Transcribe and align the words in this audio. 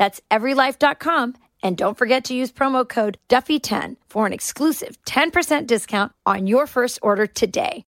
That's 0.00 0.18
everylife.com. 0.30 1.34
And 1.62 1.76
don't 1.76 1.98
forget 1.98 2.24
to 2.24 2.34
use 2.34 2.50
promo 2.50 2.88
code 2.88 3.18
Duffy10 3.28 3.96
for 4.08 4.24
an 4.24 4.32
exclusive 4.32 4.96
10% 5.04 5.66
discount 5.66 6.12
on 6.24 6.46
your 6.46 6.66
first 6.66 6.98
order 7.02 7.26
today. 7.26 7.84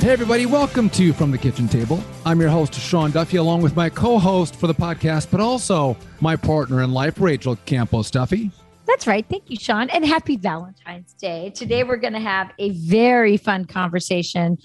Hey, 0.00 0.10
everybody, 0.10 0.46
welcome 0.46 0.90
to 0.90 1.12
From 1.12 1.30
the 1.30 1.38
Kitchen 1.38 1.68
Table. 1.68 2.02
I'm 2.26 2.40
your 2.40 2.50
host, 2.50 2.74
Sean 2.74 3.12
Duffy, 3.12 3.36
along 3.36 3.62
with 3.62 3.76
my 3.76 3.88
co 3.88 4.18
host 4.18 4.56
for 4.56 4.66
the 4.66 4.74
podcast, 4.74 5.30
but 5.30 5.38
also 5.38 5.96
my 6.20 6.34
partner 6.34 6.82
in 6.82 6.92
life, 6.92 7.20
Rachel 7.20 7.54
Campos 7.64 8.10
Duffy. 8.10 8.50
That's 8.86 9.06
right. 9.06 9.24
Thank 9.28 9.48
you, 9.48 9.56
Sean. 9.56 9.90
And 9.90 10.04
happy 10.04 10.36
Valentine's 10.36 11.14
Day. 11.14 11.50
Today, 11.50 11.84
we're 11.84 11.96
going 11.96 12.12
to 12.14 12.20
have 12.20 12.50
a 12.58 12.70
very 12.70 13.36
fun 13.36 13.64
conversation, 13.64 14.58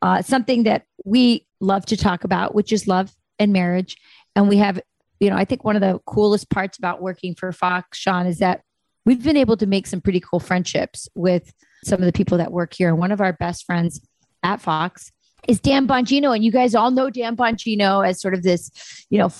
uh, 0.00 0.22
something 0.22 0.62
that 0.64 0.84
we 1.04 1.46
love 1.60 1.84
to 1.86 1.96
talk 1.96 2.24
about, 2.24 2.54
which 2.54 2.72
is 2.72 2.86
love 2.86 3.12
and 3.38 3.52
marriage. 3.52 3.96
And 4.36 4.48
we 4.48 4.58
have, 4.58 4.80
you 5.20 5.28
know, 5.28 5.36
I 5.36 5.44
think 5.44 5.64
one 5.64 5.76
of 5.76 5.82
the 5.82 5.98
coolest 6.06 6.50
parts 6.50 6.78
about 6.78 7.02
working 7.02 7.34
for 7.34 7.50
Fox, 7.52 7.98
Sean, 7.98 8.26
is 8.26 8.38
that 8.38 8.62
we've 9.04 9.22
been 9.22 9.36
able 9.36 9.56
to 9.56 9.66
make 9.66 9.86
some 9.86 10.00
pretty 10.00 10.20
cool 10.20 10.40
friendships 10.40 11.08
with 11.14 11.52
some 11.84 12.00
of 12.00 12.06
the 12.06 12.12
people 12.12 12.38
that 12.38 12.52
work 12.52 12.74
here. 12.74 12.88
And 12.88 12.98
one 12.98 13.12
of 13.12 13.20
our 13.20 13.32
best 13.32 13.66
friends 13.66 14.00
at 14.42 14.60
Fox 14.60 15.10
is 15.48 15.60
Dan 15.60 15.86
Bongino. 15.86 16.34
And 16.34 16.44
you 16.44 16.52
guys 16.52 16.74
all 16.74 16.90
know 16.90 17.10
Dan 17.10 17.36
Bongino 17.36 18.06
as 18.06 18.20
sort 18.20 18.34
of 18.34 18.42
this, 18.42 18.70
you 19.10 19.18
know, 19.18 19.30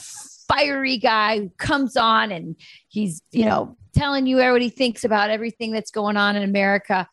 fiery 0.49 0.99
guy 0.99 1.39
who 1.39 1.51
comes 1.59 1.97
on 1.97 2.31
and 2.33 2.57
he's, 2.89 3.23
you 3.33 3.45
know, 3.45 3.77
telling 3.95 4.27
you 4.27 4.37
what 4.37 4.63
he 4.63 4.71
thinks 4.71 5.05
about 5.05 5.31
everything 5.31 5.73
that's 5.73 5.91
going 5.91 6.17
on 6.17 6.37
in 6.37 6.43
America. 6.43 7.09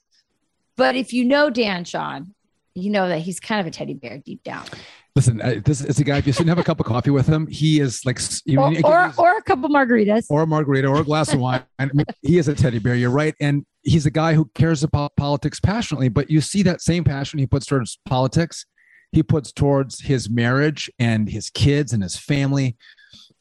But 0.76 0.96
if 0.96 1.14
you 1.14 1.26
know 1.26 1.50
Dan 1.50 1.86
Sean, 1.86 2.34
you 2.74 2.90
know 2.90 3.08
that 3.08 3.20
he's 3.20 3.40
kind 3.40 3.62
of 3.62 3.68
a 3.68 3.72
teddy 3.72 3.94
bear 3.94 4.18
deep 4.18 4.44
down. 4.44 4.66
Listen, 5.16 5.42
uh, 5.42 5.56
this 5.66 5.82
is 5.84 6.00
a 6.00 6.06
guy. 6.06 6.18
If 6.20 6.28
you 6.28 6.32
sit 6.32 6.42
and 6.42 6.50
have 6.50 6.58
a 6.58 6.64
cup 6.64 6.80
of 6.80 6.86
coffee 6.86 7.10
with 7.10 7.28
him, 7.28 7.46
he 7.48 7.82
is 7.82 8.06
like, 8.06 8.18
you 8.46 8.58
or, 8.58 8.74
or, 8.86 9.14
or, 9.18 9.38
a 9.38 9.42
couple 9.42 9.68
margaritas, 9.70 10.28
or 10.30 10.44
a 10.44 10.48
margarita, 10.48 10.88
or 10.88 11.02
a 11.02 11.04
glass 11.04 11.34
of 11.34 11.42
wine. 11.42 11.64
I 11.80 11.88
mean, 11.94 12.06
he 12.22 12.38
is 12.38 12.48
a 12.48 12.56
teddy 12.56 12.80
bear. 12.80 12.96
You're 12.96 13.10
right, 13.10 13.36
and 13.42 13.66
he's 13.82 14.06
a 14.06 14.12
guy 14.12 14.36
who 14.36 14.50
cares 14.56 14.84
about 14.84 15.18
politics 15.18 15.60
passionately. 15.60 16.08
But 16.08 16.30
you 16.30 16.40
see 16.40 16.64
that 16.64 16.82
same 16.82 17.04
passion 17.04 17.40
he 17.40 17.46
puts 17.46 17.66
towards 17.66 18.00
politics, 18.06 18.66
he 19.12 19.24
puts 19.24 19.52
towards 19.52 20.02
his 20.02 20.30
marriage 20.30 20.90
and 21.00 21.30
his 21.30 21.50
kids 21.50 21.94
and 21.94 22.02
his 22.02 22.18
family. 22.18 22.78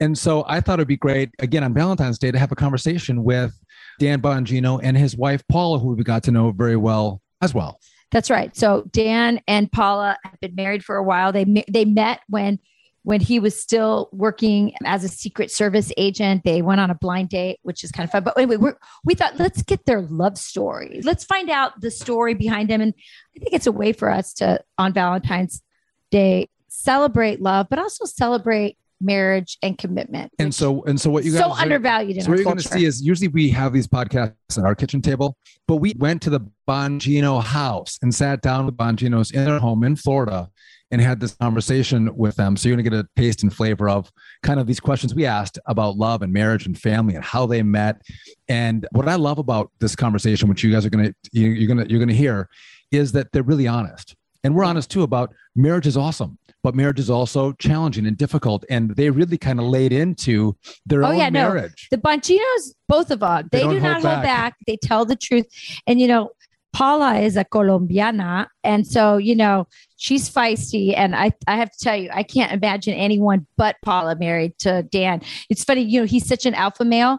And 0.00 0.16
so 0.16 0.44
I 0.48 0.60
thought 0.60 0.78
it'd 0.78 0.88
be 0.88 0.96
great 0.96 1.30
again 1.38 1.62
on 1.62 1.74
Valentine's 1.74 2.18
Day 2.18 2.30
to 2.30 2.38
have 2.38 2.52
a 2.52 2.56
conversation 2.56 3.22
with 3.22 3.52
Dan 3.98 4.20
Bongino 4.20 4.80
and 4.82 4.96
his 4.96 5.16
wife 5.16 5.42
Paula, 5.48 5.78
who 5.78 5.94
we 5.94 6.02
got 6.02 6.22
to 6.24 6.32
know 6.32 6.50
very 6.52 6.76
well 6.76 7.20
as 7.42 7.54
well. 7.54 7.78
That's 8.10 8.30
right. 8.30 8.56
So 8.56 8.84
Dan 8.90 9.40
and 9.46 9.70
Paula 9.70 10.18
have 10.24 10.40
been 10.40 10.54
married 10.54 10.84
for 10.84 10.96
a 10.96 11.04
while. 11.04 11.32
They 11.32 11.64
they 11.70 11.84
met 11.84 12.20
when 12.28 12.58
when 13.02 13.20
he 13.20 13.38
was 13.38 13.58
still 13.58 14.08
working 14.12 14.74
as 14.84 15.04
a 15.04 15.08
secret 15.08 15.50
service 15.50 15.92
agent. 15.96 16.44
They 16.44 16.62
went 16.62 16.80
on 16.80 16.90
a 16.90 16.94
blind 16.94 17.30
date, 17.30 17.58
which 17.62 17.82
is 17.82 17.90
kind 17.90 18.06
of 18.06 18.10
fun. 18.10 18.24
But 18.24 18.36
anyway, 18.36 18.56
we 18.56 18.70
we 19.04 19.14
thought 19.14 19.38
let's 19.38 19.62
get 19.62 19.86
their 19.86 20.02
love 20.02 20.36
story. 20.38 21.00
Let's 21.02 21.24
find 21.24 21.50
out 21.50 21.80
the 21.80 21.90
story 21.90 22.34
behind 22.34 22.68
them. 22.68 22.80
And 22.80 22.94
I 23.36 23.40
think 23.40 23.54
it's 23.54 23.66
a 23.66 23.72
way 23.72 23.92
for 23.92 24.10
us 24.10 24.32
to 24.34 24.60
on 24.78 24.92
Valentine's 24.92 25.62
Day 26.10 26.48
celebrate 26.68 27.40
love, 27.40 27.66
but 27.70 27.78
also 27.78 28.04
celebrate 28.04 28.76
marriage 29.00 29.56
and 29.62 29.78
commitment. 29.78 30.32
And 30.38 30.54
so, 30.54 30.82
and 30.84 31.00
so, 31.00 31.10
what 31.10 31.24
you 31.24 31.32
guys 31.32 31.40
so 31.40 31.52
are, 31.52 31.60
undervalued. 31.60 32.16
In 32.16 32.22
so 32.22 32.30
what 32.30 32.36
you're 32.36 32.44
going 32.44 32.58
to 32.58 32.62
see 32.62 32.84
is 32.84 33.00
usually 33.00 33.28
we 33.28 33.48
have 33.50 33.72
these 33.72 33.86
podcasts 33.86 34.58
at 34.58 34.64
our 34.64 34.74
kitchen 34.74 35.00
table, 35.00 35.36
but 35.66 35.76
we 35.76 35.94
went 35.98 36.22
to 36.22 36.30
the 36.30 36.40
Bongino 36.68 37.42
house 37.42 37.98
and 38.02 38.14
sat 38.14 38.42
down 38.42 38.66
with 38.66 38.76
Bonginos 38.76 39.32
in 39.32 39.44
their 39.44 39.58
home 39.58 39.84
in 39.84 39.96
Florida 39.96 40.50
and 40.90 41.00
had 41.00 41.20
this 41.20 41.34
conversation 41.34 42.14
with 42.16 42.36
them. 42.36 42.56
So 42.56 42.68
you're 42.68 42.76
going 42.76 42.84
to 42.84 42.90
get 42.90 42.98
a 42.98 43.08
taste 43.16 43.42
and 43.42 43.54
flavor 43.54 43.88
of 43.88 44.10
kind 44.42 44.58
of 44.58 44.66
these 44.66 44.80
questions 44.80 45.14
we 45.14 45.26
asked 45.26 45.58
about 45.66 45.96
love 45.96 46.22
and 46.22 46.32
marriage 46.32 46.66
and 46.66 46.78
family 46.78 47.14
and 47.14 47.24
how 47.24 47.46
they 47.46 47.62
met. 47.62 48.02
And 48.48 48.86
what 48.92 49.08
I 49.08 49.14
love 49.14 49.38
about 49.38 49.70
this 49.78 49.94
conversation, 49.94 50.48
which 50.48 50.64
you 50.64 50.72
guys 50.72 50.84
are 50.84 50.90
going 50.90 51.06
to 51.06 51.14
you're 51.32 51.66
going 51.66 51.84
to 51.84 51.90
you're 51.90 52.00
going 52.00 52.08
to 52.08 52.14
hear, 52.14 52.48
is 52.90 53.12
that 53.12 53.32
they're 53.32 53.42
really 53.42 53.68
honest. 53.68 54.16
And 54.42 54.54
we're 54.54 54.64
honest 54.64 54.90
too 54.90 55.02
about 55.02 55.34
marriage 55.54 55.86
is 55.86 55.96
awesome 55.96 56.38
but 56.62 56.74
marriage 56.74 56.98
is 56.98 57.10
also 57.10 57.52
challenging 57.52 58.06
and 58.06 58.16
difficult. 58.16 58.64
And 58.68 58.94
they 58.96 59.10
really 59.10 59.38
kind 59.38 59.58
of 59.58 59.66
laid 59.66 59.92
into 59.92 60.56
their 60.86 61.04
oh, 61.04 61.08
own 61.08 61.18
yeah, 61.18 61.30
marriage. 61.30 61.88
No. 61.90 61.96
The 61.96 62.02
Bonginos, 62.02 62.74
both 62.88 63.10
of 63.10 63.20
them, 63.20 63.48
they, 63.50 63.62
they 63.62 63.68
do 63.68 63.80
not 63.80 64.02
hold 64.02 64.04
back. 64.04 64.22
back. 64.22 64.54
They 64.66 64.76
tell 64.76 65.04
the 65.04 65.16
truth. 65.16 65.46
And, 65.86 66.00
you 66.00 66.06
know, 66.06 66.30
Paula 66.72 67.18
is 67.18 67.36
a 67.36 67.44
Colombiana. 67.44 68.48
And 68.62 68.86
so, 68.86 69.16
you 69.16 69.34
know, 69.34 69.66
she's 70.00 70.30
feisty. 70.30 70.94
And 70.96 71.14
I, 71.14 71.30
I 71.46 71.56
have 71.56 71.70
to 71.70 71.78
tell 71.78 71.94
you, 71.94 72.08
I 72.12 72.22
can't 72.22 72.52
imagine 72.52 72.94
anyone 72.94 73.46
but 73.58 73.76
Paula 73.84 74.16
married 74.16 74.58
to 74.60 74.82
Dan. 74.82 75.20
It's 75.50 75.62
funny, 75.62 75.82
you 75.82 76.00
know, 76.00 76.06
he's 76.06 76.26
such 76.26 76.46
an 76.46 76.54
alpha 76.54 76.86
male. 76.86 77.18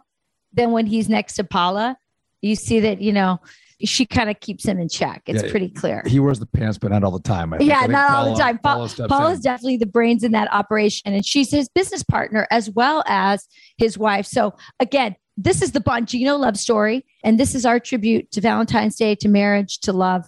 Then 0.52 0.72
when 0.72 0.88
he's 0.88 1.08
next 1.08 1.36
to 1.36 1.44
Paula, 1.44 1.96
you 2.42 2.56
see 2.56 2.80
that, 2.80 3.00
you 3.00 3.14
know, 3.14 3.40
she 3.84 4.08
kind 4.08 4.32
of 4.32 4.40
keeps 4.40 4.66
him 4.66 4.80
in 4.80 4.90
check. 4.90 5.22
It's 5.28 5.44
yeah, 5.44 5.52
pretty 5.52 5.70
clear. 5.70 6.04
He 6.08 6.20
wears 6.20 6.40
the 6.40 6.48
pants, 6.48 6.80
but 6.80 6.92
not 6.92 7.04
all 7.04 7.12
the 7.12 7.20
time. 7.20 7.54
yeah, 7.60 7.86
not 7.86 8.10
Paula, 8.10 8.30
all 8.30 8.36
the 8.36 8.42
time. 8.42 8.58
Paula, 8.58 8.90
Paula's 9.08 9.40
definitely 9.42 9.78
the 9.78 9.86
brains 9.86 10.24
in 10.24 10.32
that 10.32 10.52
operation, 10.52 11.14
and 11.14 11.26
she's 11.26 11.52
his 11.52 11.70
business 11.70 12.04
partner 12.04 12.48
as 12.52 12.70
well 12.70 13.04
as 13.08 13.48
his 13.78 13.98
wife. 13.98 14.26
So 14.26 14.56
again, 14.80 15.16
this 15.38 15.62
is 15.62 15.72
the 15.72 15.80
Bongino 15.80 16.40
love 16.40 16.58
story, 16.58 17.06
and 17.24 17.40
this 17.40 17.56
is 17.56 17.66
our 17.66 17.80
tribute 17.80 18.32
to 18.32 18.42
Valentine's 18.42 18.96
Day, 18.96 19.16
to 19.16 19.30
marriage, 19.30 19.80
to 19.82 19.94
love, 19.94 20.26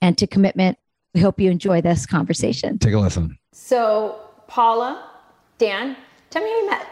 and 0.00 0.16
to 0.18 0.26
commitment. 0.26 0.78
We 1.14 1.20
hope 1.20 1.40
you 1.40 1.50
enjoy 1.50 1.80
this 1.80 2.06
conversation. 2.06 2.78
Take 2.78 2.92
a 2.92 2.98
listen. 2.98 3.38
So, 3.52 4.20
Paula, 4.48 5.10
Dan, 5.58 5.96
tell 6.30 6.42
me 6.42 6.50
how 6.50 6.56
you 6.58 6.70
met. 6.70 6.86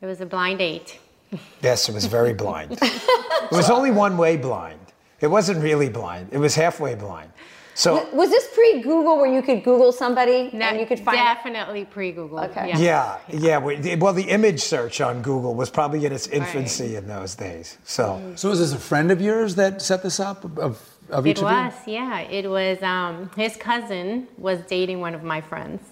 It 0.00 0.06
was 0.06 0.20
a 0.20 0.26
blind 0.26 0.58
date. 0.58 0.98
Yes, 1.62 1.88
it 1.88 1.94
was 1.94 2.04
very 2.04 2.34
blind. 2.34 2.72
it 2.72 3.52
was 3.52 3.70
only 3.70 3.90
one 3.90 4.18
way 4.18 4.36
blind. 4.36 4.78
It 5.22 5.28
wasn't 5.28 5.62
really 5.62 5.88
blind. 5.88 6.28
It 6.30 6.36
was 6.36 6.54
halfway 6.54 6.94
blind. 6.94 7.32
So 7.74 8.06
was 8.12 8.28
this 8.28 8.46
pre-Google 8.52 9.16
where 9.16 9.32
you 9.32 9.40
could 9.40 9.64
Google 9.64 9.92
somebody 9.92 10.50
no, 10.52 10.66
and 10.66 10.78
you 10.78 10.84
could 10.84 11.00
find 11.00 11.16
definitely 11.16 11.86
pre-Google. 11.86 12.40
Okay. 12.40 12.68
Yeah, 12.68 13.18
yeah. 13.30 13.58
yeah. 13.80 13.94
Well, 13.96 14.12
the 14.12 14.28
image 14.28 14.60
search 14.60 15.00
on 15.00 15.22
Google 15.22 15.54
was 15.54 15.70
probably 15.70 16.04
in 16.04 16.12
its 16.12 16.26
infancy 16.26 16.94
right. 16.94 17.02
in 17.02 17.08
those 17.08 17.34
days. 17.34 17.78
So, 17.84 18.20
mm. 18.22 18.38
so 18.38 18.50
was 18.50 18.58
this 18.58 18.74
a 18.74 18.78
friend 18.78 19.10
of 19.10 19.22
yours 19.22 19.54
that 19.54 19.80
set 19.80 20.02
this 20.02 20.20
up 20.20 20.44
of, 20.58 20.91
of 21.12 21.26
each 21.26 21.38
it 21.38 21.44
of 21.44 21.50
you? 21.50 21.56
It 21.56 21.64
was, 21.64 21.74
yeah. 21.86 22.20
It 22.20 22.50
was. 22.50 22.82
Um, 22.82 23.30
his 23.36 23.56
cousin 23.56 24.26
was 24.38 24.60
dating 24.62 25.00
one 25.00 25.14
of 25.14 25.22
my 25.22 25.40
friends. 25.40 25.82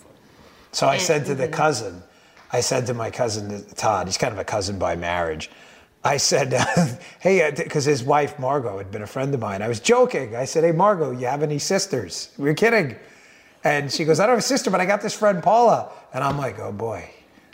So 0.73 0.87
I 0.87 0.99
said 0.99 1.27
to 1.27 1.35
the 1.35 1.45
mm-hmm. 1.45 1.53
cousin, 1.53 2.03
I 2.53 2.61
said 2.61 2.87
to 2.87 2.95
my 2.95 3.11
cousin 3.11 3.65
Todd, 3.75 4.07
he's 4.07 4.19
kind 4.19 4.33
of 4.33 4.39
a 4.39 4.45
cousin 4.45 4.79
by 4.79 4.97
marriage. 4.97 5.51
I 6.03 6.17
said, 6.17 6.53
hey, 7.21 7.53
because 7.57 7.87
uh, 7.87 7.91
his 7.91 8.03
wife, 8.03 8.39
Margot, 8.39 8.79
had 8.79 8.91
been 8.91 9.03
a 9.03 9.07
friend 9.07 9.33
of 9.35 9.41
mine. 9.41 9.63
I 9.63 9.69
was 9.69 9.81
joking. 9.81 10.35
I 10.35 10.47
said, 10.47 10.65
hey, 10.65 10.73
Margot, 10.73 11.11
you 11.11 11.27
have 11.27 11.43
any 11.43 11.59
sisters? 11.59 12.33
We 12.39 12.49
are 12.49 12.55
kidding. 12.55 12.97
And 13.63 13.93
she 13.93 14.05
goes, 14.05 14.21
I 14.21 14.27
don't 14.27 14.33
have 14.33 14.39
a 14.39 14.43
sister, 14.43 14.71
but 14.71 14.81
I 14.81 14.87
got 14.87 15.03
this 15.03 15.15
friend, 15.15 15.43
Paula. 15.43 15.93
And 16.15 16.25
I'm 16.25 16.39
like, 16.39 16.59
oh 16.59 16.73
boy, 16.73 17.11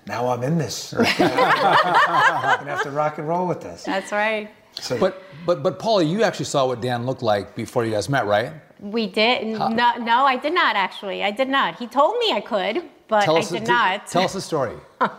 now 0.07 0.29
I'm 0.29 0.45
in 0.45 0.57
this. 0.57 0.93
I'm 0.93 0.99
going 0.99 1.31
to 1.31 2.71
have 2.71 2.83
to 2.85 2.91
rock 2.91 3.19
and 3.19 3.27
roll 3.27 3.49
with 3.49 3.61
this. 3.61 3.83
That's 3.83 4.13
right. 4.13 4.49
So, 4.81 4.99
but, 4.99 5.23
but, 5.47 5.63
but 5.63 5.79
Paula, 5.79 6.05
you 6.05 6.23
actually 6.23 6.45
saw 6.47 6.67
what 6.67 6.81
Dan 6.81 7.07
looked 7.07 7.23
like 7.23 7.55
before 7.55 7.85
you 7.85 7.93
guys 7.93 8.09
met, 8.09 8.27
right? 8.27 8.53
We 8.81 9.07
did. 9.07 9.47
No, 9.47 9.69
no, 9.69 10.27
I 10.27 10.37
did 10.37 10.53
not 10.53 10.77
actually. 10.77 11.25
I 11.25 11.31
did 11.31 11.49
not. 11.49 11.79
He 11.79 11.87
told 11.87 12.19
me 12.19 12.33
I 12.33 12.41
could, 12.41 12.83
but 13.09 13.23
Tell 13.25 13.37
I 13.37 13.41
did 13.43 13.65
do- 13.65 13.73
not. 13.73 14.07
Tell 14.07 14.23
us 14.23 14.35
the 14.35 14.41
story. 14.41 14.77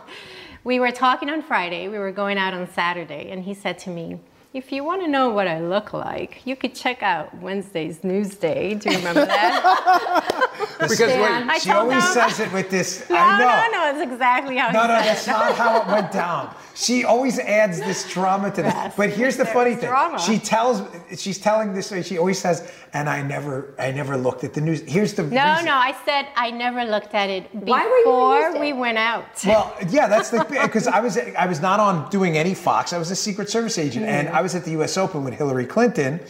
We 0.64 0.80
were 0.80 0.90
talking 0.90 1.30
on 1.30 1.40
Friday. 1.40 1.88
We 1.88 1.98
were 1.98 2.12
going 2.12 2.36
out 2.36 2.52
on 2.52 2.68
Saturday, 2.68 3.30
and 3.30 3.42
he 3.42 3.54
said 3.54 3.78
to 3.80 3.90
me, 3.90 4.20
"If 4.54 4.72
you 4.72 4.82
want 4.84 5.02
to 5.02 5.08
know 5.08 5.28
what 5.30 5.46
I 5.46 5.60
look 5.60 5.92
like, 5.92 6.46
you 6.46 6.56
could 6.56 6.74
check 6.74 7.02
out 7.02 7.34
Wednesday's 7.38 7.98
Newsday." 7.98 8.80
Do 8.80 8.90
you 8.90 8.98
remember 8.98 9.26
that? 9.26 10.34
Because 10.78 11.00
wait, 11.00 11.20
I 11.20 11.58
She 11.58 11.70
always 11.72 12.04
him. 12.04 12.12
says 12.12 12.38
it 12.40 12.52
with 12.52 12.70
this. 12.70 13.08
no, 13.10 13.16
I 13.16 13.38
know. 13.38 13.46
no, 13.46 13.92
no. 13.92 14.00
It's 14.02 14.12
exactly 14.12 14.56
how 14.56 14.70
No, 14.70 14.82
no, 14.82 14.88
that's 14.88 15.26
it. 15.26 15.30
not 15.30 15.54
how 15.56 15.80
it 15.80 15.86
went 15.88 16.12
down. 16.12 16.54
She 16.76 17.04
always 17.04 17.38
adds 17.40 17.80
this 17.80 18.08
drama 18.12 18.50
to 18.52 18.62
this. 18.62 18.72
Yes, 18.74 18.94
but 18.96 19.10
here's 19.10 19.36
the 19.36 19.44
funny 19.44 19.74
thing. 19.74 19.88
drama. 19.88 20.20
She 20.20 20.38
tells, 20.38 20.82
she's 21.16 21.38
telling 21.38 21.74
this. 21.74 21.92
She 22.06 22.16
always 22.18 22.38
says, 22.38 22.70
and 22.92 23.08
I 23.08 23.22
never, 23.22 23.74
I 23.78 23.90
never 23.92 24.16
looked 24.16 24.44
at 24.44 24.54
the 24.54 24.60
news. 24.60 24.80
Here's 24.82 25.14
the 25.14 25.22
No, 25.22 25.50
reason. 25.50 25.66
no. 25.66 25.74
I 25.74 25.94
said 26.04 26.28
I 26.36 26.50
never 26.50 26.84
looked 26.84 27.14
at 27.14 27.28
it 27.30 27.48
Why 27.54 27.84
were 27.84 27.98
you 27.98 28.04
before 28.04 28.60
we 28.60 28.72
went 28.72 28.98
out. 28.98 29.24
Well, 29.46 29.76
yeah, 29.88 30.08
that's 30.08 30.30
the 30.30 30.44
because 30.62 30.86
I 30.86 31.00
was 31.00 31.18
I 31.18 31.46
was 31.46 31.60
not 31.60 31.80
on 31.80 32.08
doing 32.10 32.36
any 32.36 32.54
Fox. 32.54 32.92
I 32.92 32.98
was 32.98 33.10
a 33.10 33.16
Secret 33.16 33.48
Service 33.50 33.78
agent, 33.78 34.06
and 34.06 34.28
mm. 34.28 34.32
I 34.32 34.42
was 34.42 34.54
at 34.54 34.64
the 34.64 34.72
U.S. 34.72 34.96
Open 34.96 35.24
with 35.24 35.34
Hillary 35.34 35.66
Clinton, 35.66 36.20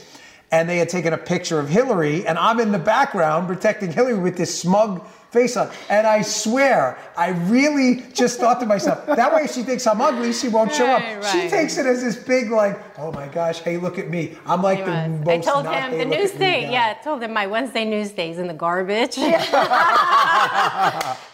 and 0.51 0.69
they 0.69 0.79
had 0.79 0.89
taken 0.89 1.13
a 1.13 1.19
picture 1.19 1.59
of 1.61 1.69
Hillary, 1.69 2.27
and 2.27 2.39
I'm 2.39 2.61
in 2.61 2.73
the 2.73 2.79
background 2.79 3.47
protecting 3.47 3.93
Hillary 3.93 4.19
with 4.19 4.37
this 4.37 4.59
smug 4.61 5.07
face 5.31 5.57
on. 5.57 5.71
And 5.91 6.07
I 6.07 6.23
swear, 6.23 6.99
I 7.17 7.31
really 7.31 8.05
just 8.13 8.39
thought 8.41 8.61
to 8.61 8.67
myself, 8.67 9.05
that 9.07 9.35
way 9.35 9.43
if 9.43 9.53
she 9.53 9.63
thinks 9.63 9.87
I'm 9.87 10.01
ugly, 10.01 10.33
she 10.33 10.49
won't 10.49 10.73
show 10.73 10.87
up. 10.87 11.03
Right, 11.03 11.25
She 11.25 11.49
takes 11.49 11.77
it 11.79 11.87
as 11.87 12.03
this 12.03 12.17
big 12.17 12.51
like, 12.51 12.79
oh 12.99 13.13
my 13.13 13.29
gosh, 13.29 13.61
hey, 13.61 13.77
look 13.77 13.99
at 13.99 14.09
me. 14.09 14.37
I'm 14.47 14.63
like 14.63 14.79
He 14.79 14.85
the 14.85 14.91
was. 14.91 15.27
most 15.27 15.49
I 15.49 15.53
told 15.53 15.65
not, 15.65 15.75
him 15.75 15.91
hey, 15.91 15.99
the 15.99 16.05
news 16.07 16.31
at 16.31 16.35
me 16.35 16.47
day. 16.47 16.73
Yeah, 16.73 16.95
I 16.99 17.05
told 17.05 17.23
him 17.23 17.33
my 17.33 17.47
Wednesday 17.47 17.85
news 17.85 18.11
days 18.13 18.39
in 18.39 18.47
the 18.47 18.55
garbage. 18.55 19.19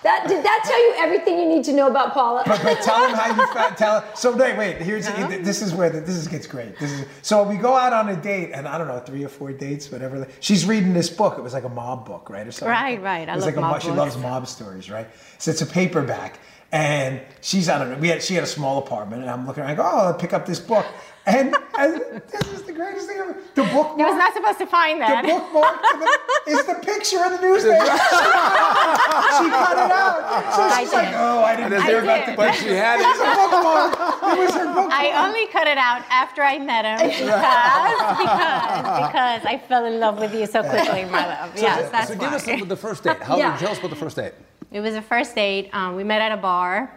That 0.05 0.29
did 0.29 0.45
that 0.45 0.61
tell 0.67 0.79
you 0.87 0.95
everything 0.99 1.39
you 1.39 1.49
need 1.49 1.65
to 1.65 1.73
know 1.73 1.89
about 1.89 2.13
Paula? 2.13 2.43
But, 2.47 2.63
but 2.63 2.83
tell 2.83 3.01
them 3.07 3.15
how 3.17 3.29
you 3.35 3.55
found, 3.55 3.77
tell. 3.79 4.05
So 4.15 4.37
wait, 4.37 4.55
wait. 4.59 4.77
Here's 4.77 5.07
this 5.07 5.63
is 5.63 5.73
where 5.73 5.89
the, 5.89 6.01
this 6.01 6.15
is, 6.15 6.29
gets 6.29 6.47
great. 6.47 6.79
This 6.79 6.93
is 6.93 7.07
so 7.23 7.43
we 7.43 7.57
go 7.57 7.75
out 7.75 7.95
on 7.95 8.11
a 8.11 8.17
date, 8.17 8.51
and 8.53 8.69
I 8.69 8.77
don't 8.77 8.87
know 8.87 8.99
three 9.01 9.25
or 9.25 9.29
four 9.29 9.51
dates, 9.53 9.91
whatever. 9.91 10.29
She's 10.41 10.67
reading 10.67 10.93
this 10.93 11.09
book. 11.09 11.39
It 11.39 11.43
was 11.43 11.55
like 11.55 11.65
a 11.65 11.71
mob 11.71 12.05
book, 12.05 12.29
right, 12.29 12.47
or 12.47 12.53
something. 12.53 12.69
Right, 12.69 13.01
right. 13.01 13.27
I 13.29 13.33
It 13.33 13.37
was 13.37 13.47
love 13.47 13.55
like 13.55 13.57
a 13.57 13.61
mob 13.63 13.81
She 13.85 13.91
loves 13.91 14.17
mob 14.17 14.47
stories, 14.47 14.91
right? 14.91 15.09
So 15.39 15.51
it's 15.51 15.63
a 15.63 15.67
paperback, 15.67 16.39
and 16.73 17.21
she's 17.41 17.69
I 17.69 17.79
don't 17.79 17.91
know. 17.91 17.99
We 17.99 18.09
had 18.09 18.23
she 18.23 18.35
had 18.35 18.45
a 18.45 18.49
small 18.49 18.79
apartment, 18.79 19.23
and 19.23 19.31
I'm 19.31 19.47
looking. 19.47 19.65
I 19.65 19.75
go, 19.75 19.83
oh, 19.83 20.07
I'll 20.07 20.15
pick 20.15 20.33
up 20.33 20.47
this 20.47 20.61
book, 20.61 20.87
and, 21.27 21.57
and 21.79 22.23
this 22.31 22.47
is 22.53 22.63
the 22.63 22.73
greatest 22.73 23.09
thing 23.09 23.19
ever. 23.19 23.37
The 23.55 23.63
book. 23.65 23.97
I 23.99 24.05
was 24.11 24.17
not 24.17 24.35
supposed 24.35 24.59
to 24.59 24.67
find 24.67 25.01
that. 25.01 25.23
The 25.25 25.33
bookmark 25.33 25.81
to 25.81 25.99
the, 25.99 26.51
is 26.53 26.67
the 26.67 26.75
picture 26.85 27.25
of 27.25 27.33
the 27.33 27.41
newspaper. 27.41 27.81
she 27.85 29.47
cut 29.49 29.77
it 29.79 29.91
out. 29.91 30.21
So 30.55 30.63
I 30.63 30.85
like, 30.93 31.09
did. 31.09 31.15
oh, 31.17 31.43
I 31.43 31.57
didn't 31.57 31.73
and 31.75 31.83
hear 31.85 31.99
I 31.99 32.03
about 32.03 32.27
did. 32.27 32.33
the 32.33 32.37
but 32.37 32.55
she 32.55 32.69
had 32.69 33.01
It's 33.01 33.19
it. 33.19 33.25
was 33.25 33.39
a 33.41 33.49
bookmark. 33.51 33.93
It 34.35 34.39
was 34.39 34.55
her 34.55 34.67
bookmark. 34.67 34.93
I 34.93 35.27
only 35.27 35.47
cut 35.49 35.67
it 35.67 35.79
out 35.79 36.03
after 36.11 36.43
I 36.43 36.59
met 36.59 36.85
him 36.85 37.09
because 37.09 37.25
because 37.25 39.07
because 39.09 39.43
I 39.47 39.63
fell 39.69 39.85
in 39.87 39.99
love 40.01 40.19
with 40.19 40.35
you 40.35 40.47
so 40.47 40.63
quickly, 40.63 41.05
my 41.07 41.27
love. 41.27 41.53
yes, 41.57 41.91
that's 41.91 42.09
so 42.09 42.15
give 42.17 42.33
us 42.33 42.47
why. 42.47 42.59
the, 42.61 42.67
the 42.67 42.77
first 42.77 43.03
date. 43.05 43.23
How, 43.23 43.37
Yeah. 43.39 43.57
Tell 43.57 43.71
us 43.73 43.79
about 43.79 43.91
the 43.91 43.97
first 43.97 44.17
date. 44.17 44.33
It 44.71 44.81
was 44.81 44.95
a 44.95 45.03
first 45.03 45.35
date. 45.35 45.71
Um, 45.73 45.95
we 45.97 46.05
met 46.05 46.21
at 46.21 46.33
a 46.33 46.37
bar, 46.37 46.93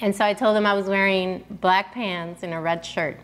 and 0.00 0.14
so 0.14 0.24
I 0.24 0.34
told 0.34 0.56
him 0.56 0.66
I 0.66 0.74
was 0.74 0.86
wearing 0.86 1.44
black 1.50 1.92
pants 1.94 2.42
and 2.42 2.52
a 2.52 2.60
red 2.60 2.84
shirt. 2.84 3.18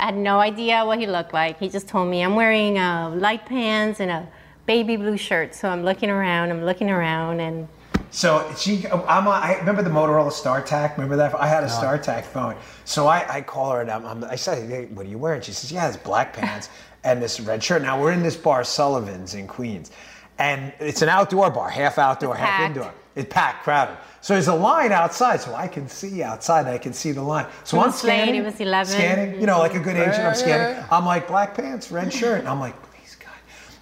I 0.00 0.06
had 0.06 0.16
no 0.16 0.38
idea 0.40 0.84
what 0.84 0.98
he 0.98 1.06
looked 1.06 1.32
like. 1.34 1.58
He 1.58 1.68
just 1.68 1.88
told 1.88 2.08
me 2.08 2.22
I'm 2.22 2.34
wearing 2.36 2.78
uh, 2.78 3.10
light 3.10 3.46
pants 3.46 4.00
and 4.00 4.10
a 4.10 4.28
baby 4.66 4.96
blue 4.96 5.16
shirt. 5.16 5.54
So 5.54 5.68
I'm 5.68 5.82
looking 5.84 6.10
around. 6.10 6.50
I'm 6.50 6.64
looking 6.64 6.88
around, 6.90 7.40
and 7.40 7.66
So 8.10 8.48
she, 8.56 8.86
I'm. 8.86 9.26
on- 9.26 9.42
I 9.42 9.56
remember 9.58 9.82
the 9.82 9.90
Motorola 9.90 10.30
StarTAC. 10.30 10.92
Remember 10.96 11.16
that? 11.16 11.34
I 11.34 11.46
had 11.48 11.64
a 11.64 11.68
StarTAC 11.68 12.24
phone. 12.24 12.54
So 12.84 13.06
I, 13.06 13.26
I 13.36 13.40
call 13.42 13.72
her 13.72 13.80
and 13.80 13.90
I'm, 13.90 14.06
I'm, 14.06 14.24
I 14.24 14.36
say, 14.36 14.64
hey, 14.66 14.86
"What 14.86 15.04
are 15.06 15.08
you 15.08 15.18
wearing?" 15.18 15.40
She 15.42 15.52
says, 15.52 15.72
"Yeah, 15.72 15.88
it's 15.88 15.96
black 15.96 16.32
pants 16.32 16.68
and 17.04 17.20
this 17.20 17.40
red 17.40 17.62
shirt." 17.62 17.82
Now 17.82 18.00
we're 18.00 18.12
in 18.12 18.22
this 18.22 18.36
bar, 18.36 18.62
Sullivan's 18.64 19.34
in 19.34 19.46
Queens, 19.48 19.90
and 20.38 20.72
it's 20.78 21.02
an 21.02 21.08
outdoor 21.08 21.50
bar, 21.50 21.68
half 21.70 21.98
outdoor, 21.98 22.30
It's 22.34 22.40
half 22.40 22.48
packed. 22.50 22.76
indoor. 22.76 22.94
It's 23.16 23.32
packed, 23.32 23.64
crowded. 23.64 23.96
So 24.20 24.34
there's 24.34 24.48
a 24.48 24.54
line 24.54 24.90
outside, 24.92 25.40
so 25.40 25.54
I 25.54 25.68
can 25.68 25.88
see 25.88 26.22
outside. 26.22 26.66
I 26.66 26.78
can 26.78 26.92
see 26.92 27.12
the 27.12 27.22
line. 27.22 27.46
So 27.64 27.76
It 27.76 27.80
I'm 27.80 27.86
was 27.86 28.02
late, 28.04 28.22
scanning. 28.22 28.34
it 28.42 28.44
was 28.44 28.60
11. 28.60 28.92
Scanning, 28.92 29.40
you 29.40 29.46
know, 29.46 29.58
like 29.58 29.74
a 29.74 29.78
good 29.78 29.96
agent. 29.96 30.18
I'm 30.24 30.34
scanning. 30.34 30.82
I'm 30.90 31.06
like 31.06 31.28
black 31.28 31.54
pants, 31.54 31.90
red 31.92 32.12
shirt. 32.12 32.40
And 32.40 32.48
I'm 32.48 32.58
like, 32.60 32.74
please 32.90 33.16
God. 33.20 33.32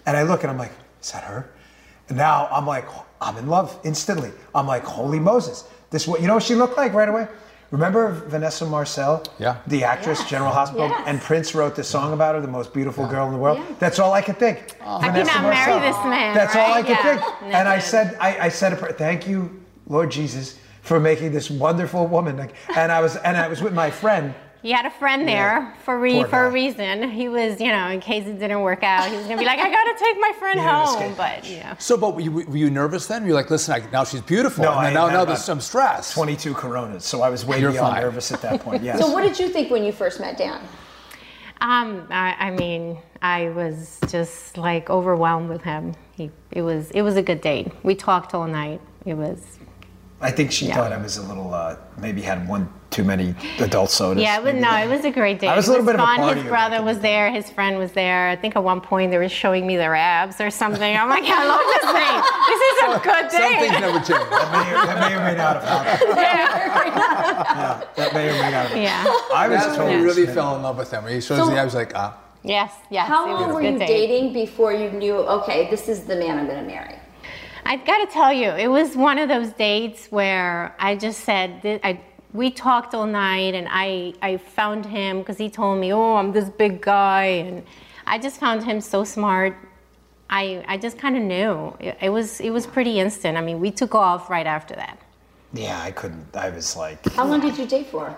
And 0.05 0.17
I 0.17 0.23
look 0.25 0.43
and 0.43 0.51
I'm 0.51 0.59
like, 0.59 0.73
is 1.03 1.13
that 1.13 1.25
her? 1.25 1.51
And 2.09 2.19
now 2.19 2.49
I'm 2.53 2.67
like, 2.67 2.87
I'm 3.21 3.37
in 3.39 3.47
love 3.49 3.79
instantly. 3.85 4.31
I'm 4.55 4.67
like, 4.67 4.85
holy 4.85 5.19
Moses. 5.19 5.65
This 5.91 6.07
what 6.07 6.21
you 6.21 6.27
know 6.27 6.35
what 6.35 6.43
she 6.43 6.55
looked 6.55 6.77
like 6.77 6.93
right 6.93 7.09
away? 7.09 7.27
Remember 7.73 8.13
Vanessa 8.29 8.65
Marcil? 8.67 9.25
Yeah. 9.41 9.57
The 9.67 9.83
actress, 9.85 10.23
General 10.29 10.53
Hospital? 10.53 10.89
Yes. 10.89 11.03
And 11.07 11.21
Prince 11.21 11.53
wrote 11.55 11.75
the 11.75 11.83
song 11.83 12.13
about 12.13 12.35
her, 12.37 12.41
the 12.41 12.47
most 12.47 12.73
beautiful 12.73 13.07
girl 13.09 13.27
in 13.27 13.33
the 13.33 13.39
world. 13.39 13.59
Yeah. 13.59 13.75
That's 13.81 13.99
all 13.99 14.13
I 14.13 14.23
could 14.23 14.39
think. 14.39 14.77
I 14.83 15.09
cannot 15.11 15.43
marry 15.43 15.81
this 15.81 15.97
man. 16.05 16.35
That's 16.35 16.55
all 16.55 16.67
I 16.67 16.77
right? 16.77 16.87
could 16.87 16.97
Yeah. 17.05 17.17
think. 17.17 17.33
And 17.55 17.67
I 17.69 17.79
said, 17.81 18.17
I, 18.21 18.39
I 18.47 18.49
said, 18.51 18.73
a 18.73 18.77
prayer, 18.77 18.93
thank 18.93 19.27
you, 19.27 19.51
Lord 19.87 20.11
Jesus, 20.11 20.59
for 20.83 20.99
making 21.01 21.33
this 21.33 21.51
wonderful 21.51 22.07
woman. 22.07 22.37
Like, 22.37 22.55
And 22.77 22.91
I 22.93 23.01
was, 23.01 23.17
and 23.17 23.37
I 23.37 23.49
was 23.49 23.63
with 23.63 23.73
my 23.75 23.91
friend. 23.91 24.35
He 24.63 24.73
had 24.73 24.85
a 24.87 24.91
friend 24.91 25.29
there 25.29 25.73
for 25.85 25.97
re- 25.99 26.15
Poor 26.15 26.27
for 26.29 26.45
a 26.47 26.51
reason. 26.51 27.09
He 27.11 27.29
was, 27.29 27.61
you 27.61 27.69
know, 27.69 27.87
in 27.89 28.01
case 28.01 28.27
it 28.27 28.39
didn't 28.41 28.63
work 28.63 28.83
out, 28.83 29.09
he 29.09 29.17
was 29.17 29.25
gonna 29.27 29.39
be 29.39 29.45
like, 29.45 29.61
I 29.61 29.71
gotta 29.71 29.95
take 29.97 30.17
my 30.19 30.33
friend 30.41 30.57
Yeah, 30.61 30.85
home. 30.87 31.03
escape. 31.03 31.17
But 31.17 31.49
you 31.49 31.59
know, 31.59 31.75
So, 31.79 31.97
but 31.97 32.15
were 32.17 32.21
you, 32.21 32.33
were 32.33 32.57
you 32.57 32.69
nervous 32.71 33.07
then? 33.07 33.25
You're 33.25 33.35
like, 33.35 33.49
listen, 33.51 33.75
I, 33.75 33.89
now 33.93 34.03
she's 34.03 34.23
beautiful. 34.23 34.65
No, 34.65 34.71
and 34.73 34.79
I 34.89 34.93
now, 34.93 35.07
now 35.09 35.25
there's 35.25 35.45
some 35.45 35.61
stress. 35.61 36.13
22 36.15 36.55
Coronas, 36.55 37.05
so 37.05 37.23
I 37.23 37.29
was 37.29 37.45
way 37.45 37.61
You're 37.61 37.71
beyond 37.71 37.93
fine. 37.95 38.03
nervous 38.03 38.33
at 38.33 38.43
that 38.43 38.61
point. 38.61 38.83
Yes. 38.89 38.99
So 38.99 39.13
what 39.13 39.23
did 39.23 39.39
you 39.39 39.49
think 39.51 39.71
when 39.71 39.85
you 39.85 39.93
first 39.93 40.19
met 40.19 40.37
Dan? 40.37 40.61
um, 41.61 42.07
I, 42.11 42.35
I 42.39 42.51
mean, 42.51 42.99
I 43.23 43.51
was 43.51 43.99
just 44.09 44.59
like 44.59 44.91
overwhelmed 44.91 45.49
with 45.49 45.63
him. 45.63 45.95
He, 46.13 46.31
it 46.51 46.63
was, 46.63 46.91
it 46.91 47.03
was 47.03 47.17
a 47.17 47.23
good 47.23 47.41
date. 47.41 47.69
We 47.85 47.95
talked 47.95 48.35
all 48.35 48.47
night. 48.49 48.81
It 49.05 49.15
was, 49.15 49.59
I 50.21 50.31
think 50.31 50.51
she 50.51 50.67
Yeah. 50.67 50.77
thought 50.77 50.93
I 50.93 50.97
was 50.97 51.19
a 51.19 51.23
little, 51.23 51.53
uh, 51.53 51.77
maybe 51.99 52.23
had 52.23 52.49
one 52.49 52.69
too 52.89 53.05
many 53.05 53.35
adult 53.59 53.91
sodas. 53.91 54.23
yeah, 54.23 54.41
but 54.41 54.55
no, 54.55 54.71
it 54.77 54.89
was 54.89 55.05
a 55.05 55.11
great 55.11 55.39
day. 55.39 55.49
I 55.49 55.57
was 55.57 55.67
it 55.69 55.69
a 55.69 55.73
little 55.73 55.85
was 55.85 55.93
bit 55.93 56.01
of 56.01 56.09
a 56.09 56.17
fun. 56.17 56.21
partier 56.21 56.35
His 56.41 56.45
brother 56.49 56.83
was 56.83 56.97
the 56.97 57.03
there. 57.03 57.31
His 57.31 57.51
friend 57.51 57.77
was 57.79 57.93
there. 57.93 58.29
I 58.31 58.37
think 58.37 58.57
at 58.57 58.65
one 58.65 58.81
point 58.81 59.11
they 59.11 59.19
were 59.19 59.29
showing 59.29 59.67
me 59.67 59.77
their 59.77 59.95
abs 59.95 60.41
or 60.41 60.49
something. 60.51 60.97
I'm 60.97 61.11
like, 61.11 61.25
I 61.27 61.45
love 61.47 61.61
this 61.75 61.85
thing. 61.93 62.17
This 62.49 62.63
is 62.73 62.79
a 62.83 63.01
good 63.05 63.31
Some 63.33 63.53
things 63.61 63.81
never 63.81 63.99
change. 63.99 64.31
That 64.31 64.53
may, 64.53 64.73
or, 64.73 64.87
that 64.87 65.01
may 65.11 65.15
or 65.17 65.25
may 65.25 65.37
not 65.37 65.63
have 65.63 65.65
happened. 65.87 66.17
Yeah, 67.57 67.83
that 67.97 68.15
may 68.15 68.29
or 68.29 68.33
may 68.33 68.51
not 68.51 68.67
have 68.69 68.77
Yeah. 68.77 69.05
I 69.35 69.49
was 69.49 69.59
That's 69.61 69.79
when 69.79 69.89
totally 69.89 70.05
really 70.05 70.27
fell 70.27 70.57
in 70.57 70.63
love 70.63 70.79
with 70.79 70.91
him. 70.91 71.07
He 71.07 71.21
shows 71.21 71.39
So- 71.39 71.47
the 71.51 71.61
I 71.61 71.65
was 71.65 71.75
like, 71.75 71.93
ah. 71.95 72.15
Yes, 72.43 72.73
yes. 72.91 73.09
How 73.09 73.27
long 73.29 73.53
were 73.53 73.61
you 73.61 73.77
date. 73.79 73.89
dating 73.89 74.33
before 74.33 74.73
you 74.73 74.91
knew, 74.91 75.17
okay, 75.17 75.69
this 75.69 75.89
is 75.89 76.05
the 76.05 76.15
man 76.17 76.39
I'm 76.39 76.47
going 76.47 76.61
to 76.65 76.65
marry? 76.71 76.95
I 77.67 77.77
got 77.77 77.99
to 77.99 78.07
tell 78.07 78.33
you, 78.33 78.51
it 78.51 78.69
was 78.69 78.97
one 78.97 79.19
of 79.19 79.29
those 79.29 79.51
dates 79.53 80.07
where 80.07 80.73
I 80.79 80.95
just 80.95 81.25
said, 81.25 81.81
I, 81.83 82.01
we 82.33 82.49
talked 82.49 82.95
all 82.95 83.07
night 83.07 83.55
and 83.55 83.67
I, 83.69 84.15
I 84.23 84.37
found 84.37 84.87
him 84.87 85.19
because 85.19 85.37
he 85.37 85.51
told 85.51 85.81
me, 85.81 85.93
oh, 85.93 86.15
I'm 86.15 86.31
this 86.31 86.49
big 86.49 86.81
guy. 86.81 87.25
And 87.25 87.65
I 88.07 88.19
just 88.19 88.39
found 88.39 88.63
him 88.63 88.81
so 88.81 89.03
smart. 89.03 89.57
I, 90.31 90.65
I 90.69 90.77
just 90.77 90.97
kind 90.97 91.17
of 91.17 91.25
knew. 91.25 91.77
It, 91.81 91.99
it, 92.03 92.11
was, 92.11 92.41
it 92.41 92.51
was 92.51 92.69
pretty 92.69 93.01
instant. 93.01 93.37
I 93.37 93.41
mean, 93.41 93.59
we 93.59 93.73
took 93.73 93.97
off 93.97 94.31
right 94.31 94.47
after 94.47 94.77
that. 94.77 95.01
Yeah, 95.53 95.81
I 95.83 95.91
couldn't. 95.91 96.37
I 96.37 96.51
was 96.51 96.77
like, 96.77 97.05
How 97.15 97.27
long 97.27 97.41
did 97.41 97.59
you 97.59 97.67
date 97.67 97.89
for? 97.89 98.17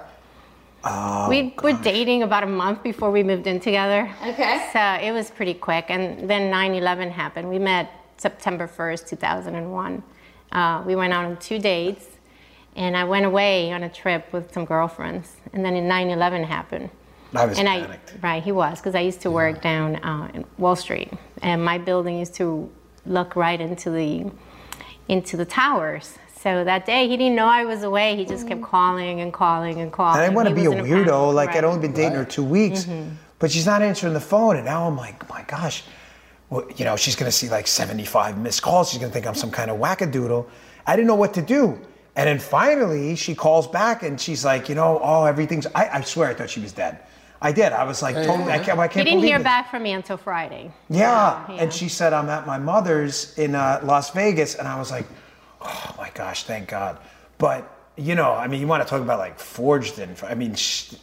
we 0.82 0.90
oh, 0.90 1.52
were 1.62 1.72
dating 1.72 2.22
about 2.22 2.44
a 2.44 2.46
month 2.46 2.82
before 2.82 3.10
we 3.10 3.22
moved 3.22 3.46
in 3.46 3.60
together. 3.60 4.10
Okay. 4.26 4.68
So 4.74 5.06
it 5.06 5.12
was 5.12 5.30
pretty 5.30 5.54
quick. 5.54 5.86
And 5.88 6.28
then 6.28 6.50
9 6.50 6.74
11 6.74 7.10
happened. 7.10 7.48
We 7.48 7.58
met 7.58 7.90
September 8.18 8.68
1st, 8.68 9.08
2001. 9.08 10.02
Uh, 10.52 10.82
we 10.86 10.94
went 10.94 11.12
out 11.12 11.24
on 11.24 11.36
two 11.38 11.58
dates, 11.58 12.06
and 12.76 12.96
I 12.96 13.04
went 13.04 13.24
away 13.26 13.72
on 13.72 13.82
a 13.82 13.88
trip 13.88 14.32
with 14.32 14.52
some 14.52 14.64
girlfriends. 14.64 15.36
And 15.52 15.64
then 15.64 15.88
9 15.88 16.10
11 16.10 16.44
happened. 16.44 16.90
I 17.34 17.44
was 17.46 17.58
and 17.58 17.68
panicked. 17.68 18.14
I, 18.22 18.26
right, 18.26 18.42
he 18.42 18.52
was, 18.52 18.78
because 18.80 18.94
I 18.94 19.00
used 19.00 19.20
to 19.22 19.30
work 19.30 19.60
down 19.62 19.96
uh, 19.96 20.30
in 20.34 20.44
Wall 20.56 20.76
Street, 20.76 21.12
and 21.42 21.62
my 21.64 21.76
building 21.78 22.18
used 22.18 22.34
to 22.36 22.70
look 23.06 23.36
right 23.36 23.60
into 23.60 23.90
the 23.90 24.30
into 25.08 25.36
the 25.38 25.44
towers. 25.44 26.14
So 26.40 26.64
that 26.64 26.86
day, 26.86 27.08
he 27.08 27.16
didn't 27.16 27.34
know 27.34 27.46
I 27.46 27.64
was 27.64 27.82
away. 27.82 28.14
He 28.16 28.24
just 28.24 28.46
kept 28.46 28.62
calling 28.62 29.20
and 29.20 29.32
calling 29.32 29.80
and 29.80 29.92
calling. 29.92 30.20
and 30.22 30.30
I 30.30 30.34
want 30.34 30.48
to 30.48 30.54
be 30.54 30.66
a 30.66 30.70
weirdo. 30.70 31.06
panic, 31.06 31.34
Like 31.34 31.50
I'd 31.50 31.64
only 31.64 31.80
been 31.80 31.92
dating 31.92 32.12
her 32.16 32.24
two 32.24 32.44
weeks, 32.44 32.84
Mm-hmm. 32.84 33.10
but 33.38 33.50
she's 33.50 33.66
not 33.66 33.82
answering 33.82 34.14
the 34.14 34.20
phone. 34.20 34.56
And 34.56 34.64
now 34.64 34.86
I'm 34.86 34.96
like, 34.96 35.28
my 35.28 35.42
gosh, 35.42 35.82
you 36.50 36.84
know, 36.84 36.96
she's 36.96 37.16
gonna 37.16 37.32
see 37.32 37.48
like 37.48 37.66
75 37.66 38.38
missed 38.38 38.62
calls. 38.62 38.90
She's 38.90 39.00
gonna 39.00 39.12
think 39.12 39.26
I'm 39.26 39.34
some 39.34 39.50
kind 39.50 39.70
of 39.70 39.78
wackadoodle. 39.78 40.46
I 40.86 40.96
didn't 40.96 41.08
know 41.08 41.14
what 41.14 41.34
to 41.34 41.42
do. 41.42 41.78
And 42.16 42.26
then 42.26 42.38
finally, 42.40 43.14
she 43.14 43.34
calls 43.34 43.68
back 43.68 44.02
and 44.02 44.20
she's 44.20 44.44
like, 44.44 44.68
you 44.68 44.74
know, 44.74 44.98
oh, 45.02 45.24
everything's. 45.24 45.66
I, 45.66 45.98
I 45.98 46.00
swear, 46.00 46.30
I 46.30 46.34
thought 46.34 46.50
she 46.50 46.60
was 46.60 46.72
dead. 46.72 46.98
I 47.40 47.52
did. 47.52 47.72
I 47.72 47.84
was 47.84 48.02
like, 48.02 48.16
totally. 48.16 48.50
I 48.50 48.56
yeah. 48.56 48.64
can't. 48.64 48.78
I 48.78 48.88
can't 48.88 49.06
didn't 49.06 49.22
hear 49.22 49.38
it. 49.38 49.44
back 49.44 49.70
from 49.70 49.84
me 49.84 49.92
until 49.92 50.16
Friday. 50.16 50.72
Yeah. 50.90 51.44
Yeah. 51.48 51.62
And 51.62 51.72
she 51.72 51.88
said, 51.88 52.12
I'm 52.12 52.28
at 52.28 52.46
my 52.46 52.58
mother's 52.58 53.38
in 53.38 53.54
uh, 53.54 53.80
Las 53.84 54.10
Vegas. 54.10 54.56
And 54.56 54.66
I 54.66 54.78
was 54.78 54.90
like, 54.90 55.06
oh 55.60 55.94
my 55.96 56.10
gosh, 56.14 56.44
thank 56.44 56.68
God. 56.68 56.98
But, 57.38 57.92
you 57.96 58.16
know, 58.16 58.32
I 58.32 58.48
mean, 58.48 58.60
you 58.60 58.66
want 58.66 58.82
to 58.82 58.88
talk 58.88 59.00
about 59.00 59.20
like 59.20 59.38
forged 59.38 60.00
info. 60.00 60.26
I 60.26 60.34
mean, 60.34 60.52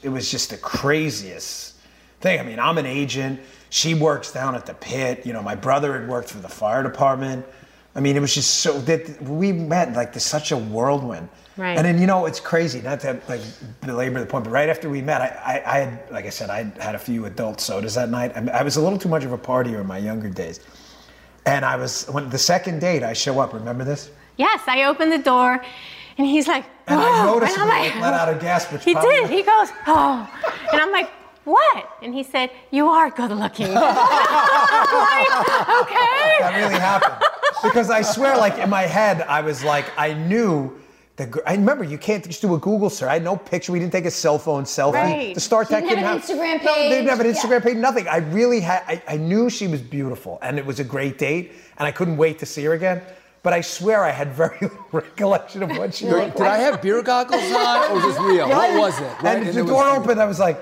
it 0.04 0.10
was 0.10 0.30
just 0.30 0.50
the 0.50 0.58
craziest 0.58 1.76
thing. 2.20 2.40
I 2.40 2.44
mean, 2.44 2.60
I'm 2.60 2.78
an 2.78 2.86
agent. 2.86 3.40
She 3.70 3.94
works 3.94 4.32
down 4.32 4.56
at 4.56 4.66
the 4.66 4.74
pit. 4.74 5.26
You 5.26 5.34
know, 5.34 5.42
my 5.42 5.56
brother 5.56 6.00
had 6.00 6.08
worked 6.08 6.30
for 6.30 6.40
the 6.40 6.50
fire 6.50 6.84
department. 6.84 7.46
I 7.96 8.02
mean, 8.02 8.16
it 8.18 8.20
was 8.20 8.34
just 8.34 8.56
so 8.56 8.80
that 8.82 9.22
we 9.22 9.52
met 9.54 9.94
like 9.94 10.14
there's 10.14 10.24
such 10.24 10.52
a 10.52 10.58
whirlwind. 10.58 11.30
Right. 11.58 11.78
And 11.78 11.86
then 11.86 11.98
you 11.98 12.08
know 12.08 12.26
it's 12.26 12.42
crazy. 12.42 12.82
Not 12.82 13.00
to 13.02 13.20
like 13.30 13.42
belabor 13.82 14.20
the 14.20 14.26
point, 14.26 14.44
but 14.44 14.52
right 14.52 14.68
after 14.68 14.90
we 14.90 15.02
met, 15.02 15.22
I, 15.22 15.62
I, 15.64 15.76
I 15.76 15.80
had 15.80 16.12
like 16.12 16.26
I 16.26 16.30
said, 16.30 16.50
I 16.50 16.64
had 16.82 16.96
a 16.96 17.00
few 17.00 17.26
adult 17.26 17.62
sodas 17.62 17.96
that 17.96 18.10
night. 18.10 18.34
I, 18.36 18.42
mean, 18.42 18.50
I 18.50 18.64
was 18.64 18.76
a 18.76 18.82
little 18.82 19.00
too 19.00 19.10
much 19.10 19.24
of 19.24 19.32
a 19.32 19.38
partier 19.38 19.80
in 19.80 19.88
my 19.88 19.98
younger 19.98 20.30
days. 20.30 20.60
And 21.46 21.64
I 21.64 21.78
was 21.78 22.06
when 22.08 22.30
the 22.30 22.38
second 22.38 22.80
date, 22.80 23.04
I 23.04 23.14
show 23.14 23.40
up. 23.40 23.54
Remember 23.54 23.86
this? 23.86 24.12
Yes, 24.38 24.62
I 24.68 24.84
opened 24.84 25.14
the 25.14 25.18
door, 25.20 25.64
and 26.18 26.28
he's 26.28 26.48
like, 26.48 26.66
And 26.88 27.00
oh. 27.00 27.04
I 27.04 27.26
noticed 27.26 27.58
and 27.58 27.64
I'm 27.64 27.70
like, 27.70 27.96
let 28.02 28.14
out 28.14 28.30
a 28.30 28.38
gasp, 28.38 28.72
He 28.82 28.94
probably- 28.94 29.12
did. 29.12 29.30
He 29.30 29.44
goes, 29.44 29.70
oh, 29.88 30.30
and 30.72 30.82
I'm 30.82 30.92
like, 30.92 31.10
what? 31.46 31.90
And 32.02 32.14
he 32.14 32.24
said, 32.24 32.52
you 32.72 32.88
are 32.88 33.10
good 33.10 33.32
looking. 33.32 33.68
okay. 33.68 33.76
That 36.40 36.54
really 36.58 36.74
happened. 36.80 37.24
Because 37.64 37.90
I 37.90 38.02
swear, 38.02 38.38
like 38.38 38.58
in 38.60 38.70
my 38.70 38.84
head, 38.84 39.22
I 39.22 39.42
was 39.42 39.64
like, 39.64 39.86
I 39.98 40.14
knew. 40.14 40.80
The, 41.18 41.28
gr- 41.28 41.40
I 41.48 41.54
remember 41.54 41.86
you 41.86 41.98
can't 41.98 42.26
just 42.26 42.42
do 42.42 42.54
a 42.56 42.60
Google 42.60 42.90
search. 42.90 43.08
I 43.10 43.14
had 43.14 43.24
no 43.24 43.38
picture. 43.38 43.72
We 43.72 43.80
didn't 43.80 43.94
take 43.94 44.04
a 44.04 44.12
cell 44.12 44.38
phone 44.38 44.66
selfie. 44.66 44.94
Right. 44.96 45.34
The 45.34 45.40
StarTAC 45.40 45.70
didn't 45.70 45.88
didn't 45.88 46.04
have 46.04 46.16
an 46.18 46.20
have 46.20 46.22
Instagram 46.62 46.64
No, 46.66 46.76
they 46.76 46.90
didn't 46.90 47.08
have 47.08 47.20
an 47.22 47.26
page. 47.28 47.36
Instagram 47.38 47.64
page. 47.64 47.78
Nothing. 47.78 48.08
I 48.10 48.18
really 48.18 48.60
had. 48.60 48.84
I, 48.86 49.02
I 49.08 49.16
knew 49.16 49.50
she 49.50 49.68
was 49.68 49.80
beautiful, 49.82 50.40
and 50.42 50.60
it 50.60 50.66
was 50.66 50.82
a 50.82 50.84
great 50.84 51.18
date, 51.18 51.54
and 51.78 51.88
I 51.88 51.92
couldn't 51.94 52.18
wait 52.18 52.40
to 52.40 52.46
see 52.46 52.66
her 52.66 52.74
again. 52.74 53.02
But 53.44 53.54
I 53.54 53.62
swear, 53.62 54.04
I 54.04 54.10
had 54.12 54.34
very 54.42 54.58
little 54.60 54.78
recollection 54.92 55.64
of 55.64 55.70
what 55.78 55.94
she 55.96 56.06
looked 56.06 56.20
like. 56.20 56.36
Did 56.36 56.48
I 56.48 56.58
have 56.58 56.82
beer 56.82 57.02
goggles 57.02 57.42
on, 57.50 57.92
or 57.92 57.96
was 57.96 58.04
this 58.04 58.18
real? 58.22 58.50
What 58.56 58.78
was 58.78 59.00
it? 59.00 59.04
Right? 59.24 59.38
And, 59.38 59.48
it 59.48 59.56
the 59.56 59.64
was- 59.64 59.72
door 59.72 59.88
opened. 59.88 60.20
I 60.22 60.26
was 60.26 60.40
like, 60.40 60.60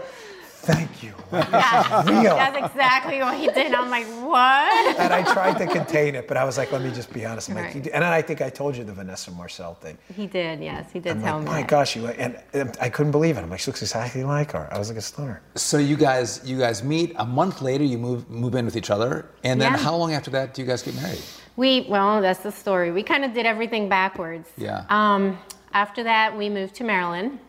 "Thank 0.63 1.03
you." 1.03 1.13
Yeah. 1.33 2.03
Real. 2.09 2.35
That's 2.35 2.57
exactly 2.67 3.17
what 3.19 3.35
he 3.37 3.47
did. 3.47 3.73
I'm 3.73 3.89
like, 3.89 4.05
what? 4.23 4.99
and 4.99 5.11
I 5.13 5.23
tried 5.33 5.57
to 5.57 5.65
contain 5.67 6.13
it, 6.15 6.27
but 6.27 6.37
I 6.37 6.43
was 6.43 6.57
like, 6.59 6.71
"Let 6.71 6.81
me 6.83 6.91
just 6.91 7.11
be 7.11 7.25
honest." 7.25 7.49
I'm 7.49 7.55
like, 7.55 7.65
Right. 7.65 7.75
"You 7.85 7.91
and 7.93 8.03
then 8.03 8.13
I 8.13 8.21
think 8.21 8.41
I 8.41 8.49
told 8.49 8.75
you 8.77 8.83
the 8.83 8.93
Vanessa 8.93 9.31
Marcil 9.31 9.73
thing. 9.81 9.97
He 10.15 10.27
did, 10.27 10.59
yes, 10.61 10.91
he 10.93 10.99
did 10.99 11.13
I'm 11.13 11.21
tell 11.21 11.37
like, 11.37 11.45
me. 11.45 11.51
my 11.51 11.61
that. 11.61 11.67
gosh, 11.69 11.95
you 11.95 12.07
and, 12.07 12.39
and 12.53 12.77
I 12.79 12.89
couldn't 12.89 13.11
believe 13.11 13.37
it. 13.37 13.41
I'm 13.41 13.49
like, 13.49 13.59
she 13.61 13.69
looks 13.71 13.81
exactly 13.81 14.23
like 14.23 14.51
her. 14.51 14.67
I 14.71 14.77
was 14.77 14.89
like 14.89 14.97
a 14.97 15.01
stunner. 15.01 15.41
So 15.55 15.77
you 15.77 15.97
guys, 15.97 16.41
you 16.45 16.57
guys 16.59 16.83
meet 16.83 17.13
a 17.17 17.25
month 17.25 17.61
later. 17.61 17.83
You 17.83 17.97
move 17.97 18.29
move 18.29 18.53
in 18.55 18.65
with 18.65 18.75
each 18.75 18.91
other, 18.91 19.25
and 19.43 19.59
then 19.59 19.71
Yeah. 19.71 19.77
how 19.79 19.95
long 19.95 20.13
after 20.13 20.29
that 20.31 20.53
do 20.53 20.61
you 20.61 20.67
guys 20.67 20.81
get 20.83 20.95
married? 20.95 21.21
We, 21.55 21.85
well, 21.89 22.21
that's 22.21 22.39
the 22.39 22.51
story. 22.51 22.91
We 22.91 23.03
kind 23.03 23.23
of 23.25 23.33
did 23.33 23.45
everything 23.45 23.87
backwards. 23.89 24.49
Yeah. 24.57 24.85
Um, 24.89 25.37
after 25.73 26.03
that, 26.03 26.35
we 26.37 26.49
moved 26.49 26.73
to 26.75 26.83
Maryland. 26.83 27.39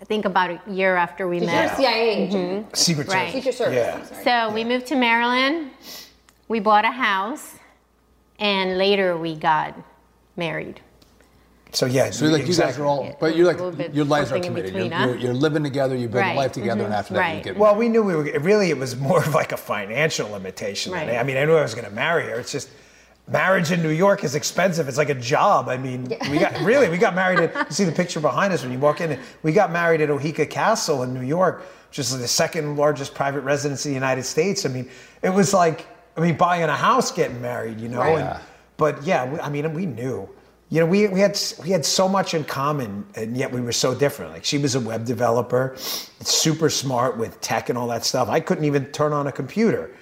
I 0.00 0.04
think 0.04 0.24
about 0.24 0.50
a 0.50 0.60
year 0.70 0.96
after 0.96 1.26
we 1.28 1.36
You're 1.38 1.44
a 1.44 1.46
met. 1.52 1.76
CIA 1.76 2.10
agent. 2.26 2.76
Secret 2.76 3.08
Right. 3.08 3.28
Service. 3.28 3.32
Secret 3.34 3.54
Service. 3.54 3.76
Yeah. 3.76 3.96
I'm 3.96 4.04
sorry. 4.06 4.24
So 4.48 4.54
we 4.54 4.64
moved 4.64 4.86
to 4.88 4.96
Maryland. 4.96 5.70
We 6.48 6.60
bought 6.60 6.84
a 6.84 6.90
house, 6.92 7.54
and 8.38 8.78
later 8.78 9.16
we 9.16 9.34
got 9.36 9.74
married. 10.36 10.80
So 11.72 11.84
yeah, 11.86 12.10
So 12.10 12.26
like 12.26 12.46
you 12.46 12.54
guys 12.54 12.78
are 12.78 12.86
all, 12.86 13.04
Yeah, 13.04 13.14
but 13.20 13.36
you're 13.36 13.46
like 13.52 13.94
your 13.94 14.04
lives 14.06 14.32
are 14.32 14.38
committed. 14.40 14.72
between, 14.72 14.90
you're, 14.90 14.98
huh? 14.98 15.06
you're, 15.08 15.16
you're 15.16 15.34
living 15.34 15.62
together. 15.62 15.94
You 15.94 16.08
build 16.08 16.24
a 16.24 16.28
Right. 16.28 16.36
life 16.36 16.52
together, 16.52 16.84
and 16.84 16.92
Mhm. 16.92 16.96
after 16.98 17.14
that 17.14 17.28
you 17.28 17.34
Right. 17.34 17.44
get 17.44 17.58
Well, 17.58 17.74
we 17.74 17.88
knew 17.88 18.02
we 18.02 18.14
were. 18.14 18.22
Really, 18.40 18.70
it 18.70 18.78
was 18.78 18.96
more 18.96 19.18
of 19.18 19.34
like 19.34 19.52
a 19.52 19.56
financial 19.56 20.30
limitation. 20.30 20.92
Right. 20.92 21.16
I 21.16 21.22
mean, 21.22 21.36
I 21.36 21.44
knew 21.44 21.56
I 21.56 21.62
was 21.62 21.74
going 21.74 21.86
to 21.86 21.92
marry 21.92 22.24
her. 22.28 22.36
It's 22.38 22.52
just 22.52 22.68
marriage 23.28 23.72
in 23.72 23.82
New 23.82 23.90
York 23.90 24.24
is 24.24 24.34
expensive. 24.34 24.88
It's 24.88 24.98
like 24.98 25.08
a 25.10 25.14
job. 25.14 25.68
I 25.68 25.76
mean, 25.76 26.04
we 26.30 26.38
got 26.38 26.58
really 26.62 26.88
we 26.88 26.98
got 26.98 27.14
married 27.14 27.38
at. 27.40 27.54
You 27.68 27.74
see 27.74 27.84
the 27.84 27.92
picture 27.92 28.20
behind 28.20 28.52
us 28.52 28.62
when 28.62 28.72
you 28.72 28.78
walk 28.78 29.00
in. 29.00 29.18
We 29.42 29.52
got 29.52 29.72
married 29.72 30.00
at 30.00 30.08
Oheka 30.08 30.48
Castle 30.48 31.02
in 31.02 31.12
New 31.14 31.22
York, 31.26 31.62
which 31.88 31.98
is 31.98 32.16
the 32.16 32.28
second 32.28 32.76
largest 32.76 33.14
private 33.14 33.40
residence 33.40 33.84
in 33.86 33.90
the 33.92 33.94
United 33.96 34.24
States. 34.24 34.64
I 34.64 34.68
mean, 34.68 34.88
it 35.22 35.30
was 35.30 35.52
like 35.52 35.86
I 36.16 36.20
mean 36.20 36.36
buying 36.36 36.62
a 36.64 36.76
house, 36.76 37.10
getting 37.12 37.40
married. 37.40 37.80
You 37.80 37.88
know. 37.88 37.98
Right. 37.98 38.10
And- 38.12 38.20
Yeah. 38.20 38.40
but 38.76 39.02
yeah, 39.04 39.30
we- 39.30 39.40
I 39.40 39.48
mean, 39.48 39.72
we 39.74 39.86
knew. 39.86 40.28
You 40.68 40.80
know, 40.80 40.86
we, 40.86 41.06
we 41.06 41.20
had 41.20 41.40
we 41.62 41.70
had 41.70 41.84
so 41.84 42.08
much 42.08 42.34
in 42.34 42.42
common, 42.42 43.06
and 43.14 43.36
yet 43.36 43.52
we 43.52 43.60
were 43.60 43.70
so 43.70 43.94
different. 43.94 44.32
Like 44.32 44.44
she 44.44 44.58
was 44.58 44.74
a 44.74 44.80
web 44.80 45.04
developer, 45.04 45.76
super 46.22 46.68
smart 46.70 47.16
with 47.16 47.40
tech 47.40 47.68
and 47.68 47.78
all 47.78 47.86
that 47.86 48.04
stuff. 48.04 48.28
I 48.28 48.40
couldn't 48.40 48.64
even 48.64 48.86
turn 48.86 49.12
on 49.12 49.28
a 49.28 49.32
computer, 49.32 49.92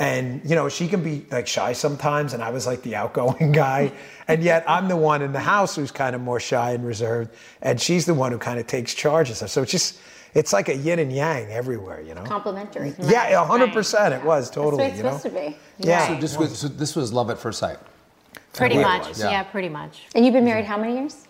and 0.00 0.40
you 0.48 0.56
know 0.56 0.68
she 0.68 0.88
can 0.88 1.02
be 1.02 1.24
like 1.30 1.46
shy 1.46 1.72
sometimes, 1.72 2.32
and 2.32 2.42
I 2.42 2.50
was 2.50 2.66
like 2.66 2.82
the 2.82 2.96
outgoing 2.96 3.52
guy, 3.66 3.92
and 4.26 4.42
yet 4.42 4.64
I'm 4.66 4.88
the 4.88 4.96
one 4.96 5.22
in 5.22 5.32
the 5.32 5.40
house 5.40 5.76
who's 5.76 5.92
kind 5.92 6.16
of 6.16 6.20
more 6.22 6.40
shy 6.40 6.72
and 6.72 6.84
reserved, 6.84 7.30
and 7.62 7.80
she's 7.80 8.06
the 8.06 8.14
one 8.14 8.32
who 8.32 8.38
kind 8.38 8.58
of 8.58 8.66
takes 8.66 8.94
charge 8.94 9.28
and 9.28 9.36
stuff. 9.36 9.50
So 9.50 9.62
it's 9.62 9.70
just 9.70 10.00
it's 10.34 10.52
like 10.52 10.68
a 10.68 10.74
yin 10.74 10.98
and 10.98 11.12
yang 11.12 11.52
everywhere, 11.52 12.00
you 12.00 12.14
know. 12.14 12.22
Complimentary. 12.22 12.94
Yeah, 12.98 13.44
hundred 13.44 13.72
percent. 13.72 14.14
It 14.14 14.24
was 14.24 14.46
That's 14.46 14.54
totally. 14.56 14.82
what 14.82 14.88
it's 14.88 14.96
you 14.96 15.02
know. 15.04 15.16
supposed 15.16 15.34
to 15.36 15.50
be. 15.50 15.56
Yeah. 15.78 16.08
So 16.08 16.20
this 16.20 16.36
was 16.36 16.58
so 16.58 16.68
this 16.68 16.96
was 16.96 17.12
love 17.12 17.30
at 17.30 17.38
first 17.38 17.58
sight. 17.60 17.78
Pretty 18.54 18.78
much. 18.78 19.18
Yeah. 19.18 19.30
Yeah. 19.30 19.42
pretty 19.44 19.68
much. 19.68 20.06
And 20.14 20.24
you've 20.24 20.34
been 20.34 20.44
married 20.44 20.64
how 20.64 20.76
many 20.76 20.94
years? 20.98 21.26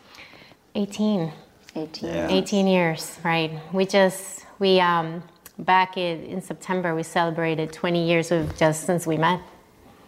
18. 0.74 1.32
18. 1.76 2.08
Yeah. 2.08 2.28
18 2.28 2.66
years, 2.66 3.18
right. 3.24 3.50
We 3.72 3.86
just, 3.86 4.46
we, 4.58 4.80
um, 4.80 5.22
back 5.64 5.97
in, 5.97 6.23
in 6.25 6.40
September, 6.43 6.95
we 6.95 7.02
celebrated 7.02 7.73
20 7.73 8.07
years 8.07 8.31
of 8.31 8.57
just 8.57 8.85
since 8.85 9.07
we 9.07 9.17
met. 9.17 9.40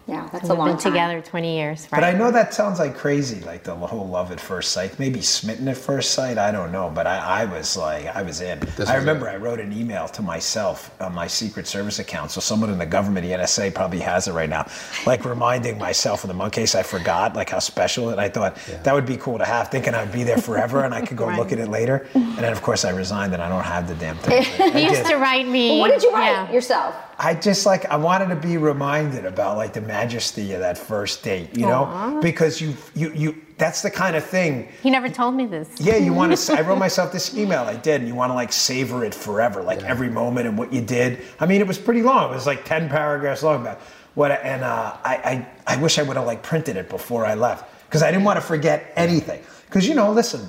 Yeah, 0.08 0.28
that's 0.32 0.48
a 0.48 0.52
We've 0.52 0.58
long 0.58 0.68
been 0.68 0.78
time. 0.78 0.92
together 0.92 1.20
20 1.22 1.56
years, 1.56 1.82
right. 1.92 2.00
But 2.00 2.04
I 2.04 2.12
know 2.12 2.32
that 2.32 2.52
sounds 2.52 2.80
like 2.80 2.96
crazy, 2.96 3.40
like 3.42 3.62
the 3.62 3.74
whole 3.74 4.08
love 4.08 4.32
at 4.32 4.40
first 4.40 4.72
sight. 4.72 4.98
Maybe 4.98 5.20
smitten 5.22 5.68
at 5.68 5.76
first 5.76 6.10
sight. 6.10 6.38
I 6.38 6.50
don't 6.50 6.72
know, 6.72 6.90
but 6.92 7.06
I, 7.06 7.42
I 7.42 7.44
was 7.44 7.76
like, 7.76 8.06
I 8.06 8.22
was 8.22 8.40
in. 8.40 8.58
This 8.76 8.88
I 8.88 8.96
was 8.96 9.02
remember 9.04 9.28
it. 9.28 9.32
I 9.32 9.36
wrote 9.36 9.60
an 9.60 9.72
email 9.72 10.08
to 10.08 10.20
myself 10.22 10.90
on 11.00 11.14
my 11.14 11.28
Secret 11.28 11.68
Service 11.68 12.00
account. 12.00 12.32
So 12.32 12.40
someone 12.40 12.70
in 12.70 12.78
the 12.78 12.86
government, 12.86 13.24
the 13.26 13.32
NSA, 13.32 13.74
probably 13.74 14.00
has 14.00 14.26
it 14.26 14.32
right 14.32 14.50
now, 14.50 14.66
like 15.06 15.24
reminding 15.24 15.78
myself 15.78 16.24
of 16.24 16.36
the 16.36 16.44
in 16.44 16.50
case 16.50 16.74
I 16.74 16.82
forgot, 16.82 17.36
like 17.36 17.50
how 17.50 17.60
special. 17.60 18.10
And 18.10 18.20
I 18.20 18.28
thought 18.28 18.56
that 18.82 18.92
would 18.92 19.06
be 19.06 19.16
cool 19.16 19.38
to 19.38 19.44
have, 19.44 19.68
thinking 19.70 19.94
I'd 19.94 20.10
be 20.12 20.24
there 20.24 20.38
forever 20.38 20.84
and 20.84 20.92
I 20.92 21.06
could 21.06 21.16
go 21.16 21.26
Right. 21.32 21.38
look 21.38 21.52
at 21.52 21.58
it 21.60 21.68
later. 21.68 22.08
And 22.14 22.36
then 22.38 22.52
of 22.52 22.60
course 22.62 22.84
I 22.84 22.90
resigned 22.90 23.32
and 23.34 23.40
I 23.42 23.48
don't 23.48 23.62
have 23.62 23.86
the 23.86 23.94
damn 23.94 24.16
thing. 24.16 24.44
I 24.60 24.78
he 24.80 24.84
used 24.84 25.06
to 25.06 25.16
write 25.16 25.46
me. 25.46 25.70
Well, 25.70 25.78
what 25.80 25.90
did 25.92 26.02
you 26.02 26.12
write 26.12 26.26
yeah. 26.26 26.52
yourself? 26.52 26.96
I 27.24 27.34
just 27.34 27.66
like 27.66 27.86
I 27.86 27.96
wanted 27.96 28.28
to 28.30 28.36
be 28.36 28.56
reminded 28.56 29.24
about 29.24 29.56
like 29.56 29.72
the 29.72 29.80
majesty 29.80 30.52
of 30.54 30.60
that 30.60 30.76
first 30.76 31.22
date, 31.22 31.56
you 31.56 31.66
know, 31.66 32.18
because 32.20 32.60
you 32.60 32.74
you 32.96 33.12
you 33.12 33.42
that's 33.58 33.80
the 33.80 33.92
kind 33.92 34.16
of 34.16 34.24
thing. 34.24 34.68
He 34.82 34.90
never 34.90 35.08
told 35.08 35.36
me 35.36 35.46
this. 35.46 35.70
Yeah, 35.78 35.96
you 35.96 36.12
want 36.12 36.36
to. 36.36 36.52
I 36.52 36.62
wrote 36.62 36.78
myself 36.88 37.12
this 37.12 37.36
email. 37.36 37.62
I 37.62 37.76
did, 37.76 38.00
and 38.00 38.08
you 38.08 38.16
want 38.16 38.30
to 38.30 38.34
like 38.34 38.52
savor 38.52 39.04
it 39.04 39.14
forever, 39.14 39.62
like 39.62 39.84
every 39.84 40.10
moment 40.10 40.48
and 40.48 40.58
what 40.58 40.72
you 40.72 40.80
did. 40.80 41.22
I 41.38 41.46
mean, 41.46 41.60
it 41.60 41.66
was 41.68 41.78
pretty 41.78 42.02
long. 42.02 42.32
It 42.32 42.34
was 42.34 42.46
like 42.46 42.64
ten 42.64 42.88
paragraphs 42.88 43.44
long 43.44 43.60
about 43.60 43.78
what. 44.14 44.32
And 44.32 44.64
uh, 44.64 44.96
I, 45.04 45.46
I 45.66 45.74
I 45.74 45.76
wish 45.80 46.00
I 46.00 46.02
would 46.02 46.16
have 46.16 46.26
like 46.26 46.42
printed 46.42 46.76
it 46.76 46.88
before 46.88 47.24
I 47.24 47.34
left 47.34 47.72
because 47.86 48.02
I 48.02 48.10
didn't 48.10 48.24
want 48.24 48.38
to 48.38 48.44
forget 48.44 48.92
anything. 48.96 49.40
Because 49.66 49.86
you 49.86 49.94
know, 49.94 50.10
listen, 50.10 50.44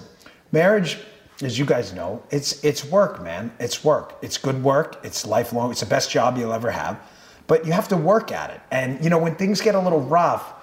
marriage. 0.52 0.98
As 1.44 1.60
you 1.60 1.66
guys 1.66 1.94
know, 1.94 2.24
it's 2.30 2.64
it's 2.64 2.86
work, 2.86 3.22
man. 3.22 3.52
It's 3.60 3.84
work. 3.84 4.18
It's 4.22 4.38
good 4.38 4.64
work. 4.64 5.00
It's 5.04 5.26
lifelong. 5.26 5.72
It's 5.72 5.82
the 5.82 5.86
best 5.86 6.10
job 6.10 6.38
you'll 6.38 6.54
ever 6.54 6.72
have, 6.72 7.00
but 7.48 7.66
you 7.66 7.74
have 7.74 7.88
to 7.90 7.98
work 7.98 8.32
at 8.32 8.50
it. 8.50 8.62
And 8.72 9.04
you 9.04 9.10
know, 9.10 9.18
when 9.20 9.36
things 9.36 9.62
get 9.62 9.76
a 9.76 9.80
little 9.80 10.02
rough, 10.02 10.54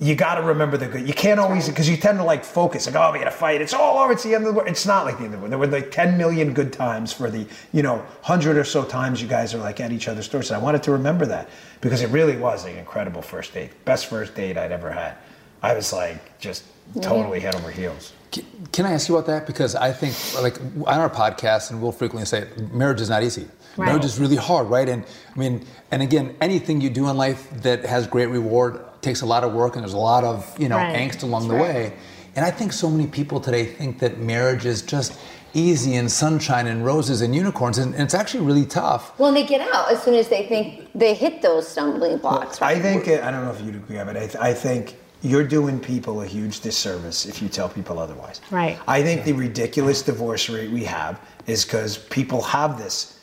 you 0.00 0.14
got 0.14 0.36
to 0.36 0.42
remember 0.42 0.76
the 0.76 0.86
good. 0.86 1.06
You 1.08 1.14
can't 1.14 1.40
always 1.40 1.68
because 1.68 1.88
you 1.88 1.96
tend 1.96 2.18
to 2.18 2.24
like 2.24 2.44
focus 2.44 2.86
like, 2.86 2.94
oh, 2.94 3.12
we 3.12 3.18
had 3.18 3.26
a 3.26 3.32
fight. 3.32 3.60
It's 3.60 3.74
all 3.74 3.98
over. 3.98 4.12
It's 4.12 4.22
the 4.22 4.34
end 4.34 4.44
of 4.44 4.52
the 4.52 4.56
world. 4.56 4.68
It's 4.68 4.86
not 4.86 5.04
like 5.04 5.18
the 5.18 5.24
end 5.24 5.34
of 5.34 5.40
the 5.40 5.48
world. 5.48 5.52
There 5.52 5.58
were 5.58 5.66
like 5.66 5.90
10 5.90 6.16
million 6.16 6.54
good 6.54 6.72
times 6.72 7.12
for 7.12 7.30
the 7.30 7.46
you 7.72 7.82
know 7.82 8.04
hundred 8.22 8.56
or 8.56 8.64
so 8.64 8.84
times 8.84 9.20
you 9.20 9.28
guys 9.28 9.54
are 9.54 9.58
like 9.58 9.80
at 9.80 9.90
each 9.90 10.06
other's 10.06 10.28
doors. 10.28 10.50
And 10.50 10.60
I 10.60 10.62
wanted 10.62 10.84
to 10.84 10.92
remember 10.92 11.26
that 11.26 11.48
because 11.80 12.02
it 12.02 12.10
really 12.10 12.36
was 12.36 12.64
an 12.64 12.76
incredible 12.76 13.22
first 13.22 13.54
date, 13.54 13.70
best 13.84 14.06
first 14.06 14.34
date 14.34 14.56
I'd 14.56 14.72
ever 14.72 14.90
had. 14.90 15.16
I 15.62 15.74
was 15.74 15.92
like 15.92 16.38
just 16.38 16.64
totally 17.00 17.40
head 17.40 17.54
over 17.54 17.70
heels. 17.70 18.12
Can- 18.30 18.44
Can 18.72 18.86
I 18.86 18.92
ask 18.92 19.08
you 19.08 19.16
about 19.16 19.26
that? 19.26 19.46
Because 19.46 19.74
I 19.74 19.90
think, 19.92 20.14
like, 20.42 20.60
on 20.86 21.00
our 21.00 21.08
podcast, 21.10 21.70
and 21.70 21.80
we'll 21.82 21.92
frequently 21.92 22.26
say, 22.26 22.40
it, 22.42 22.72
marriage 22.74 23.00
is 23.00 23.08
not 23.08 23.22
easy. 23.22 23.48
Right. 23.76 23.86
Marriage 23.86 24.04
is 24.04 24.18
really 24.20 24.36
hard, 24.36 24.68
right? 24.68 24.88
And 24.88 25.04
I 25.34 25.38
mean, 25.38 25.64
and 25.90 26.02
again, 26.02 26.36
anything 26.40 26.80
you 26.80 26.90
do 26.90 27.08
in 27.08 27.16
life 27.16 27.48
that 27.62 27.84
has 27.86 28.06
great 28.06 28.26
reward 28.26 28.80
takes 29.00 29.22
a 29.22 29.26
lot 29.26 29.44
of 29.44 29.52
work, 29.54 29.74
and 29.76 29.82
there's 29.84 29.94
a 29.94 29.98
lot 29.98 30.24
of 30.24 30.44
you 30.58 30.68
know 30.68 30.76
Right. 30.76 30.94
angst 30.96 31.22
along 31.22 31.48
the 31.48 31.54
way. 31.54 31.92
And 32.36 32.44
I 32.44 32.50
think 32.50 32.72
so 32.72 32.90
many 32.90 33.06
people 33.06 33.40
today 33.40 33.64
think 33.64 33.98
that 34.00 34.18
marriage 34.18 34.66
is 34.66 34.82
just 34.82 35.18
easy 35.54 35.94
and 35.94 36.10
sunshine 36.10 36.66
and 36.66 36.84
roses 36.84 37.20
and 37.22 37.34
unicorns, 37.34 37.78
and, 37.78 37.94
and 37.94 38.02
it's 38.04 38.14
actually 38.14 38.44
really 38.44 38.66
tough. 38.66 39.18
Well, 39.18 39.28
and 39.28 39.36
they 39.36 39.46
get 39.46 39.60
out 39.74 39.90
as 39.90 40.02
soon 40.02 40.14
as 40.14 40.28
they 40.28 40.46
think 40.46 40.88
they 40.94 41.14
hit 41.14 41.40
those 41.40 41.66
stumbling 41.66 42.18
blocks. 42.18 42.60
I 42.60 42.74
right? 42.74 42.82
think 42.82 43.08
I 43.08 43.30
don't 43.30 43.44
know 43.44 43.52
if 43.52 43.60
you'd 43.62 43.76
agree, 43.76 43.96
but 43.96 44.16
I, 44.16 44.26
th- 44.26 44.36
I 44.36 44.52
think 44.54 44.96
you're 45.22 45.44
doing 45.46 45.80
people 45.80 46.22
a 46.22 46.26
huge 46.26 46.60
disservice 46.60 47.26
if 47.26 47.42
you 47.42 47.48
tell 47.48 47.68
people 47.68 47.98
otherwise. 47.98 48.40
Right. 48.50 48.78
I 48.86 49.02
think 49.02 49.24
the 49.24 49.32
ridiculous 49.32 50.02
divorce 50.02 50.48
rate 50.48 50.70
we 50.70 50.84
have 50.84 51.20
is 51.46 51.64
because 51.64 51.98
people 51.98 52.40
have 52.42 52.78
this 52.78 53.18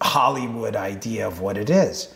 Hollywood 0.00 0.74
idea 0.76 1.26
of 1.26 1.40
what 1.40 1.56
it 1.58 1.70
is. 1.70 2.08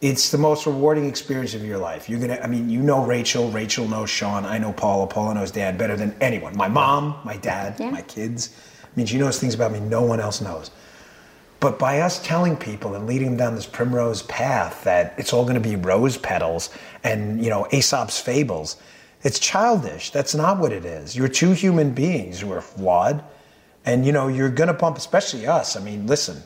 It's 0.00 0.30
the 0.30 0.36
most 0.38 0.66
rewarding 0.66 1.06
experience 1.06 1.54
of 1.54 1.64
your 1.64 1.78
life. 1.78 2.10
You're 2.10 2.20
gonna, 2.20 2.38
I 2.42 2.46
mean, 2.46 2.68
you 2.68 2.82
know 2.82 3.04
Rachel, 3.04 3.50
Rachel 3.50 3.88
knows 3.88 4.10
Sean, 4.10 4.44
I 4.44 4.58
know 4.58 4.72
Paula, 4.72 5.06
Paula 5.06 5.34
knows 5.34 5.50
Dad 5.50 5.78
better 5.78 5.96
than 5.96 6.14
anyone. 6.20 6.54
My 6.56 6.68
mom, 6.68 7.16
my 7.24 7.38
dad, 7.38 7.76
Yeah. 7.78 7.90
my 7.90 8.02
kids. 8.02 8.50
I 8.84 8.88
mean, 8.96 9.06
she 9.06 9.16
knows 9.16 9.40
things 9.40 9.54
about 9.54 9.72
me 9.72 9.80
no 9.80 10.02
one 10.02 10.20
else 10.20 10.42
knows. 10.42 10.70
But 11.60 11.78
by 11.78 12.00
us 12.00 12.20
telling 12.22 12.56
people 12.56 12.94
and 12.94 13.06
leading 13.06 13.28
them 13.28 13.36
down 13.38 13.54
this 13.54 13.64
primrose 13.64 14.22
path 14.24 14.84
that 14.84 15.14
it's 15.16 15.32
all 15.32 15.44
going 15.44 15.54
to 15.54 15.60
be 15.60 15.76
rose 15.76 16.18
petals 16.18 16.68
and 17.04 17.42
you 17.44 17.50
know 17.50 17.66
Aesop's 17.70 18.18
fables, 18.20 18.76
it's 19.22 19.38
childish. 19.38 20.10
That's 20.10 20.34
not 20.34 20.58
what 20.58 20.72
it 20.72 20.84
is. 20.84 21.14
You're 21.14 21.28
two 21.28 21.52
human 21.52 21.92
beings 21.92 22.40
who 22.40 22.50
are 22.52 22.60
flawed, 22.60 23.22
and 23.84 24.04
you 24.04 24.12
know 24.12 24.28
you're 24.28 24.50
going 24.50 24.68
to 24.68 24.74
bump, 24.74 24.96
especially 24.96 25.46
us. 25.46 25.76
I 25.76 25.80
mean, 25.80 26.06
listen, 26.06 26.42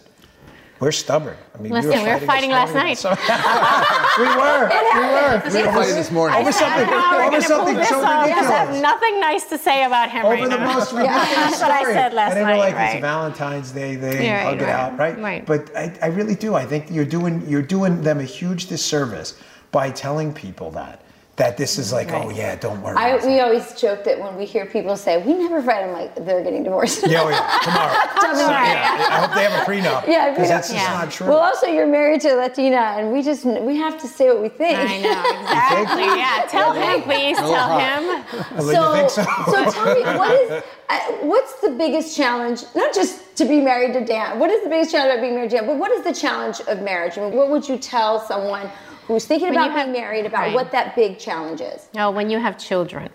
we're 0.80 0.92
stubborn. 0.92 1.36
I 1.56 1.60
mean, 1.60 1.72
Listen, 1.72 2.04
we 2.04 2.08
were 2.08 2.20
fighting 2.20 2.50
last 2.50 2.72
this 2.72 2.76
morning 2.76 2.96
about 3.00 3.18
some- 3.18 4.18
we 4.22 4.28
were, 4.28 4.68
we 4.94 5.58
were. 5.58 5.62
We 5.62 5.66
were 5.66 5.72
fighting 5.72 5.94
this 5.96 6.10
morning. 6.12 6.38
Over 6.38 6.52
something, 6.52 6.88
over 6.88 7.40
something 7.40 7.84
so 7.84 8.00
I 8.04 8.28
have 8.28 8.80
nothing 8.80 9.18
nice 9.18 9.44
to 9.46 9.58
say 9.58 9.82
about 9.84 10.08
him 10.12 10.24
Over 10.24 10.34
right 10.34 10.50
the 10.50 10.56
now. 10.56 10.74
most 10.74 10.92
ridiculous 10.92 11.28
That's 11.34 11.60
what 11.60 11.70
I 11.72 11.82
said 11.82 12.12
last 12.14 12.36
and 12.36 12.46
they 12.46 12.52
were 12.52 12.58
like, 12.58 12.74
right. 12.76 12.92
it's 12.94 13.00
Valentine's 13.00 13.72
Day, 13.72 13.96
they 13.96 14.24
Yeah, 14.26 14.44
hug 14.44 14.60
it 14.60 14.64
right, 14.66 14.70
out, 14.70 14.98
right? 14.98 15.18
right. 15.18 15.44
But 15.46 15.74
I, 15.76 15.98
I 16.00 16.06
really 16.08 16.36
do. 16.36 16.54
I 16.54 16.64
think 16.64 16.90
you're 16.92 17.04
doing 17.04 17.44
you're 17.48 17.60
doing 17.62 18.00
them 18.02 18.20
a 18.20 18.24
huge 18.24 18.66
disservice 18.68 19.34
by 19.70 19.90
telling 19.90 20.32
people 20.32 20.70
that 20.72 21.02
that 21.38 21.56
this 21.56 21.78
is 21.78 21.92
like, 21.92 22.10
oh 22.10 22.30
yeah, 22.30 22.56
don't 22.56 22.82
worry. 22.82 22.96
I, 22.96 23.25
we 23.25 23.38
always 23.38 23.72
joke 23.80 24.02
that 24.04 24.18
when 24.18 24.37
we 24.37 24.44
hear 24.44 24.66
people 24.66 24.96
say, 24.96 25.22
we 25.22 25.34
never 25.34 25.62
fight, 25.62 25.84
I'm 25.84 25.92
like, 25.92 26.14
they're 26.16 26.42
getting 26.42 26.64
divorced. 26.64 27.06
yeah, 27.06 27.22
oh, 27.22 27.28
yeah, 27.28 27.58
tomorrow. 27.62 27.94
Tell 28.20 28.34
So, 28.34 28.50
yeah, 28.50 29.06
I 29.08 29.20
hope 29.20 29.34
they 29.34 29.44
have 29.44 29.62
a 29.62 29.70
prenup. 29.70 30.06
Yeah, 30.08 30.30
because 30.30 30.46
prenup. 30.46 30.50
that's 30.50 30.72
just 30.72 30.90
not 30.90 31.10
true. 31.12 31.28
Well, 31.28 31.38
also, 31.38 31.68
you're 31.68 31.87
married 31.87 32.22
to 32.22 32.34
a 32.34 32.37
Latina, 32.37 32.96
and 32.98 33.12
we 33.12 33.22
just 33.22 33.44
we 33.44 33.76
have 33.76 33.96
to 34.00 34.08
say 34.08 34.28
what 34.28 34.42
we 34.42 34.48
think. 34.48 34.78
I 34.78 35.00
know, 35.00 35.20
exactly. 35.40 36.02
Yeah, 36.02 36.44
tell 36.48 36.72
him, 36.72 37.02
please, 37.02 37.37
tell 37.37 37.78
him. 37.78 38.25
Well, 38.58 38.92
you 38.92 39.08
think 39.08 39.10
so? 39.10 39.25
so 39.52 39.70
tell 39.70 39.94
me, 39.94 40.02
what 40.18 40.40
is 40.40 40.64
uh, 40.88 40.98
what's 41.22 41.60
the 41.60 41.70
biggest 41.70 42.16
challenge? 42.16 42.64
Not 42.75 42.92
just 42.92 43.37
to 43.37 43.44
be 43.44 43.60
married 43.60 43.92
to 43.92 44.04
Dan. 44.04 44.40
What 44.40 44.50
is 44.50 44.64
the 44.64 44.68
biggest 44.68 44.90
challenge 44.90 45.12
about 45.12 45.22
being 45.22 45.34
married 45.34 45.50
to 45.50 45.58
Dan? 45.58 45.66
But 45.66 45.76
what 45.76 45.92
is 45.92 46.02
the 46.02 46.12
challenge 46.12 46.60
of 46.66 46.82
marriage? 46.82 47.16
I 47.16 47.20
mean, 47.20 47.37
what 47.37 47.48
would 47.50 47.68
you 47.68 47.78
tell 47.78 48.18
someone 48.26 48.68
who's 49.08 49.24
thinking 49.26 49.48
When 49.48 49.56
about 49.56 49.64
you 49.70 49.70
being 49.74 49.86
have- 49.86 49.96
married 50.02 50.26
about 50.26 50.40
right. 50.42 50.54
what 50.54 50.70
that 50.72 50.94
big 50.94 51.18
challenge 51.18 51.60
is? 51.60 51.88
No, 51.94 52.10
when 52.10 52.30
you 52.30 52.38
have 52.38 52.56
children, 52.58 53.08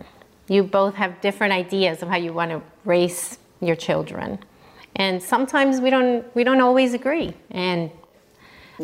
you 0.50 0.64
both 0.64 0.96
have 0.96 1.22
different 1.22 1.54
ideas 1.54 2.02
of 2.04 2.10
how 2.10 2.18
you 2.18 2.34
want 2.34 2.52
to 2.52 2.62
raise 2.84 3.38
your 3.62 3.76
children, 3.78 4.40
and 4.98 5.22
sometimes 5.24 5.80
we 5.80 5.90
don't 5.90 6.26
we 6.36 6.44
don't 6.44 6.60
always 6.60 6.94
agree. 6.94 7.34
And 7.52 7.90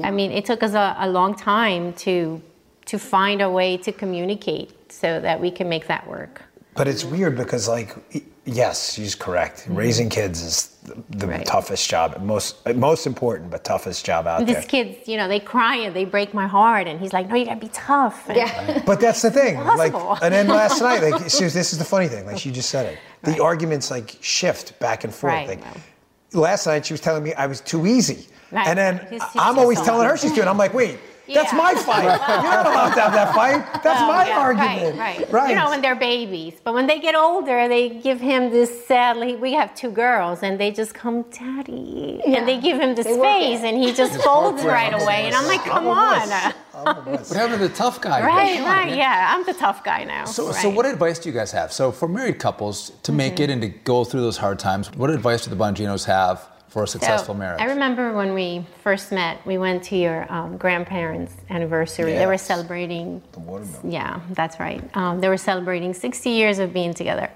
I 0.03 0.11
mean, 0.11 0.31
it 0.31 0.45
took 0.45 0.63
us 0.63 0.73
a, 0.73 0.95
a 0.99 1.09
long 1.09 1.35
time 1.35 1.93
to 2.05 2.41
to 2.85 2.97
find 2.97 3.41
a 3.41 3.49
way 3.49 3.75
to 3.77 3.91
communicate 3.91 4.71
so 4.91 5.19
that 5.19 5.39
we 5.41 5.51
can 5.51 5.67
make 5.67 5.85
that 5.87 6.07
work. 6.07 6.41
But 6.75 6.87
it's 6.87 7.03
weird 7.03 7.35
because, 7.35 7.67
like, 7.67 7.95
y- 8.13 8.21
yes, 8.55 8.93
she's 8.93 9.15
correct. 9.15 9.65
Raising 9.69 10.09
kids 10.09 10.41
is 10.41 10.67
the, 10.83 10.93
the 10.95 11.01
Mm-hmm. 11.01 11.29
Right. 11.29 11.45
toughest 11.45 11.89
job, 11.89 12.19
most 12.21 12.65
most 12.75 13.05
important, 13.07 13.49
but 13.51 13.63
toughest 13.63 14.05
job 14.05 14.25
out 14.27 14.45
there. 14.45 14.55
These 14.55 14.65
kids, 14.65 15.07
you 15.07 15.17
know, 15.17 15.27
they 15.27 15.39
cry 15.39 15.75
and 15.77 15.95
they 15.95 16.05
break 16.05 16.33
my 16.33 16.47
heart, 16.47 16.87
and 16.87 16.99
he's 16.99 17.13
like, 17.13 17.29
"No, 17.29 17.35
you 17.35 17.45
gotta 17.45 17.59
be 17.59 17.69
tough." 17.69 18.27
And 18.29 18.37
Yeah. 18.37 18.81
But 18.85 18.99
that's 18.99 19.21
the 19.21 19.31
thing. 19.31 19.57
Like, 19.63 19.93
and 20.23 20.33
then 20.33 20.47
last 20.47 20.81
night, 20.87 21.01
like, 21.03 21.29
seriously, 21.29 21.59
this 21.59 21.73
is 21.73 21.79
the 21.79 21.85
funny 21.85 22.07
thing. 22.07 22.25
Like, 22.25 22.37
she 22.39 22.51
just 22.51 22.69
said 22.69 22.85
it. 22.93 22.99
The 23.23 23.41
arguments 23.43 23.91
like 23.91 24.17
shift 24.21 24.79
back 24.79 25.03
and 25.03 25.13
forth. 25.13 25.33
Right, 25.33 25.47
Like, 25.47 25.61
well. 25.61 26.41
last 26.43 26.65
night 26.67 26.85
she 26.85 26.93
was 26.93 27.01
telling 27.01 27.23
me 27.23 27.33
I 27.33 27.45
was 27.47 27.61
too 27.61 27.85
easy, 27.85 28.27
Right. 28.51 28.67
and 28.67 28.77
then 28.77 28.97
He's- 29.09 29.33
he's 29.33 29.41
I'm 29.41 29.59
always 29.59 29.81
telling 29.81 30.07
her 30.07 30.15
she's 30.17 30.31
doing. 30.33 30.47
it. 30.47 30.49
I'm 30.51 30.57
like, 30.57 30.73
wait, 30.73 30.97
that's 31.35 31.53
my 31.53 31.73
fight. 31.75 32.03
You're 32.43 32.51
not 32.51 32.65
allowed 32.65 32.93
to 32.95 33.01
have 33.01 33.13
that 33.13 33.33
fight. 33.35 33.83
That's 33.83 34.01
Oh, 34.01 34.07
my 34.07 34.27
yeah, 34.27 34.39
argument. 34.39 34.97
Right, 34.97 35.31
right. 35.31 35.49
You 35.49 35.55
know, 35.55 35.69
when 35.69 35.81
they're 35.81 35.95
babies, 35.95 36.55
but 36.63 36.73
when 36.73 36.87
they 36.87 36.99
get 36.99 37.15
older, 37.15 37.67
they 37.67 37.89
give 37.89 38.19
him 38.19 38.49
this 38.51 38.85
sadly. 38.85 39.35
We 39.35 39.53
have 39.53 39.73
two 39.75 39.91
girls, 39.91 40.43
and 40.43 40.59
they 40.59 40.71
just 40.71 40.93
come, 40.93 41.23
Daddy, 41.31 42.21
Yeah. 42.25 42.37
and 42.39 42.47
they 42.47 42.59
give 42.59 42.79
him 42.79 42.95
the 42.95 43.03
They 43.03 43.13
space, 43.17 43.61
and 43.63 43.77
he 43.77 43.93
just 43.93 44.21
folds 44.21 44.63
right 44.63 44.91
heartbreaks. 44.93 45.03
away, 45.03 45.25
and 45.27 45.35
I'm 45.35 45.47
like, 45.47 45.63
come 45.63 45.87
I'm 45.87 45.87
on. 45.87 46.19
wuss. 46.29 46.31
I'm 46.31 46.87
a. 46.87 47.01
What 47.11 47.27
happened 47.33 47.59
to 47.61 47.67
the 47.67 47.73
tough 47.73 47.99
guy? 47.99 48.25
Right, 48.25 48.57
Come 48.57 48.65
on, 48.65 48.77
right, 48.87 48.95
yeah. 48.97 49.33
I'm 49.35 49.43
the 49.45 49.53
tough 49.53 49.83
guy 49.83 50.03
now. 50.05 50.25
So, 50.25 50.43
so 50.43 50.47
right. 50.51 50.55
Mm-hmm. 50.65 50.75
what 50.75 50.85
advice 50.85 51.19
do 51.19 51.29
you 51.29 51.35
guys 51.35 51.51
have? 51.51 51.73
So, 51.73 51.91
for 51.91 52.07
married 52.07 52.39
couples 52.39 52.91
to 53.03 53.11
make 53.11 53.39
it 53.39 53.49
and 53.49 53.61
to 53.61 53.67
go 53.69 54.03
through 54.05 54.21
those 54.21 54.37
hard 54.37 54.59
times, 54.59 54.89
what 54.93 55.09
advice 55.09 55.43
do 55.43 55.49
the 55.49 55.57
Bonginos 55.57 56.05
have 56.05 56.47
for 56.69 56.83
a 56.83 56.87
successful 56.87 57.33
So, 57.33 57.39
marriage? 57.39 57.61
I 57.61 57.65
remember 57.65 58.13
when 58.13 58.33
we 58.33 58.65
first 58.83 59.11
met, 59.11 59.45
we 59.45 59.57
went 59.57 59.83
to 59.85 59.97
your 59.97 60.31
um, 60.31 60.57
grandparents' 60.57 61.33
anniversary. 61.49 62.13
They 62.13 62.25
were 62.27 62.37
celebrating. 62.37 63.21
The 63.33 63.39
watermelon. 63.39 63.91
Yeah, 63.91 64.21
that's 64.31 64.59
right. 64.59 64.83
Um, 64.95 65.19
they 65.19 65.29
were 65.29 65.37
celebrating 65.37 65.93
60 65.93 66.29
years 66.29 66.59
of 66.59 66.71
being 66.73 66.93
together 66.93 67.29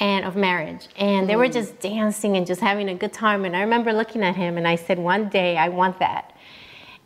and 0.00 0.24
of 0.24 0.34
marriage. 0.36 0.88
And 0.96 1.28
they 1.28 1.36
were 1.36 1.48
just 1.48 1.78
dancing 1.80 2.36
and 2.36 2.46
just 2.46 2.60
having 2.60 2.88
a 2.88 2.94
good 2.94 3.12
time. 3.12 3.44
And 3.44 3.54
I 3.54 3.60
remember 3.60 3.92
looking 3.92 4.22
at 4.24 4.34
him 4.36 4.56
and 4.56 4.66
I 4.66 4.76
said, 4.76 4.98
one 4.98 5.28
day 5.28 5.56
I 5.56 5.68
want 5.68 5.98
that. 6.00 6.34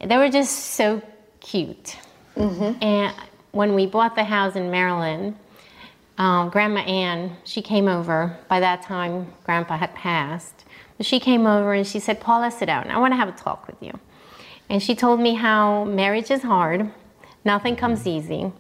And 0.01 0.11
they 0.11 0.17
were 0.17 0.31
just 0.31 0.53
so 0.75 1.03
cute. 1.41 1.97
And 2.37 3.15
when 3.53 3.75
we 3.75 3.87
bought 3.87 4.15
the 4.15 4.25
house 4.25 4.57
in 4.57 4.71
Maryland, 4.71 5.37
um, 6.19 6.49
Grandma 6.51 6.81
Ann, 6.81 7.37
she 7.45 7.61
came 7.63 7.89
over. 7.89 8.39
By 8.49 8.61
that 8.61 8.83
time, 8.83 9.33
Grandpa 9.45 9.77
had 9.77 9.95
passed. 9.95 10.56
She 11.01 11.21
came 11.21 11.47
over 11.47 11.75
and 11.75 11.87
she 11.87 12.01
said, 12.01 12.21
Paula, 12.21 12.51
sit 12.51 12.67
down. 12.67 12.91
I 12.91 12.99
want 12.99 13.13
to 13.13 13.17
have 13.17 13.29
a 13.29 13.33
talk 13.33 13.67
with 13.67 13.77
you. 13.83 13.99
And 14.69 14.83
she 14.83 14.95
told 14.95 15.21
me 15.21 15.35
how 15.35 15.85
marriage 15.85 16.31
is 16.31 16.43
hard, 16.43 16.91
nothing 17.45 17.75
mm-hmm. 17.75 17.81
comes 17.81 18.07
easy. 18.07 18.53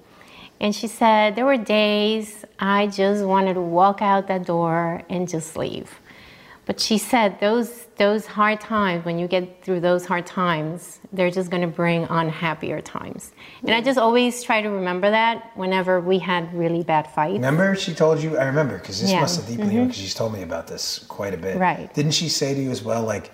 And 0.61 0.75
she 0.75 0.87
said, 0.87 1.37
there 1.37 1.44
were 1.44 1.57
days 1.59 2.44
I 2.59 2.87
just 2.87 3.25
wanted 3.25 3.55
to 3.55 3.61
walk 3.61 4.01
out 4.01 4.29
that 4.29 4.46
door 4.46 5.03
and 5.11 5.29
just 5.29 5.57
leave. 5.57 6.01
But 6.66 6.81
she 6.81 6.98
said 6.98 7.38
those 7.40 7.87
those 7.96 8.26
hard 8.26 8.61
times, 8.61 9.05
when 9.05 9.18
you 9.18 9.26
get 9.26 9.64
through 9.64 9.81
those 9.81 10.05
hard 10.05 10.26
times, 10.26 11.00
they're 11.12 11.31
just 11.31 11.48
going 11.48 11.62
to 11.62 11.68
bring 11.68 12.05
on 12.09 12.29
happier 12.29 12.83
times. 12.83 13.33
And 13.62 13.70
I 13.70 13.81
just 13.81 13.98
always 13.98 14.42
try 14.42 14.61
to 14.61 14.68
remember 14.68 15.09
that 15.11 15.52
whenever 15.55 16.00
we 16.00 16.18
had 16.18 16.52
really 16.52 16.83
bad 16.83 17.07
fights. 17.07 17.35
Remember, 17.35 17.74
she 17.76 17.94
told 17.94 18.22
you. 18.22 18.37
I 18.37 18.44
remember 18.44 18.79
because 18.79 19.00
this 19.00 19.11
Yeah. 19.11 19.20
must 19.20 19.37
have 19.37 19.46
deeply 19.46 19.66
mm-hmm. 19.66 19.85
because 19.85 19.96
she's 19.96 20.14
told 20.14 20.35
me 20.35 20.42
about 20.42 20.66
this 20.66 20.98
quite 21.09 21.33
a 21.33 21.38
bit. 21.38 21.57
Right. 21.57 21.92
Didn't 21.94 22.12
she 22.12 22.29
say 22.29 22.52
to 22.52 22.61
you 22.61 22.70
as 22.70 22.83
well, 22.83 23.02
like, 23.02 23.31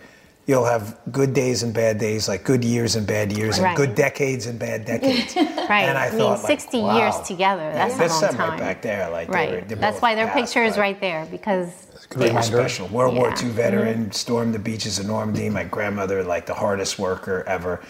you'll 0.53 0.65
have 0.67 0.99
good 1.11 1.33
days 1.33 1.63
and 1.63 1.73
bad 1.73 1.99
days, 1.99 2.29
like 2.29 2.45
good 2.45 2.63
years 2.63 2.95
and 2.95 3.07
bad 3.07 3.33
years, 3.33 3.59
and 3.59 3.75
good 3.75 3.95
decades 3.95 4.47
and 4.47 4.59
bad 4.59 4.85
decades. 4.85 5.35
Right. 5.63 5.89
And 5.89 5.97
I, 5.97 6.07
I, 6.07 6.11
mean, 6.11 6.19
thought, 6.19 6.43
like, 6.43 6.61
60 6.61 6.81
wow. 6.81 6.99
years 6.99 7.19
together. 7.21 7.73
That's 7.73 7.97
That's 7.97 8.13
a 8.13 8.15
long 8.15 8.31
them 8.33 8.37
time. 8.37 8.51
right 8.51 8.59
back 8.59 8.83
there. 8.83 9.09
Like, 9.09 9.29
they 9.29 9.33
right. 9.35 9.51
were- 9.53 9.61
they're 9.63 9.79
That's 9.79 10.03
why 10.03 10.15
their 10.15 10.27
passed, 10.27 10.53
picture 10.53 10.65
is 10.65 10.77
right 10.77 11.01
there 11.01 11.25
because 11.31 11.87
good 12.11 12.29
They 12.29 12.33
were 12.35 12.43
special. 12.43 12.89
World 12.89 13.15
War 13.15 13.29
Yeah. 13.29 13.35
Mm-hmm. 13.35 13.47
II 13.47 13.53
veteran, 13.53 14.13
stormed 14.13 14.55
the 14.55 14.59
beaches 14.59 14.99
of 14.99 15.07
Normandy. 15.07 15.49
My 15.49 15.65
grandmother, 15.65 16.23
like 16.23 16.47
the 16.47 16.55
hardest 16.55 16.99
worker 16.99 17.45
ever. 17.47 17.81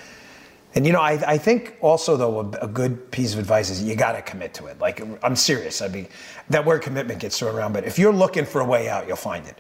And 0.75 0.87
you 0.87 0.93
know, 0.93 1.01
I, 1.01 1.13
I 1.27 1.39
think 1.39 1.77
also 1.81 2.17
though 2.17 2.41
a, 2.41 2.67
a 2.67 2.69
good 2.69 3.11
piece 3.11 3.33
of 3.33 3.41
advice 3.41 3.69
is 3.71 3.83
you 3.83 3.97
got 3.97 4.13
to 4.13 4.23
commit 4.23 4.55
to 4.55 4.67
it. 4.67 4.79
Like 4.79 5.03
I'm 5.23 5.37
serious. 5.37 5.83
I 5.83 5.89
mean, 5.89 6.07
that 6.51 6.65
word 6.65 6.83
commitment 6.83 7.21
gets 7.21 7.39
thrown 7.39 7.55
around, 7.55 7.73
but 7.73 7.85
if 7.85 7.99
you're 7.99 8.13
looking 8.13 8.45
for 8.45 8.61
a 8.61 8.65
way 8.65 8.89
out, 8.89 9.07
you'll 9.07 9.17
find 9.17 9.47
it. 9.47 9.59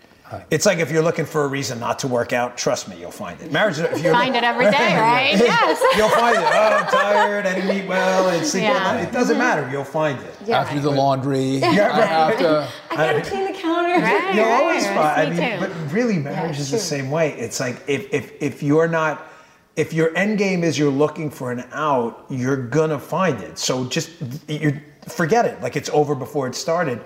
It's 0.51 0.67
like 0.67 0.79
if 0.79 0.91
you're 0.91 1.03
looking 1.03 1.25
for 1.25 1.45
a 1.45 1.49
reason 1.49 1.81
not 1.81 1.99
to 2.01 2.09
work 2.09 2.33
out, 2.33 2.57
trust 2.57 2.89
me, 2.89 2.99
you'll 2.99 3.11
find 3.11 3.41
it. 3.41 3.53
Marriage, 3.53 3.79
if 3.79 4.03
you're 4.03 4.13
Find 4.13 4.35
it 4.37 4.45
every 4.45 4.71
day, 4.71 4.97
right? 4.97 5.37
Yes. 5.37 5.81
you'll 5.97 6.09
find 6.09 6.37
it. 6.37 6.45
Oh, 6.45 6.77
I'm 6.79 6.87
tired. 6.87 7.47
I 7.47 7.55
didn't 7.55 7.77
eat 7.77 7.89
well. 7.89 8.29
I 8.29 8.33
didn't 8.33 8.47
sleep 8.47 8.65
well. 8.65 8.99
It 8.99 9.13
doesn't 9.13 9.39
matter. 9.39 9.69
You'll 9.71 9.85
find 9.85 10.19
it. 10.21 10.51
I 10.51 10.65
have 10.65 10.71
to 10.71 10.81
the 10.81 10.91
laundry. 10.91 11.57
I 11.63 11.69
right. 11.69 12.09
have 12.09 12.39
to. 12.39 12.69
I 12.91 12.97
gotta 12.97 13.23
clean 13.23 13.53
the 13.53 13.59
counter. 13.59 14.01
Right. 14.01 14.35
You'll 14.35 14.45
always 14.45 14.85
right, 14.87 14.97
find. 14.97 15.21
I 15.21 15.31
mean, 15.31 15.61
too. 15.61 15.67
but 15.67 15.93
really, 15.93 16.19
marriage 16.19 16.59
is 16.59 16.71
the 16.71 16.79
same 16.79 17.11
way. 17.11 17.33
It's 17.33 17.61
like 17.61 17.83
if 17.87 18.13
if 18.13 18.43
if 18.43 18.63
you're 18.63 18.89
not, 18.89 19.31
if 19.77 19.93
your 19.93 20.17
end 20.17 20.39
game 20.39 20.65
is 20.65 20.79
you're 20.79 20.91
looking 20.91 21.31
for 21.31 21.53
an 21.53 21.65
out, 21.73 22.27
you're 22.29 22.57
gonna 22.57 22.99
find 22.99 23.41
it. 23.41 23.59
So 23.59 23.85
just 23.87 24.11
you 24.49 24.81
forget 25.09 25.47
it. 25.47 25.61
Like 25.63 25.77
it's 25.77 25.91
over 25.91 26.15
before 26.15 26.47
it 26.47 26.55
started. 26.55 27.03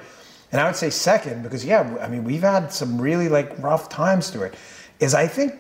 And 0.53 0.61
I 0.61 0.67
would 0.67 0.77
say 0.77 0.91
second 0.91 1.43
because 1.43 1.65
yeah, 1.65 1.97
I 2.01 2.09
mean 2.09 2.25
we've 2.25 2.43
had 2.43 2.73
some 2.73 3.01
really 3.01 3.29
like 3.29 3.53
rough 3.59 3.89
times 3.89 4.31
through 4.31 4.45
it. 4.45 4.55
Is 5.01 5.15
I 5.15 5.27
think 5.27 5.53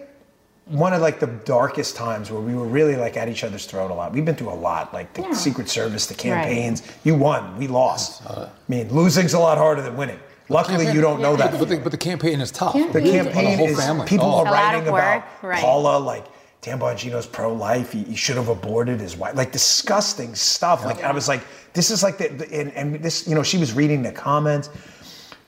one 0.67 0.93
of 0.93 1.01
like 1.03 1.21
the 1.21 1.27
darkest 1.29 1.95
times 1.97 2.31
where 2.31 2.41
we 2.41 2.55
were 2.55 2.67
really 2.67 2.97
like 2.97 3.17
at 3.17 3.29
each 3.29 3.45
other's 3.45 3.67
throat 3.67 3.91
a 3.91 3.95
lot. 3.95 4.13
We've 4.13 4.25
been 4.25 4.35
through 4.35 4.51
a 4.51 4.55
lot, 4.55 4.93
like 4.93 5.13
the 5.15 5.23
Yeah. 5.23 5.33
Secret 5.33 5.69
Service, 5.69 6.07
the 6.07 6.15
campaigns. 6.15 6.83
You 7.05 7.15
won, 7.15 7.57
we 7.57 7.67
lost. 7.69 8.23
Uh, 8.27 8.47
I 8.49 8.51
mean, 8.69 8.93
losing's 8.93 9.35
a 9.35 9.39
lot 9.39 9.59
harder 9.59 9.83
than 9.83 9.97
winning. 9.97 10.19
Luckily, 10.49 10.91
you 10.93 11.01
don't 11.01 11.21
know 11.21 11.35
that. 11.37 11.51
But, 11.53 11.59
but, 11.61 11.69
the, 11.69 11.77
but 11.79 11.93
the 11.93 11.99
campaign 11.99 12.41
is 12.41 12.51
tough. 12.53 12.73
Campaign 12.73 13.05
The 13.05 13.11
campaign 13.11 13.37
on 13.47 13.51
the 13.53 13.57
whole 13.59 13.69
is 13.69 13.79
family. 13.79 14.07
people 14.07 14.27
Oh. 14.27 14.45
are 14.45 14.47
A 14.47 14.51
writing 14.53 14.87
of 14.87 14.93
work, 14.93 15.03
about 15.03 15.25
right. 15.43 15.61
Paula, 15.61 15.99
like 15.99 16.25
Dan 16.67 16.81
Bongino's 16.81 17.29
pro-life. 17.29 17.93
He, 17.93 18.03
he 18.03 18.17
should 18.17 18.35
have 18.35 18.49
aborted 18.49 18.99
his 18.99 19.17
wife. 19.17 19.37
Like 19.37 19.53
disgusting 19.53 20.35
stuff. 20.35 20.85
Like 20.85 21.05
I 21.05 21.13
was 21.13 21.29
like, 21.29 21.43
this 21.75 21.93
is 21.93 22.03
like 22.03 22.19
the, 22.19 22.27
the 22.27 22.53
and, 22.53 22.73
and 22.73 22.97
this, 23.01 23.29
you 23.29 23.37
know, 23.37 23.45
she 23.45 23.57
was 23.57 23.73
reading 23.73 24.03
the 24.03 24.11
comments. 24.11 24.69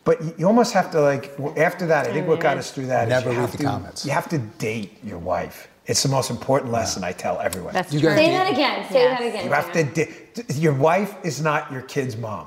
But 0.04 0.22
you- 0.22 0.34
you 0.38 0.46
almost 0.46 0.72
have 0.74 0.92
to 0.92 1.00
like 1.00 1.34
after 1.56 1.86
that. 1.86 2.06
I 2.06 2.12
think 2.12 2.28
what 2.28 2.38
got 2.38 2.54
mm. 2.56 2.60
us 2.60 2.70
through 2.70 2.86
that 2.86 3.08
Never 3.08 3.30
you 3.30 3.36
read 3.36 3.40
have 3.40 3.50
the 3.50 3.58
to, 3.58 3.64
comments. 3.64 4.06
You 4.06 4.12
have 4.12 4.28
to 4.28 4.38
date 4.38 4.96
your 5.02 5.18
wife. 5.18 5.66
It's 5.86 6.04
the 6.04 6.08
most 6.08 6.30
important 6.30 6.70
lesson 6.70 7.02
I 7.02 7.10
tell 7.10 7.40
everyone. 7.40 7.74
That's 7.74 7.92
You 7.92 7.98
true. 7.98 8.10
guys- 8.10 8.18
Say 8.18 8.30
that 8.30 8.52
again. 8.52 8.88
Say 8.92 9.00
Yes. 9.00 9.18
that 9.18 9.26
again. 9.28 9.44
you 9.44 9.52
have 9.52 9.72
to. 9.72 9.84
Dan. 9.84 10.06
Di- 10.34 10.54
your 10.54 10.74
wife 10.74 11.16
is 11.24 11.40
not 11.42 11.72
your 11.72 11.82
kid's 11.82 12.16
mom. 12.16 12.46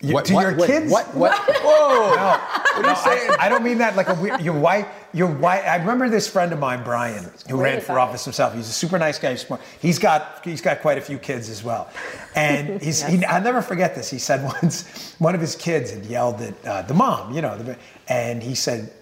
You- 0.00 0.14
What, 0.14 0.24
to 0.24 0.34
what, 0.34 0.40
your 0.40 0.56
wait, 0.56 0.66
kids, 0.68 0.90
What? 0.90 1.14
What? 1.14 1.38
Whoa! 1.62 2.14
No, 2.16 2.40
no, 2.82 2.88
I, 2.88 3.36
I 3.40 3.48
don't 3.48 3.62
mean 3.62 3.78
that 3.78 3.96
like 3.96 4.08
a 4.08 4.14
weird. 4.14 4.40
Your 4.40 4.58
wife, 4.58 4.86
your 5.12 5.28
wife. 5.28 5.64
I 5.66 5.76
remember 5.76 6.08
this 6.08 6.28
friend 6.28 6.52
of 6.52 6.58
mine, 6.58 6.82
Brian, 6.82 7.30
who 7.48 7.60
ran 7.60 7.80
for 7.80 7.98
office 7.98 8.24
himself. 8.24 8.54
He's 8.54 8.68
a 8.68 8.72
super 8.72 8.98
nice 8.98 9.18
guy. 9.18 9.32
He's 9.32 9.46
smart. 9.46 9.60
He's 9.80 9.98
got 9.98 10.44
he's 10.44 10.60
got 10.60 10.80
quite 10.80 10.98
a 10.98 11.00
few 11.00 11.18
kids 11.18 11.48
as 11.48 11.62
well, 11.62 11.88
and 12.34 12.80
he's. 12.82 13.02
he, 13.02 13.24
I'll 13.24 13.42
never 13.42 13.62
forget 13.62 13.94
this. 13.94 14.10
He 14.10 14.18
said 14.18 14.42
once 14.62 15.14
one 15.18 15.34
of 15.34 15.40
his 15.40 15.54
kids 15.56 15.90
had 15.90 16.04
yelled 16.06 16.40
at 16.40 16.66
uh, 16.66 16.82
the 16.82 16.94
mom, 16.94 17.34
you 17.34 17.42
know, 17.42 17.56
the, 17.56 17.76
and 18.08 18.42
he 18.42 18.54
said, 18.54 18.92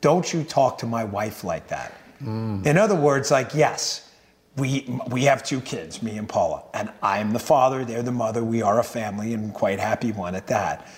"Don't 0.00 0.32
you 0.32 0.44
talk 0.44 0.78
to 0.78 0.86
my 0.86 1.04
wife 1.04 1.44
like 1.44 1.68
that." 1.68 1.94
In 2.66 2.78
other 2.78 2.96
words, 2.96 3.30
like 3.30 3.54
yes. 3.54 4.04
We, 4.56 4.92
we 5.10 5.22
have 5.22 5.44
two 5.44 5.60
kids, 5.60 6.02
me 6.02 6.18
and 6.18 6.28
Paula, 6.28 6.64
and 6.74 6.90
I'm 7.00 7.32
the 7.32 7.38
father, 7.38 7.84
they're 7.84 8.02
the 8.02 8.10
mother. 8.10 8.42
We 8.42 8.60
are 8.60 8.80
a 8.80 8.82
family 8.82 9.32
and 9.32 9.54
quite 9.54 9.78
happy 9.78 10.10
one 10.10 10.34
at 10.34 10.48
that. 10.48 10.88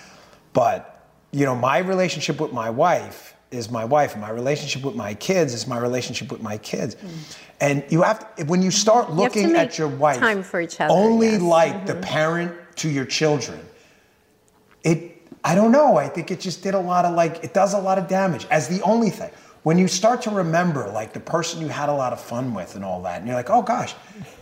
But, 0.53 0.90
you 1.31 1.45
know, 1.45 1.55
my 1.55 1.79
relationship 1.79 2.39
with 2.39 2.51
my 2.51 2.69
wife 2.69 3.35
is 3.51 3.69
my 3.69 3.83
wife, 3.83 4.13
and 4.13 4.21
my 4.21 4.29
relationship 4.29 4.83
with 4.83 4.95
my 4.95 5.13
kids 5.13 5.53
is 5.53 5.67
my 5.67 5.77
relationship 5.77 6.31
with 6.31 6.41
my 6.41 6.57
kids. 6.57 6.95
Mm-hmm. 6.95 7.17
And 7.59 7.83
you 7.89 8.01
have 8.01 8.35
to, 8.35 8.45
when 8.45 8.61
you 8.61 8.71
start 8.71 9.11
looking 9.11 9.53
make 9.53 9.61
at 9.61 9.77
your 9.77 9.87
wife 9.87 10.19
time 10.19 10.41
for 10.41 10.61
each 10.61 10.79
other, 10.79 10.93
only 10.93 11.31
yes. 11.31 11.41
like 11.41 11.85
the 11.85 11.93
mm-hmm. 11.93 12.01
parent 12.01 12.77
to 12.77 12.89
your 12.89 13.05
children, 13.05 13.59
it 14.83 15.21
I 15.43 15.55
don't 15.55 15.71
know. 15.71 15.97
I 15.97 16.07
think 16.07 16.31
it 16.31 16.39
just 16.39 16.63
did 16.63 16.75
a 16.75 16.79
lot 16.79 17.05
of 17.05 17.15
like 17.15 17.43
it 17.43 17.53
does 17.53 17.73
a 17.73 17.79
lot 17.79 17.97
of 17.97 18.07
damage 18.07 18.45
as 18.51 18.67
the 18.67 18.81
only 18.83 19.09
thing. 19.09 19.31
When 19.63 19.77
you 19.77 19.87
start 19.87 20.23
to 20.23 20.31
remember 20.31 20.89
like 20.89 21.13
the 21.13 21.19
person 21.19 21.61
you 21.61 21.67
had 21.67 21.87
a 21.87 21.93
lot 21.93 22.13
of 22.13 22.19
fun 22.19 22.55
with 22.55 22.75
and 22.75 22.83
all 22.83 22.99
that, 23.03 23.19
and 23.19 23.27
you're 23.27 23.35
like, 23.35 23.51
oh 23.51 23.61
gosh, 23.61 23.93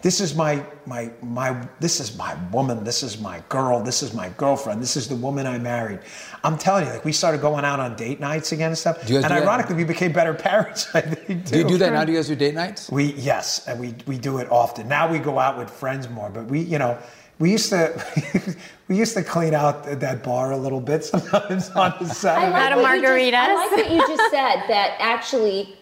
this 0.02 0.22
is 0.22 0.34
my 0.34 0.64
my 0.86 1.12
my 1.22 1.68
this 1.82 2.00
is 2.00 2.18
my 2.18 2.36
woman, 2.52 2.86
this 2.86 3.04
is 3.04 3.20
my 3.20 3.44
girl, 3.50 3.84
this 3.84 4.02
is 4.02 4.14
my 4.14 4.30
girlfriend, 4.38 4.82
this 4.82 4.96
is 4.96 5.10
the 5.10 5.18
woman 5.18 5.46
I 5.46 5.58
married. 5.58 6.00
I'm 6.46 6.58
telling 6.58 6.86
you, 6.86 6.94
like 6.94 7.04
we 7.04 7.12
started 7.12 7.42
going 7.42 7.66
out 7.66 7.82
on 7.82 7.98
date 7.98 8.22
nights 8.22 8.54
again 8.54 8.70
and 8.70 8.78
stuff. 8.78 9.06
Do 9.06 9.14
you 9.14 9.20
guys 9.20 9.26
and 9.26 9.34
do 9.34 9.40
that? 9.42 9.48
ironically, 9.48 9.76
we 9.76 9.84
became 9.84 10.14
better 10.14 10.34
parents. 10.50 10.88
I 10.96 11.02
think. 11.02 11.46
Do 11.46 11.58
you 11.58 11.68
do 11.68 11.78
that 11.80 11.92
now? 11.92 12.06
Do 12.06 12.14
you 12.14 12.18
guys 12.18 12.28
do 12.30 12.36
date 12.38 12.54
nights? 12.56 12.90
We 12.90 13.14
yes, 13.16 13.68
and 13.68 13.78
we 13.78 13.96
we 14.08 14.18
do 14.18 14.38
it 14.38 14.50
often. 14.50 14.88
Now 14.88 15.12
we 15.12 15.20
go 15.20 15.38
out 15.38 15.58
with 15.58 15.70
friends 15.70 16.08
more, 16.08 16.30
but 16.30 16.46
we 16.46 16.62
you 16.62 16.80
know 16.80 16.98
we 17.40 17.52
used 17.52 17.70
to 17.70 18.56
we 18.88 18.98
used 18.98 19.16
to 19.16 19.24
clean 19.24 19.54
out 19.54 19.86
that 19.86 20.24
bar 20.24 20.52
a 20.52 20.58
little 20.58 20.82
bit 20.82 21.04
sometimes 21.06 21.70
on 21.72 21.94
the 22.00 22.06
I 22.06 22.10
Saturday. 22.10 22.54
Out 22.54 22.72
of 22.74 22.82
what 22.82 23.02
just- 23.02 23.34
I 23.34 23.56
like 23.56 23.72
what 23.72 23.92
you 23.92 24.00
just 24.00 24.32
said. 24.32 24.64
That 24.68 24.96
actually, 25.00 25.76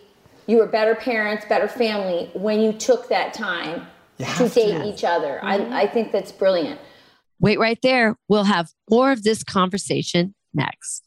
you 0.46 0.58
were 0.58 0.68
better 0.68 0.96
parents, 0.96 1.46
better 1.50 1.68
family 1.68 2.30
when 2.34 2.62
you 2.62 2.74
took 2.74 3.10
that 3.10 3.34
time 3.34 3.88
You 4.18 4.26
to 4.26 4.32
have 4.32 4.54
to. 4.54 4.60
date 4.60 4.86
each 4.86 5.04
other. 5.04 5.40
I, 5.44 5.58
mm-hmm. 5.58 5.74
I 5.74 5.88
think 5.88 6.12
that's 6.12 6.32
brilliant. 6.32 6.80
Wait 7.40 7.60
right 7.60 7.80
there. 7.84 8.16
We'll 8.28 8.46
have 8.46 8.70
more 8.90 9.12
of 9.12 9.24
this 9.24 9.44
conversation 9.44 10.34
next. 10.54 11.07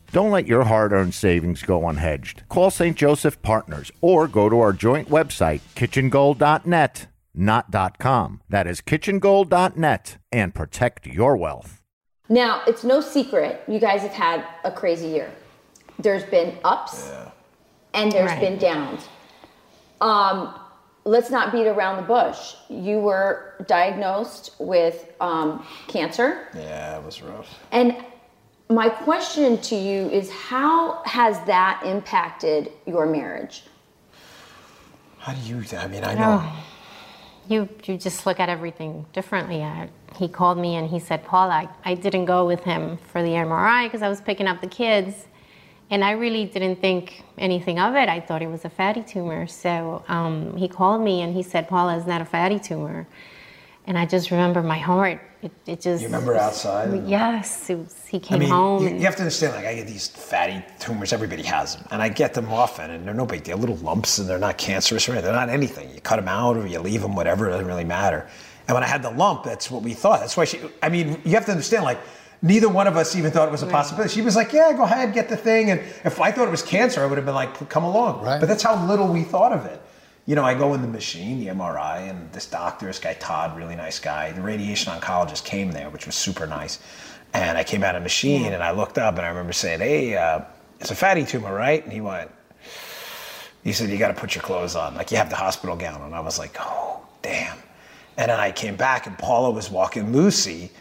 Don't 0.11 0.31
let 0.31 0.45
your 0.45 0.65
hard 0.65 0.91
earned 0.91 1.13
savings 1.13 1.61
go 1.63 1.81
unhedged. 1.81 2.47
Call 2.49 2.69
St. 2.69 2.97
Joseph 2.97 3.41
Partners 3.41 3.91
or 4.01 4.27
go 4.27 4.49
to 4.49 4.59
our 4.59 4.73
joint 4.73 5.07
website, 5.09 5.61
kitchengold.net, 5.75 7.07
not 7.33 7.97
.com. 7.97 8.41
That 8.49 8.67
is 8.67 8.81
kitchengold.net 8.81 10.17
and 10.33 10.53
protect 10.53 11.07
your 11.07 11.37
wealth. 11.37 11.81
Now, 12.27 12.61
it's 12.67 12.83
no 12.83 12.99
secret 12.99 13.63
you 13.69 13.79
guys 13.79 14.01
have 14.01 14.11
had 14.11 14.45
a 14.65 14.71
crazy 14.71 15.07
year. 15.07 15.31
There's 15.97 16.23
been 16.23 16.57
ups 16.65 17.09
and 17.93 18.11
there's 18.11 18.31
Right. 18.31 18.39
been 18.41 18.57
downs. 18.57 19.07
Um, 20.01 20.53
let's 21.05 21.29
not 21.29 21.53
beat 21.53 21.67
around 21.67 21.97
the 21.97 22.03
bush. 22.03 22.55
You 22.69 22.99
were 22.99 23.53
diagnosed 23.67 24.55
with 24.59 25.09
um, 25.21 25.65
cancer. 25.87 26.47
Yeah, 26.53 26.97
it 26.97 27.03
was 27.05 27.21
rough. 27.21 27.59
And 27.71 27.95
my 28.71 28.89
question 28.89 29.57
to 29.61 29.75
you 29.75 30.09
is 30.09 30.31
how 30.31 31.03
has 31.03 31.39
that 31.45 31.81
impacted 31.85 32.71
your 32.85 33.05
marriage? 33.05 33.63
How 35.19 35.33
do 35.33 35.41
you? 35.41 35.63
I 35.77 35.87
mean, 35.87 36.03
I 36.03 36.15
know. 36.15 36.51
You 37.47 37.69
you 37.83 37.97
just 37.97 38.25
look 38.25 38.39
at 38.39 38.49
everything 38.49 39.05
differently. 39.13 39.61
I, 39.61 39.89
he 40.15 40.27
called 40.27 40.57
me 40.57 40.75
and 40.75 40.89
he 40.89 40.99
said, 40.99 41.23
Paul, 41.23 41.49
I, 41.51 41.67
I 41.85 41.95
didn't 41.95 42.25
go 42.25 42.45
with 42.45 42.63
him 42.63 42.97
for 43.11 43.21
the 43.21 43.29
MRI 43.29 43.85
because 43.85 44.01
I 44.01 44.09
was 44.09 44.21
picking 44.21 44.47
up 44.47 44.61
the 44.61 44.67
kids. 44.67 45.27
And 45.89 46.05
I 46.05 46.11
really 46.11 46.45
didn't 46.45 46.77
think 46.77 47.23
anything 47.37 47.77
of 47.77 47.95
it. 47.95 48.07
I 48.07 48.21
thought 48.21 48.41
it 48.41 48.47
was 48.47 48.63
a 48.63 48.69
fatty 48.69 49.03
tumor. 49.03 49.45
So 49.47 50.05
um, 50.07 50.55
he 50.55 50.69
called 50.69 51.01
me 51.01 51.21
and 51.21 51.35
he 51.35 51.43
said, 51.43 51.67
Paula, 51.67 51.97
it's 51.97 52.07
not 52.07 52.21
a 52.21 52.25
fatty 52.25 52.59
tumor. 52.59 53.07
And 53.91 53.99
I 53.99 54.05
just 54.05 54.31
remember 54.31 54.63
my 54.63 54.77
heart. 54.77 55.19
It, 55.41 55.51
it 55.67 55.81
just. 55.81 56.01
You 56.01 56.07
remember 56.07 56.37
outside? 56.37 57.09
Yes. 57.09 57.69
It 57.69 57.77
was, 57.77 58.05
he 58.07 58.15
I 58.15 58.19
came 58.21 58.39
mean, 58.39 58.47
home. 58.49 58.83
you, 58.83 58.87
and- 58.87 58.99
you 58.99 59.03
have 59.05 59.17
to 59.17 59.21
understand. 59.21 59.53
Like, 59.53 59.65
I 59.65 59.75
get 59.75 59.85
these 59.85 60.07
fatty 60.07 60.63
tumors. 60.79 61.11
Everybody 61.11 61.43
has 61.43 61.75
them, 61.75 61.85
and 61.91 62.01
I 62.01 62.07
get 62.07 62.33
them 62.33 62.49
often, 62.53 62.89
and 62.89 63.05
they're 63.05 63.13
no 63.13 63.25
big 63.25 63.43
deal. 63.43 63.57
Little 63.57 63.75
lumps, 63.75 64.17
and 64.17 64.29
they're 64.29 64.39
not 64.39 64.57
cancerous 64.57 65.09
or 65.09 65.11
anything. 65.11 65.25
They're 65.25 65.45
not 65.45 65.49
anything. 65.49 65.93
You 65.93 65.99
cut 65.99 66.15
them 66.15 66.29
out 66.29 66.55
or 66.55 66.65
you 66.65 66.79
leave 66.79 67.01
them, 67.01 67.17
whatever. 67.17 67.49
It 67.49 67.51
doesn't 67.51 67.67
really 67.67 67.83
matter. 67.83 68.29
And 68.69 68.75
when 68.75 68.83
I 68.85 68.87
had 68.87 69.03
the 69.03 69.11
lump, 69.11 69.43
that's 69.43 69.69
what 69.69 69.83
we 69.83 69.93
thought. 69.93 70.21
That's 70.21 70.37
why 70.37 70.45
she. 70.45 70.61
I 70.81 70.87
mean, 70.87 71.19
you 71.25 71.31
have 71.33 71.43
to 71.47 71.51
understand. 71.51 71.83
Like, 71.83 71.99
neither 72.41 72.69
one 72.69 72.87
of 72.87 72.95
us 72.95 73.13
even 73.17 73.31
thought 73.31 73.49
it 73.49 73.51
was 73.51 73.61
a 73.63 73.67
possibility. 73.67 74.13
She 74.13 74.21
was 74.21 74.37
like, 74.37 74.53
"Yeah, 74.53 74.71
go 74.71 74.83
ahead, 74.83 75.13
get 75.13 75.27
the 75.27 75.35
thing." 75.35 75.69
And 75.69 75.81
if 76.05 76.21
I 76.21 76.31
thought 76.31 76.47
it 76.47 76.51
was 76.51 76.61
cancer, 76.61 77.03
I 77.03 77.07
would 77.07 77.17
have 77.17 77.25
been 77.25 77.35
like, 77.35 77.67
"Come 77.67 77.83
along." 77.83 78.23
Right. 78.23 78.39
But 78.39 78.47
that's 78.47 78.63
how 78.63 78.85
little 78.87 79.09
we 79.09 79.23
thought 79.23 79.51
of 79.51 79.65
it. 79.65 79.81
You 80.31 80.35
know, 80.35 80.45
I 80.45 80.53
go 80.53 80.73
in 80.75 80.81
the 80.81 80.87
machine, 80.87 81.41
the 81.41 81.47
MRI, 81.47 82.09
and 82.09 82.31
this 82.31 82.45
doctor, 82.45 82.85
this 82.85 82.99
guy 82.99 83.15
Todd, 83.15 83.57
really 83.57 83.75
nice 83.75 83.99
guy. 83.99 84.31
The 84.31 84.41
radiation 84.41 84.93
oncologist 84.93 85.43
came 85.43 85.73
there, 85.73 85.89
which 85.89 86.05
was 86.05 86.15
super 86.15 86.47
nice. 86.47 86.79
And 87.33 87.57
I 87.57 87.65
came 87.65 87.83
out 87.83 87.95
of 87.95 87.99
the 87.99 88.05
machine 88.05 88.53
and 88.53 88.63
I 88.63 88.71
looked 88.71 88.97
up 88.97 89.17
and 89.17 89.25
I 89.25 89.27
remember 89.27 89.51
saying, 89.51 89.81
"Hey, 89.81 90.15
uh, 90.15 90.39
it's 90.79 90.89
a 90.89 90.95
fatty 90.95 91.25
tumor, 91.25 91.53
right?" 91.53 91.83
And 91.83 91.91
he 91.91 91.99
went, 91.99 92.31
he 93.61 93.73
said, 93.73 93.89
"You 93.89 93.97
got 93.97 94.07
to 94.07 94.13
put 94.13 94.33
your 94.33 94.41
clothes 94.41 94.73
on, 94.73 94.95
like 94.95 95.11
you 95.11 95.17
have 95.17 95.29
the 95.29 95.35
hospital 95.35 95.75
gown." 95.75 96.01
And 96.01 96.15
I 96.15 96.21
was 96.21 96.39
like, 96.39 96.55
"Oh, 96.61 97.05
damn!" 97.21 97.57
And 98.15 98.31
then 98.31 98.39
I 98.39 98.53
came 98.53 98.77
back, 98.77 99.07
and 99.07 99.17
Paula 99.17 99.51
was 99.51 99.69
walking 99.69 100.13
Lucy, 100.13 100.71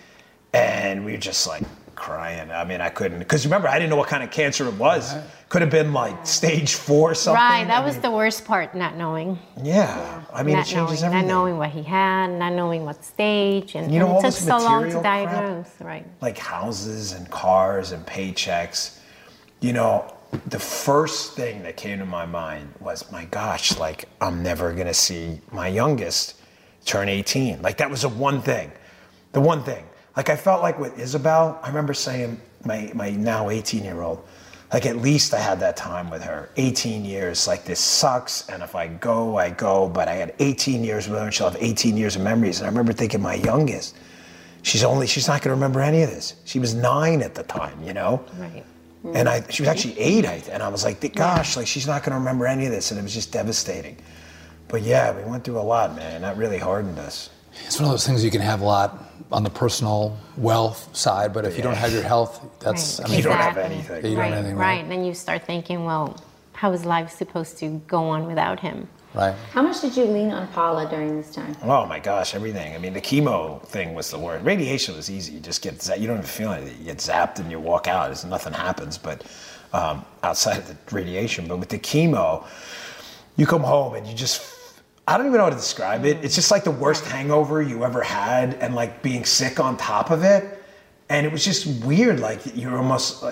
and 0.52 1.04
we 1.04 1.10
were 1.10 1.18
just 1.18 1.48
like 1.48 1.64
crying. 1.96 2.52
I 2.52 2.64
mean, 2.64 2.80
I 2.80 2.88
couldn't 2.88 3.18
because 3.18 3.44
remember, 3.46 3.66
I 3.66 3.80
didn't 3.80 3.90
know 3.90 3.96
what 3.96 4.08
kind 4.08 4.22
of 4.22 4.30
cancer 4.30 4.68
it 4.68 4.74
was. 4.74 5.12
Could 5.50 5.62
have 5.62 5.70
been 5.70 5.92
like 5.92 6.26
stage 6.26 6.74
four, 6.74 7.14
something. 7.14 7.42
right. 7.42 7.66
That 7.66 7.82
I 7.82 7.84
was 7.84 7.94
mean, 7.96 8.02
the 8.02 8.10
worst 8.12 8.44
part, 8.44 8.74
not 8.74 8.96
knowing. 8.96 9.38
yeah. 9.62 10.22
I 10.32 10.42
mean, 10.44 10.54
not 10.56 10.66
it 10.66 10.70
changes 10.70 11.02
knowing, 11.02 11.14
everything. 11.14 11.28
Not 11.28 11.34
knowing 11.34 11.58
what 11.58 11.70
he 11.70 11.82
had, 11.82 12.28
not 12.30 12.52
knowing 12.52 12.84
what 12.84 13.04
stage, 13.04 13.74
and, 13.74 13.92
You 13.92 13.98
know 13.98 14.06
and 14.06 14.14
all 14.14 14.20
it 14.20 14.30
took 14.30 14.40
so 14.40 14.58
long 14.58 14.88
to 14.90 15.02
material 15.02 15.64
crap? 15.64 15.80
Right. 15.80 16.06
like 16.22 16.38
houses 16.38 17.12
and 17.12 17.28
cars 17.30 17.90
and 17.92 18.06
paychecks. 18.06 18.98
You 19.60 19.72
know, 19.72 20.14
the 20.46 20.60
first 20.60 21.34
thing 21.34 21.62
that 21.64 21.76
came 21.76 21.98
to 21.98 22.06
my 22.06 22.24
mind 22.26 22.72
was, 22.80 23.10
my 23.10 23.24
gosh, 23.26 23.76
like 23.76 24.04
I'm 24.20 24.42
never 24.44 24.72
gonna 24.72 24.94
see 24.94 25.40
my 25.50 25.66
youngest 25.66 26.36
turn 26.84 27.08
18. 27.08 27.60
Like 27.60 27.76
that 27.78 27.90
was 27.90 28.02
the 28.02 28.08
one 28.08 28.40
thing. 28.40 28.70
The 29.32 29.40
one 29.40 29.64
thing. 29.64 29.84
Like 30.16 30.28
I 30.30 30.36
felt 30.36 30.62
like 30.62 30.78
with 30.78 30.96
Isabel, 30.98 31.58
I 31.62 31.66
remember 31.66 31.92
saying 31.92 32.40
my 32.64 32.90
my 32.94 33.10
now 33.10 33.50
18 33.50 33.82
year 33.82 34.00
old, 34.02 34.24
like 34.72 34.86
at 34.86 34.96
least 34.96 35.34
I 35.34 35.40
had 35.40 35.58
that 35.60 35.76
time 35.76 36.10
with 36.10 36.22
her. 36.22 36.50
18 36.56 37.04
years, 37.04 37.46
like 37.48 37.64
this 37.64 37.80
sucks, 37.80 38.48
and 38.48 38.62
if 38.62 38.74
I 38.74 38.86
go, 38.86 39.36
I 39.36 39.50
go. 39.50 39.88
But 39.88 40.08
I 40.08 40.14
had 40.14 40.34
18 40.38 40.84
years 40.84 41.08
with 41.08 41.18
her, 41.18 41.24
and 41.24 41.34
she'll 41.34 41.50
have 41.50 41.60
18 41.60 41.96
years 41.96 42.14
of 42.14 42.22
memories. 42.22 42.60
And 42.60 42.66
I 42.66 42.70
remember 42.70 42.92
thinking, 42.92 43.20
my 43.20 43.34
youngest, 43.34 43.96
she's 44.62 44.84
only 44.84 45.08
she's 45.08 45.26
not 45.26 45.42
going 45.42 45.50
to 45.50 45.54
remember 45.54 45.80
any 45.80 46.02
of 46.02 46.10
this. 46.10 46.34
She 46.44 46.60
was 46.60 46.74
nine 46.74 47.20
at 47.20 47.34
the 47.34 47.42
time, 47.42 47.82
you 47.82 47.92
know. 47.92 48.24
Right. 48.38 48.64
And 49.14 49.28
I 49.28 49.42
she 49.50 49.62
was 49.62 49.68
actually 49.68 49.98
eight, 49.98 50.26
I, 50.26 50.42
and 50.50 50.62
I 50.62 50.68
was 50.68 50.84
like, 50.84 51.14
gosh, 51.14 51.56
like 51.56 51.66
she's 51.66 51.86
not 51.86 52.02
going 52.02 52.12
to 52.12 52.18
remember 52.18 52.46
any 52.46 52.66
of 52.66 52.70
this, 52.70 52.92
and 52.92 53.00
it 53.00 53.02
was 53.02 53.14
just 53.14 53.32
devastating. 53.32 53.96
But 54.68 54.82
yeah, 54.82 55.16
we 55.16 55.28
went 55.28 55.42
through 55.42 55.58
a 55.58 55.62
lot, 55.62 55.96
man. 55.96 56.22
That 56.22 56.36
really 56.36 56.58
hardened 56.58 56.98
us. 56.98 57.30
It's 57.66 57.80
one 57.80 57.86
of 57.86 57.90
those 57.90 58.06
things 58.06 58.24
you 58.24 58.30
can 58.30 58.40
have 58.40 58.60
a 58.60 58.64
lot 58.64 59.09
on 59.32 59.42
the 59.44 59.50
personal 59.50 60.16
wealth 60.36 60.94
side, 60.96 61.32
but 61.32 61.44
if 61.44 61.56
you 61.56 61.62
don't 61.62 61.76
have 61.76 61.92
your 61.92 62.02
health, 62.02 62.44
that's 62.60 62.98
Right. 63.00 63.06
I 63.06 63.10
mean, 63.10 63.18
You 63.18 63.24
don't 63.24 63.36
have 63.36 63.58
anything. 63.58 63.96
You 64.04 64.10
don't 64.10 64.18
right, 64.18 64.28
have 64.28 64.38
anything, 64.38 64.56
right. 64.56 64.66
right? 64.76 64.82
And 64.82 64.90
then 64.90 65.04
you 65.04 65.14
start 65.14 65.44
thinking, 65.44 65.84
well, 65.84 66.16
how 66.52 66.72
is 66.72 66.84
life 66.84 67.10
supposed 67.10 67.58
to 67.58 67.80
go 67.86 68.04
on 68.04 68.26
without 68.26 68.60
him? 68.60 68.88
right? 69.14 69.34
How 69.52 69.62
much 69.62 69.80
did 69.80 69.96
you 69.96 70.04
lean 70.04 70.30
on 70.30 70.46
Paula 70.48 70.88
during 70.88 71.16
this 71.16 71.32
time? 71.34 71.56
Oh 71.62 71.84
my 71.86 71.98
gosh, 71.98 72.34
everything. 72.34 72.74
I 72.74 72.78
mean, 72.78 72.92
the 72.92 73.00
chemo 73.00 73.60
thing 73.66 73.94
was 73.94 74.10
the 74.10 74.18
word. 74.18 74.44
Radiation 74.44 74.94
was 74.96 75.10
easy. 75.10 75.32
You 75.32 75.40
just 75.40 75.62
get 75.62 75.82
za- 75.82 75.98
you 75.98 76.06
don't 76.06 76.18
even 76.18 76.26
feel 76.28 76.52
anything. 76.52 76.78
You 76.78 76.84
get 76.84 76.98
zapped 76.98 77.38
and 77.40 77.50
you 77.50 77.58
walk 77.58 77.88
out. 77.88 78.06
There's 78.06 78.24
nothing 78.24 78.52
happens, 78.52 78.98
but 78.98 79.24
um, 79.72 80.04
outside 80.22 80.58
of 80.58 80.68
the 80.68 80.76
radiation. 80.94 81.48
But 81.48 81.58
with 81.58 81.70
the 81.70 81.78
chemo, 81.78 82.46
you 83.36 83.46
come 83.46 83.62
home 83.62 83.94
and 83.94 84.06
you 84.06 84.14
just. 84.14 84.42
I 85.10 85.16
don't 85.16 85.26
even 85.26 85.38
know 85.38 85.44
how 85.44 85.50
to 85.50 85.56
describe 85.56 86.04
it. 86.04 86.24
It's 86.24 86.36
just 86.36 86.52
like 86.52 86.62
the 86.62 86.70
worst 86.70 87.04
hangover 87.04 87.60
you 87.60 87.84
ever 87.84 88.00
had, 88.00 88.54
and 88.54 88.76
like 88.76 89.02
being 89.02 89.24
sick 89.24 89.58
on 89.58 89.76
top 89.76 90.12
of 90.12 90.22
it. 90.22 90.62
And 91.08 91.26
it 91.26 91.32
was 91.32 91.44
just 91.44 91.84
weird. 91.84 92.20
Like 92.20 92.38
you're 92.54 92.76
almost, 92.76 93.24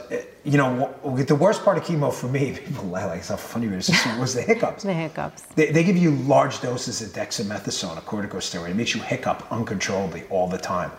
you 0.42 0.58
know, 0.58 0.92
the 1.04 1.36
worst 1.36 1.62
part 1.62 1.78
of 1.78 1.84
chemo 1.84 2.12
for 2.12 2.26
me. 2.26 2.58
People 2.66 2.86
laugh 2.86 3.10
like 3.10 3.20
it's 3.20 3.28
how 3.28 3.36
funny 3.36 3.68
it 3.68 3.74
is. 3.74 3.88
Was 4.18 4.34
the 4.34 4.42
hiccups. 4.42 4.82
The 4.82 4.92
hiccups. 4.92 5.42
They, 5.54 5.70
they 5.70 5.84
give 5.84 5.96
you 5.96 6.10
large 6.10 6.60
doses 6.60 7.00
of 7.00 7.10
dexamethasone, 7.10 7.96
a 7.96 8.00
corticosteroid. 8.00 8.70
It 8.70 8.74
makes 8.74 8.96
you 8.96 9.00
hiccup 9.00 9.46
uncontrollably 9.52 10.24
all 10.30 10.48
the 10.48 10.58
time. 10.58 10.90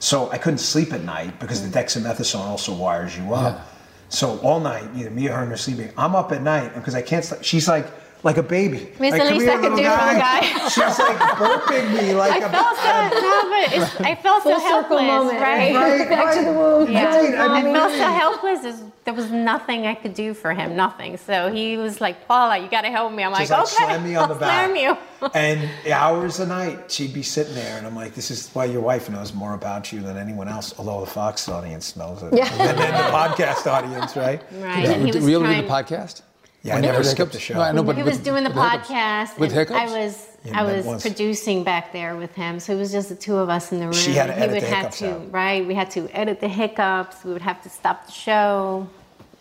So 0.00 0.28
I 0.32 0.38
couldn't 0.38 0.58
sleep 0.58 0.92
at 0.92 1.04
night 1.04 1.38
because 1.38 1.62
the 1.62 1.68
mm. 1.68 1.84
dexamethasone 1.84 2.40
also 2.40 2.74
wires 2.74 3.16
you 3.16 3.34
up. 3.34 3.68
So 4.08 4.40
all 4.40 4.58
night, 4.58 4.90
either 4.96 5.10
me 5.10 5.28
or 5.28 5.34
her 5.34 5.52
are 5.52 5.56
sleeping. 5.56 5.92
I'm 5.96 6.16
up 6.16 6.32
at 6.32 6.42
night 6.42 6.74
because 6.74 6.96
I 6.96 7.02
can't 7.02 7.24
sleep. 7.24 7.44
She's 7.44 7.68
like 7.68 7.86
like 8.24 8.36
a 8.38 8.42
baby. 8.42 8.78
It's 8.78 9.00
like, 9.00 9.12
the 9.12 9.18
"Come 9.18 9.28
least 9.34 9.44
here, 9.44 9.52
I 9.52 9.56
could 9.56 9.72
little 9.72 9.76
do 9.76 9.82
for 9.84 10.08
a 10.16 10.18
guy." 10.18 10.40
She's 10.74 10.98
like 10.98 11.18
burping 11.38 11.92
me 11.96 12.14
like 12.22 12.42
I 12.42 12.46
a 12.46 12.50
felt 12.50 12.76
so, 12.76 13.20
no, 13.20 13.42
but 13.50 14.06
I 14.06 14.14
felt 14.22 14.42
so 14.42 14.58
helpless, 14.58 15.02
moment. 15.02 15.40
right? 15.40 15.74
Right, 15.74 16.08
Back 16.08 16.34
to 16.38 16.44
the 16.44 16.52
womb. 16.52 16.90
Yeah. 16.90 17.04
Right, 17.16 17.34
I 17.34 17.58
I 17.58 17.62
felt 17.72 17.92
so 17.92 18.08
helpless. 18.08 18.60
There's- 18.62 18.82
There 19.04 19.12
was 19.12 19.30
nothing 19.30 19.86
I 19.86 19.94
could 19.94 20.14
do 20.14 20.32
for 20.32 20.54
him, 20.54 20.76
nothing. 20.76 21.18
So 21.18 21.52
he 21.52 21.76
was 21.76 22.00
like, 22.00 22.26
Paula, 22.26 22.56
you 22.56 22.68
got 22.70 22.82
to 22.88 22.90
help 22.90 23.12
me. 23.12 23.22
I'm 23.22 23.32
like, 23.32 23.50
like 23.50 23.58
okay, 23.66 23.84
slam 23.84 24.02
me 24.02 24.16
on 24.16 24.30
the 24.30 24.34
I'll 24.34 24.40
back. 24.40 24.64
slam 24.70 24.76
you. 24.76 24.96
and 25.34 25.68
hours 25.92 26.40
a 26.40 26.46
night, 26.46 26.90
she'd 26.90 27.12
be 27.12 27.22
sitting 27.22 27.54
there, 27.54 27.76
and 27.76 27.86
I'm 27.86 27.94
like, 27.94 28.14
"This 28.14 28.30
is 28.30 28.48
why 28.54 28.64
your 28.64 28.80
wife 28.80 29.10
knows 29.10 29.34
more 29.34 29.52
about 29.52 29.92
you 29.92 30.00
than 30.00 30.16
anyone 30.16 30.48
else." 30.48 30.72
Although 30.78 31.00
the 31.04 31.10
Fox 31.10 31.48
audience 31.50 31.96
knows 31.96 32.22
it, 32.22 32.32
Yeah. 32.32 32.48
and 32.52 32.78
then 32.78 32.92
the 32.92 33.10
podcast 33.12 33.66
audience, 33.70 34.16
right? 34.16 34.40
Right. 34.52 34.86
and 34.88 35.04
he 35.06 35.12
Were 35.20 35.28
you 35.28 35.36
able 35.38 35.48
to 35.52 35.54
do 35.60 35.62
the 35.68 35.68
podcast? 35.68 36.22
Yeah, 36.64 36.76
I 36.76 36.80
never 36.80 36.96
had 36.96 37.06
skipped 37.06 37.18
hiccups? 37.18 37.32
the 37.34 37.40
show. 37.40 37.54
No, 37.54 37.60
I 37.60 37.72
know, 37.72 37.82
but 37.84 37.94
he 37.96 38.02
with- 38.02 38.14
was 38.14 38.18
doing 38.22 38.42
the 38.42 38.50
with 38.50 38.58
podcast. 38.58 39.38
With 39.38 39.52
hiccups? 39.52 39.78
I 39.78 39.86
was 39.98 40.26
I 40.52 40.62
was 40.64 40.84
was- 40.86 41.02
producing 41.02 41.62
back 41.62 41.92
there 41.92 42.16
with 42.16 42.34
him, 42.34 42.58
so 42.58 42.72
it 42.74 42.78
was 42.78 42.90
just 42.90 43.10
the 43.10 43.14
two 43.16 43.36
of 43.36 43.48
us 43.50 43.70
in 43.70 43.78
the 43.80 43.84
room. 43.84 43.92
She 43.94 44.12
had 44.12 44.26
to 44.28 44.32
he 44.32 44.40
edit 44.40 44.54
would 44.54 44.62
the 44.62 44.66
have 44.66 44.76
hiccups 44.78 44.98
to 45.00 45.14
out. 45.14 45.32
right. 45.32 45.64
We 45.66 45.74
had 45.74 45.90
to 45.92 46.08
edit 46.16 46.40
the 46.40 46.48
hiccups. 46.48 47.22
We 47.24 47.32
would 47.32 47.42
have 47.42 47.62
to 47.62 47.68
stop 47.68 48.06
the 48.06 48.12
show. 48.12 48.88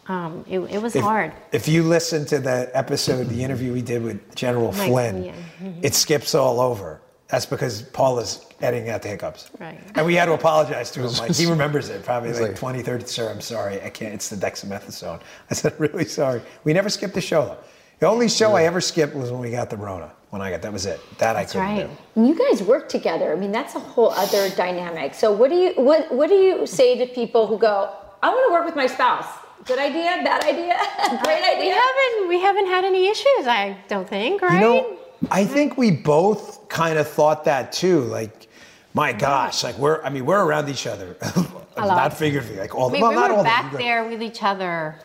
Um, 0.08 0.44
it, 0.50 0.60
it 0.60 0.82
was 0.82 0.98
If, 0.98 1.02
hard. 1.04 1.32
if 1.54 1.66
you 1.70 1.82
listen 1.84 2.26
to 2.26 2.40
the 2.40 2.70
episode, 2.74 3.30
the 3.30 3.42
interview 3.42 3.72
we 3.72 3.82
did 3.82 4.04
with 4.04 4.36
General 4.36 4.74
Mike, 4.74 4.90
Flynn, 4.90 5.24
yeah. 5.24 5.34
It 5.82 5.94
skips 5.96 6.36
all 6.36 6.60
over. 6.60 7.00
That's 7.34 7.48
because 7.48 7.82
Paul 7.82 8.20
is 8.20 8.46
editing 8.62 8.90
out 8.92 9.02
the 9.02 9.08
hiccups. 9.10 9.50
Right. 9.60 9.80
And 9.96 10.06
we 10.06 10.14
had 10.14 10.26
to 10.26 10.34
apologize 10.34 10.92
to 10.92 11.00
him. 11.00 11.08
Like 11.18 11.36
he 11.36 11.48
remembers 11.48 11.90
it, 11.90 12.06
probably 12.06 12.30
It's 12.30 12.40
like, 12.40 12.50
like- 12.50 12.60
20, 12.60 12.84
30. 12.84 13.06
Sir, 13.08 13.28
I'm 13.28 13.42
sorry. 13.42 13.82
I 13.82 13.90
can't. 13.90 14.14
It's 14.14 14.30
the 14.30 14.36
dexamethasone. 14.36 15.20
I 15.50 15.54
said, 15.56 15.74
really 15.80 16.06
sorry. 16.06 16.44
We 16.64 16.74
never 16.74 16.90
skipped 16.90 17.16
the 17.16 17.22
show 17.22 17.46
though. 17.46 17.58
The 17.98 18.06
only 18.08 18.30
show 18.30 18.54
I 18.54 18.66
ever 18.66 18.80
skipped 18.80 19.16
was 19.16 19.32
when 19.32 19.42
we 19.42 19.50
got 19.50 19.72
the 19.72 19.78
Rona. 19.78 20.12
When 20.30 20.44
I 20.44 20.52
got 20.52 20.62
that 20.62 20.72
was 20.72 20.86
it. 20.86 21.00
That 21.18 21.34
That's 21.34 21.56
I 21.56 21.60
couldn't 21.60 21.88
right. 21.90 21.98
do. 22.16 22.22
And 22.22 22.28
you 22.28 22.38
guys 22.38 22.62
work 22.62 22.88
together. 22.88 23.34
I 23.34 23.36
mean, 23.36 23.52
that's 23.52 23.74
a 23.74 23.80
whole 23.80 24.12
other 24.12 24.52
dynamic. 24.52 25.16
So, 25.16 25.32
what 25.32 25.50
do 25.50 25.56
you 25.56 25.74
what 25.74 26.14
what 26.14 26.30
do 26.30 26.36
you 26.36 26.68
say 26.68 27.00
to 27.00 27.12
people 27.12 27.48
who 27.48 27.58
go, 27.58 27.96
"I 28.22 28.30
want 28.30 28.48
to 28.48 28.54
work 28.54 28.66
with 28.66 28.76
my 28.76 28.86
spouse"? 28.86 29.26
Good 29.66 29.80
idea, 29.80 30.22
bad 30.24 30.44
idea, 30.44 30.78
great 31.24 31.58
We 31.58 31.70
haven't 31.70 32.28
we 32.28 32.40
haven't 32.40 32.68
had 32.68 32.84
any 32.86 33.08
issues. 33.08 33.48
I 33.48 33.76
don't 33.88 34.08
think. 34.08 34.42
Right. 34.44 34.54
You 34.56 34.60
know, 34.60 34.98
I 35.32 35.46
think 35.46 35.78
we 35.78 35.92
both 35.92 36.68
kind 36.70 36.98
of 36.98 37.08
thought 37.08 37.46
that 37.46 37.72
too. 37.72 38.02
Like, 38.02 38.48
my 38.94 39.14
gosh, 39.14 39.64
like 39.64 39.78
we're, 39.78 40.02
I 40.04 40.10
mean, 40.10 40.26
we're 40.26 40.44
around 40.44 40.70
each 40.70 40.88
other. 40.88 41.16
Not 41.78 42.14
figuratively, 42.14 42.58
like 42.58 42.76
all 42.76 42.88
I 42.88 42.90
the, 42.90 42.94
mean, 42.94 43.02
well, 43.02 43.10
we 43.10 43.16
not 43.16 43.32
were 43.32 43.38
all 43.38 43.44
back 43.44 43.72
the, 43.72 43.80
there 43.80 44.08
with 44.08 44.22
each 44.22 44.44
other 44.44 45.00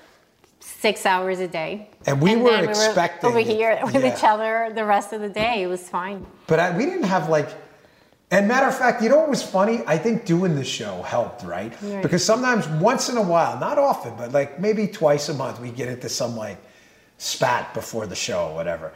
six 0.60 1.06
hours 1.06 1.40
a 1.40 1.48
day. 1.48 1.88
And 2.06 2.20
we 2.20 2.36
were 2.36 2.50
then 2.50 2.68
expecting 2.68 3.30
over 3.30 3.38
here 3.38 3.80
with 3.84 3.94
yeah. 3.94 4.14
each 4.14 4.22
other 4.22 4.70
the 4.74 4.84
rest 4.84 5.14
of 5.14 5.22
the 5.22 5.30
day. 5.30 5.62
It 5.62 5.66
was 5.66 5.88
fine. 5.88 6.26
But 6.46 6.60
I, 6.60 6.76
we 6.76 6.84
didn't 6.84 7.04
have 7.04 7.30
like, 7.30 7.48
and 8.30 8.46
matter 8.46 8.66
of 8.66 8.76
fact, 8.76 9.02
you 9.02 9.08
know 9.08 9.16
what 9.16 9.30
was 9.30 9.42
funny? 9.42 9.82
I 9.86 9.96
think 9.96 10.26
doing 10.26 10.54
the 10.54 10.64
show 10.64 11.00
helped, 11.02 11.42
right? 11.42 11.72
Right. 11.80 12.02
Because 12.02 12.22
sometimes, 12.22 12.68
once 12.68 13.08
in 13.08 13.16
a 13.16 13.22
while, 13.22 13.58
not 13.58 13.78
often, 13.78 14.14
but 14.16 14.32
like 14.32 14.60
maybe 14.60 14.86
twice 14.86 15.30
a 15.30 15.34
month, 15.34 15.58
we 15.58 15.70
get 15.70 15.88
into 15.88 16.10
some 16.10 16.36
like 16.36 16.58
spat 17.16 17.72
before 17.72 18.06
the 18.06 18.14
show 18.14 18.48
or 18.48 18.54
whatever. 18.54 18.92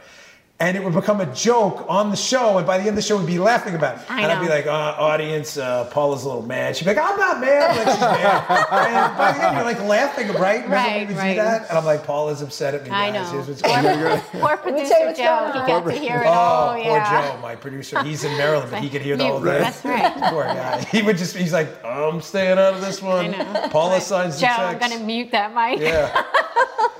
And 0.59 0.77
it 0.77 0.83
would 0.83 0.93
become 0.93 1.19
a 1.19 1.25
joke 1.33 1.83
on 1.89 2.09
the 2.09 2.15
show, 2.15 2.57
and 2.57 2.65
by 2.65 2.77
the 2.77 2.83
end 2.83 2.91
of 2.91 2.95
the 2.95 3.01
show, 3.01 3.17
we'd 3.17 3.25
be 3.27 3.39
laughing 3.39 3.75
about 3.75 3.97
it. 3.97 4.03
I 4.09 4.21
and 4.21 4.31
I'd 4.31 4.39
be 4.39 4.47
like, 4.47 4.65
uh, 4.65 4.69
audience, 4.71 5.57
uh, 5.57 5.85
Paula's 5.91 6.23
a 6.23 6.27
little 6.27 6.43
mad. 6.45 6.77
She'd 6.77 6.85
be 6.85 6.93
like, 6.93 7.03
I'm 7.03 7.19
not 7.19 7.41
mad. 7.41 7.75
Like, 7.75 7.87
she's 7.89 7.99
mad. 7.99 8.45
and 8.71 9.17
by 9.17 9.31
the 9.33 9.43
end, 9.45 9.55
you're 9.57 9.65
like 9.65 9.79
laughing, 9.83 10.27
right? 10.29 10.63
Remember 10.63 10.75
Right, 10.75 10.97
when 11.07 11.07
we 11.07 11.13
right. 11.15 11.33
do 11.33 11.41
that? 11.41 11.67
And 11.69 11.77
I'm 11.77 11.83
like, 11.83 12.05
Paula's 12.05 12.41
upset 12.41 12.75
at 12.75 12.83
me, 12.85 12.91
I 12.91 13.11
guys. 13.11 13.27
know. 13.33 13.43
Here's 13.43 13.47
what's 13.49 13.61
going 13.61 13.85
on. 13.85 14.19
Poor 14.21 14.55
producer 14.63 14.93
tell 14.93 15.13
Joe. 15.15 15.51
going 15.51 15.53
He 15.53 15.59
on. 15.59 15.67
got 15.83 15.83
to 15.91 15.99
hear 15.99 16.17
it 16.21 16.27
Oh, 16.27 16.29
all. 16.29 16.75
poor. 16.81 16.99
Joe, 16.99 17.39
my 17.41 17.55
producer. 17.57 18.01
He's 18.03 18.23
in 18.23 18.37
Maryland, 18.37 18.69
but 18.71 18.81
he 18.81 18.89
could 18.89 19.01
hear 19.01 19.17
the 19.17 19.23
You- 19.25 19.31
whole 19.31 19.41
thing. 19.41 19.59
that's 19.59 19.83
right. 19.83 20.13
poor 20.29 20.45
guy. 20.45 20.81
He 20.85 21.01
would 21.01 21.17
just, 21.17 21.35
he's 21.35 21.51
like, 21.51 21.83
I'm 21.83 22.21
staying 22.21 22.57
out 22.59 22.75
of 22.75 22.79
this 22.81 23.01
one. 23.01 23.31
know. 23.31 23.67
Paula 23.69 23.99
signs 23.99 24.39
Joe, 24.39 24.47
the 24.47 24.53
I'm 24.53 24.77
gonna 24.79 24.99
mute 24.99 25.31
that 25.31 25.53
mic. 25.53 25.79
Yeah. 25.81 26.23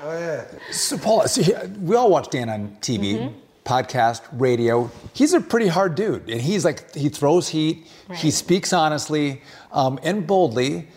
Oh, 0.05 0.17
yeah. 0.19 0.45
So, 0.71 0.97
Paula, 0.97 1.29
so 1.29 1.41
he- 1.43 1.53
we 1.79 1.95
all 1.95 2.09
watch 2.09 2.29
Dan 2.29 2.49
on 2.49 2.75
TV, 2.81 3.13
Mm-hmm. 3.15 3.39
Podcast, 3.65 4.21
radio. 4.33 4.89
He's 5.13 5.33
a 5.33 5.41
pretty 5.41 5.67
hard 5.67 5.95
dude, 5.95 6.29
and 6.29 6.41
he's 6.41 6.65
like 6.65 6.93
he 6.95 7.09
throws 7.09 7.49
heat. 7.49 7.87
He 8.15 8.31
speaks 8.31 8.73
honestly 8.73 9.41
um, 9.71 9.99
and 10.03 10.27
boldly. 10.27 10.87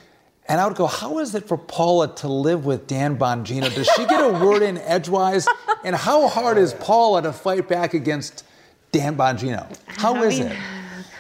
And 0.49 0.61
I 0.61 0.67
would 0.69 0.77
go, 0.77 0.87
how 0.87 1.19
is 1.19 1.35
it 1.35 1.49
for 1.49 1.59
Paula 1.59 2.15
to 2.17 2.29
live 2.29 2.65
with 2.65 2.87
Dan 2.87 3.19
Bongino? 3.19 3.75
Does 3.75 3.89
she 3.97 4.07
get 4.07 4.21
a 4.23 4.29
word 4.45 4.63
in 4.63 4.79
edgewise? 4.79 5.49
And 5.85 5.97
how 5.97 6.29
hard 6.29 6.57
is 6.57 6.73
Paula 6.75 7.21
to 7.23 7.33
fight 7.33 7.67
back 7.69 7.95
against 7.95 8.45
Dan 8.93 9.17
Bongino? 9.17 9.77
How 9.87 10.15
I 10.15 10.27
is 10.27 10.39
mean, 10.39 10.49
it? 10.53 10.59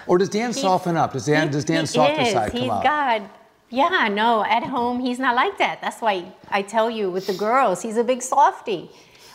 Or 0.07 0.19
does 0.19 0.29
Dan 0.29 0.53
soften 0.53 0.97
up? 0.97 1.13
Does 1.13 1.27
Dan 1.27 1.49
He- 1.49 1.53
does 1.53 1.65
Dan's 1.65 1.91
he 1.91 1.97
softer 1.97 2.23
is. 2.23 2.33
side 2.33 2.53
come 2.53 2.61
He's 2.61 2.71
out? 2.71 2.83
got, 2.85 3.23
yeah, 3.71 4.07
no, 4.13 4.45
at 4.45 4.63
home 4.63 5.01
he's 5.01 5.19
not 5.19 5.35
like 5.35 5.59
that. 5.59 5.81
That's 5.81 6.01
why 6.01 6.33
I 6.49 6.63
tell 6.63 6.89
you 6.89 7.11
with 7.11 7.27
the 7.27 7.35
girls, 7.35 7.83
he's 7.83 7.97
a 7.97 8.05
big 8.05 8.23
softie. 8.23 8.91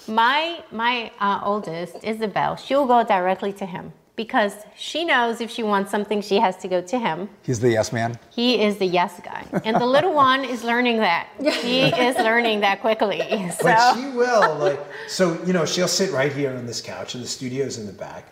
My 0.07 0.63
my 0.71 1.11
uh, 1.19 1.41
oldest 1.43 1.97
Isabel, 2.03 2.55
she'll 2.55 2.87
go 2.87 3.03
directly 3.03 3.53
to 3.53 3.65
him 3.65 3.93
because 4.15 4.53
she 4.75 5.03
knows 5.05 5.41
if 5.41 5.49
she 5.49 5.63
wants 5.63 5.89
something, 5.89 6.21
she 6.21 6.37
has 6.37 6.57
to 6.57 6.67
go 6.67 6.81
to 6.81 6.99
him. 6.99 7.29
He's 7.43 7.59
the 7.59 7.71
yes 7.71 7.91
man. 7.91 8.19
He 8.29 8.61
is 8.61 8.77
the 8.77 8.85
yes 8.85 9.19
guy, 9.23 9.45
and 9.65 9.75
the 9.77 9.85
little 9.85 10.13
one 10.13 10.43
is 10.43 10.63
learning 10.63 10.97
that. 10.97 11.27
He 11.39 11.81
is 11.81 12.15
learning 12.17 12.61
that 12.61 12.81
quickly. 12.81 13.21
So 13.51 13.63
But 13.63 13.95
she 13.95 14.09
will, 14.09 14.55
like, 14.57 14.79
so, 15.07 15.41
you 15.43 15.53
know, 15.53 15.65
she'll 15.65 15.87
sit 15.87 16.11
right 16.11 16.31
here 16.31 16.51
on 16.55 16.65
this 16.65 16.81
couch, 16.81 17.15
and 17.15 17.23
the 17.23 17.27
studio's 17.27 17.77
in 17.77 17.85
the 17.85 17.93
back. 17.93 18.25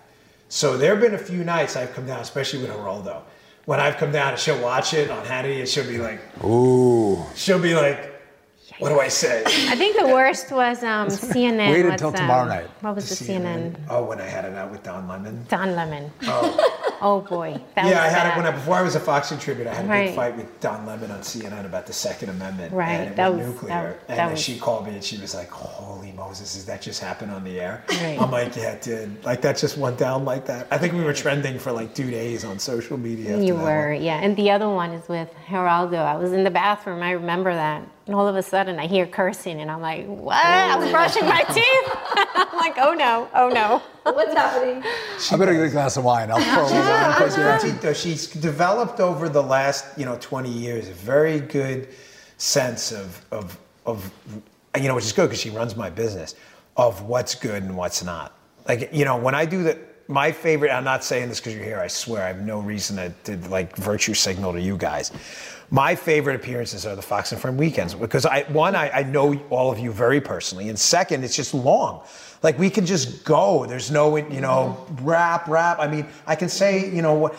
So 0.50 0.78
there 0.78 0.92
have 0.94 1.02
been 1.02 1.16
a 1.16 1.26
few 1.32 1.44
nights 1.44 1.76
I've 1.76 1.94
come 1.94 2.06
down, 2.06 2.20
especially 2.20 2.62
with 2.62 2.72
Geraldo. 2.72 3.22
When 3.66 3.80
I've 3.80 3.98
come 3.98 4.12
down 4.12 4.32
and 4.32 4.40
she'll 4.40 4.62
watch 4.62 4.94
it 4.94 5.12
on 5.12 5.26
Hannity, 5.26 5.60
and 5.60 5.68
she'll 5.68 5.88
be 5.88 6.00
like, 6.00 6.20
Ooh. 6.44 7.24
she'll 7.36 7.62
be 7.62 7.76
like, 7.76 8.19
what 8.78 8.90
do 8.90 9.00
I 9.00 9.08
say? 9.08 9.44
I 9.46 9.76
think 9.76 9.98
the 9.98 10.08
worst 10.08 10.52
was 10.52 10.84
um, 10.84 11.08
CNN. 11.08 11.72
Wait 11.72 11.84
what's, 11.84 11.94
until 12.02 12.12
tomorrow 12.12 12.44
um, 12.44 12.50
night. 12.50 12.68
What 12.82 12.96
was 12.96 13.10
the 13.10 13.26
CNN? 13.26 13.76
Oh, 13.90 14.04
when 14.06 14.20
I 14.22 14.26
had 14.26 14.46
it 14.46 14.54
out 14.54 14.72
with 14.72 14.84
Don 14.84 15.08
Lemon. 15.08 15.46
Don 15.50 15.76
Lemon. 15.76 16.12
Oh, 17.02 17.26
boy. 17.30 17.60
That 17.76 17.86
yeah, 17.86 17.90
was 17.90 17.94
I 17.96 18.08
had 18.08 18.24
bad. 18.24 18.34
it 18.34 18.38
when 18.38 18.46
I, 18.46 18.52
before 18.52 18.76
I 18.76 18.82
was 18.82 18.96
a 18.96 19.00
Fox 19.00 19.30
contributor. 19.30 19.70
I 19.70 19.74
had 19.74 19.86
a 19.86 19.88
Right. 19.88 20.06
big 20.08 20.16
fight 20.16 20.38
with 20.38 20.60
Don 20.60 20.86
Lemon 20.86 21.12
on 21.12 21.20
CNN 21.22 21.66
about 21.66 21.88
the 21.88 21.94
Second 21.94 22.30
Amendment, 22.30 22.74
Right, 22.74 22.92
and 22.92 23.10
it 23.12 23.16
that 23.16 23.30
went 23.34 23.44
was- 23.46 23.54
nuclear. 23.56 23.70
that- 23.70 23.86
and 23.86 23.98
that 24.08 24.16
then 24.24 24.32
was- 24.32 24.42
she 24.42 24.58
called 24.60 24.86
me 24.88 24.94
and 24.94 25.04
she 25.04 25.18
was 25.18 25.34
like, 25.34 25.50
"Holy 25.50 26.12
Moses, 26.12 26.54
does 26.54 26.66
that 26.66 26.82
just 26.82 27.02
happen 27.02 27.30
on 27.30 27.44
the 27.44 27.60
air?" 27.60 27.84
Right. 27.90 28.18
I'm 28.22 28.32
like, 28.32 28.56
"Yeah, 28.56 28.72
it 28.72 28.82
did. 28.82 29.24
Like 29.26 29.42
that 29.42 29.58
just 29.58 29.78
went 29.78 29.98
down 29.98 30.26
like 30.26 30.46
that." 30.46 30.68
I 30.72 30.78
think 30.78 30.94
we 30.94 31.04
were 31.04 31.14
trending 31.14 31.58
for 31.60 31.72
like 31.72 31.94
two 31.96 32.10
days 32.12 32.46
on 32.46 32.60
social 32.60 32.98
media. 32.98 33.38
You 33.40 33.56
were, 33.56 33.94
one. 33.94 34.02
yeah. 34.02 34.20
And 34.22 34.36
the 34.36 34.52
other 34.52 34.70
one 34.70 34.92
is 34.92 35.08
with 35.10 35.30
Geraldo. 35.48 35.98
I 35.98 36.16
was 36.16 36.34
in 36.34 36.44
the 36.44 36.52
bathroom. 36.52 37.02
I 37.02 37.12
remember 37.12 37.54
that. 37.54 37.82
And 38.10 38.16
all 38.16 38.28
of 38.28 38.36
a 38.36 38.42
sudden, 38.42 38.80
I 38.80 38.88
hear 38.88 39.06
cursing, 39.06 39.62
and 39.62 39.70
I'm 39.70 39.82
like, 39.82 40.08
"What?" 40.08 40.44
I'm 40.44 40.90
brushing 40.90 41.26
my 41.26 41.44
teeth. 41.54 41.94
I'm 42.34 42.58
like, 42.58 42.74
"Oh 42.80 42.96
no! 42.96 43.30
Oh 43.36 43.50
no!" 43.50 43.84
What's 44.02 44.34
happening? 44.34 44.84
I 45.32 45.38
better 45.38 45.54
get 45.54 45.66
a 45.66 45.70
glass 45.70 45.96
of 45.96 46.06
wine. 46.06 46.32
I'll 46.32 46.44
pour 46.44 46.64
a 46.64 46.66
little 46.66 46.80
wine. 46.80 47.12
She's 47.12 47.14
across 47.14 47.38
your 47.38 47.46
hand. 47.52 47.62
Petite, 47.62 47.82
though. 47.82 47.94
She's 47.94 48.26
developed 48.26 49.00
over 49.00 49.30
the 49.30 49.44
last, 49.44 49.96
you 49.96 50.06
know, 50.06 50.18
20 50.20 50.50
years 50.50 50.90
a 50.90 50.94
very 50.94 51.40
good 51.40 51.90
sense 52.40 52.92
of, 52.92 53.24
of, 53.30 53.56
of 53.86 54.12
you 54.76 54.88
know, 54.88 54.96
which 54.96 55.06
is 55.06 55.14
good 55.14 55.28
because 55.28 55.40
she 55.40 55.52
runs 55.52 55.76
my 55.76 55.92
business, 55.92 56.34
of 56.78 57.04
what's 57.04 57.36
good 57.36 57.62
and 57.62 57.78
what's 57.78 58.04
not. 58.04 58.36
Like, 58.68 58.90
you 58.92 59.06
know, 59.06 59.18
when 59.18 59.36
I 59.36 59.46
do 59.46 59.62
the, 59.62 59.78
my 60.08 60.32
favorite, 60.32 60.72
I'm 60.72 60.84
not 60.84 61.04
saying 61.04 61.30
this 61.30 61.40
because 61.40 61.54
you're 61.54 61.64
here, 61.64 61.80
I 61.80 61.86
swear, 61.86 62.24
I 62.24 62.30
have 62.30 62.42
no 62.42 62.60
reason 62.60 62.96
to, 62.96 63.38
to 63.38 63.50
like 63.50 63.76
virtue 63.76 64.16
signal 64.16 64.54
to 64.54 64.60
you 64.60 64.78
guys. 64.78 65.12
My 65.72 65.96
favorite 65.96 66.36
appearances 66.36 66.86
are 66.86 66.96
the 66.96 67.02
Fox 67.02 67.32
and 67.32 67.40
Friend 67.40 67.58
weekends 67.58 67.94
because 67.94 68.26
I, 68.26 68.44
one, 68.44 68.76
I, 68.76 68.90
I 68.90 69.04
know 69.04 69.40
all 69.50 69.72
of 69.72 69.78
you 69.80 69.92
very 69.92 70.20
personally, 70.20 70.70
and 70.70 70.80
second, 70.80 71.24
it's 71.24 71.36
just 71.36 71.54
long. 71.54 72.02
Like 72.42 72.58
we 72.58 72.70
can 72.70 72.86
just 72.86 73.24
go. 73.26 73.66
There's 73.66 73.92
no, 73.92 74.16
you 74.16 74.42
know, 74.42 74.86
rap, 75.02 75.48
rap. 75.48 75.78
I 75.80 75.88
mean, 75.88 76.08
I 76.26 76.36
can 76.36 76.50
say, 76.50 76.90
you 76.90 77.02
know, 77.02 77.14
what, 77.14 77.36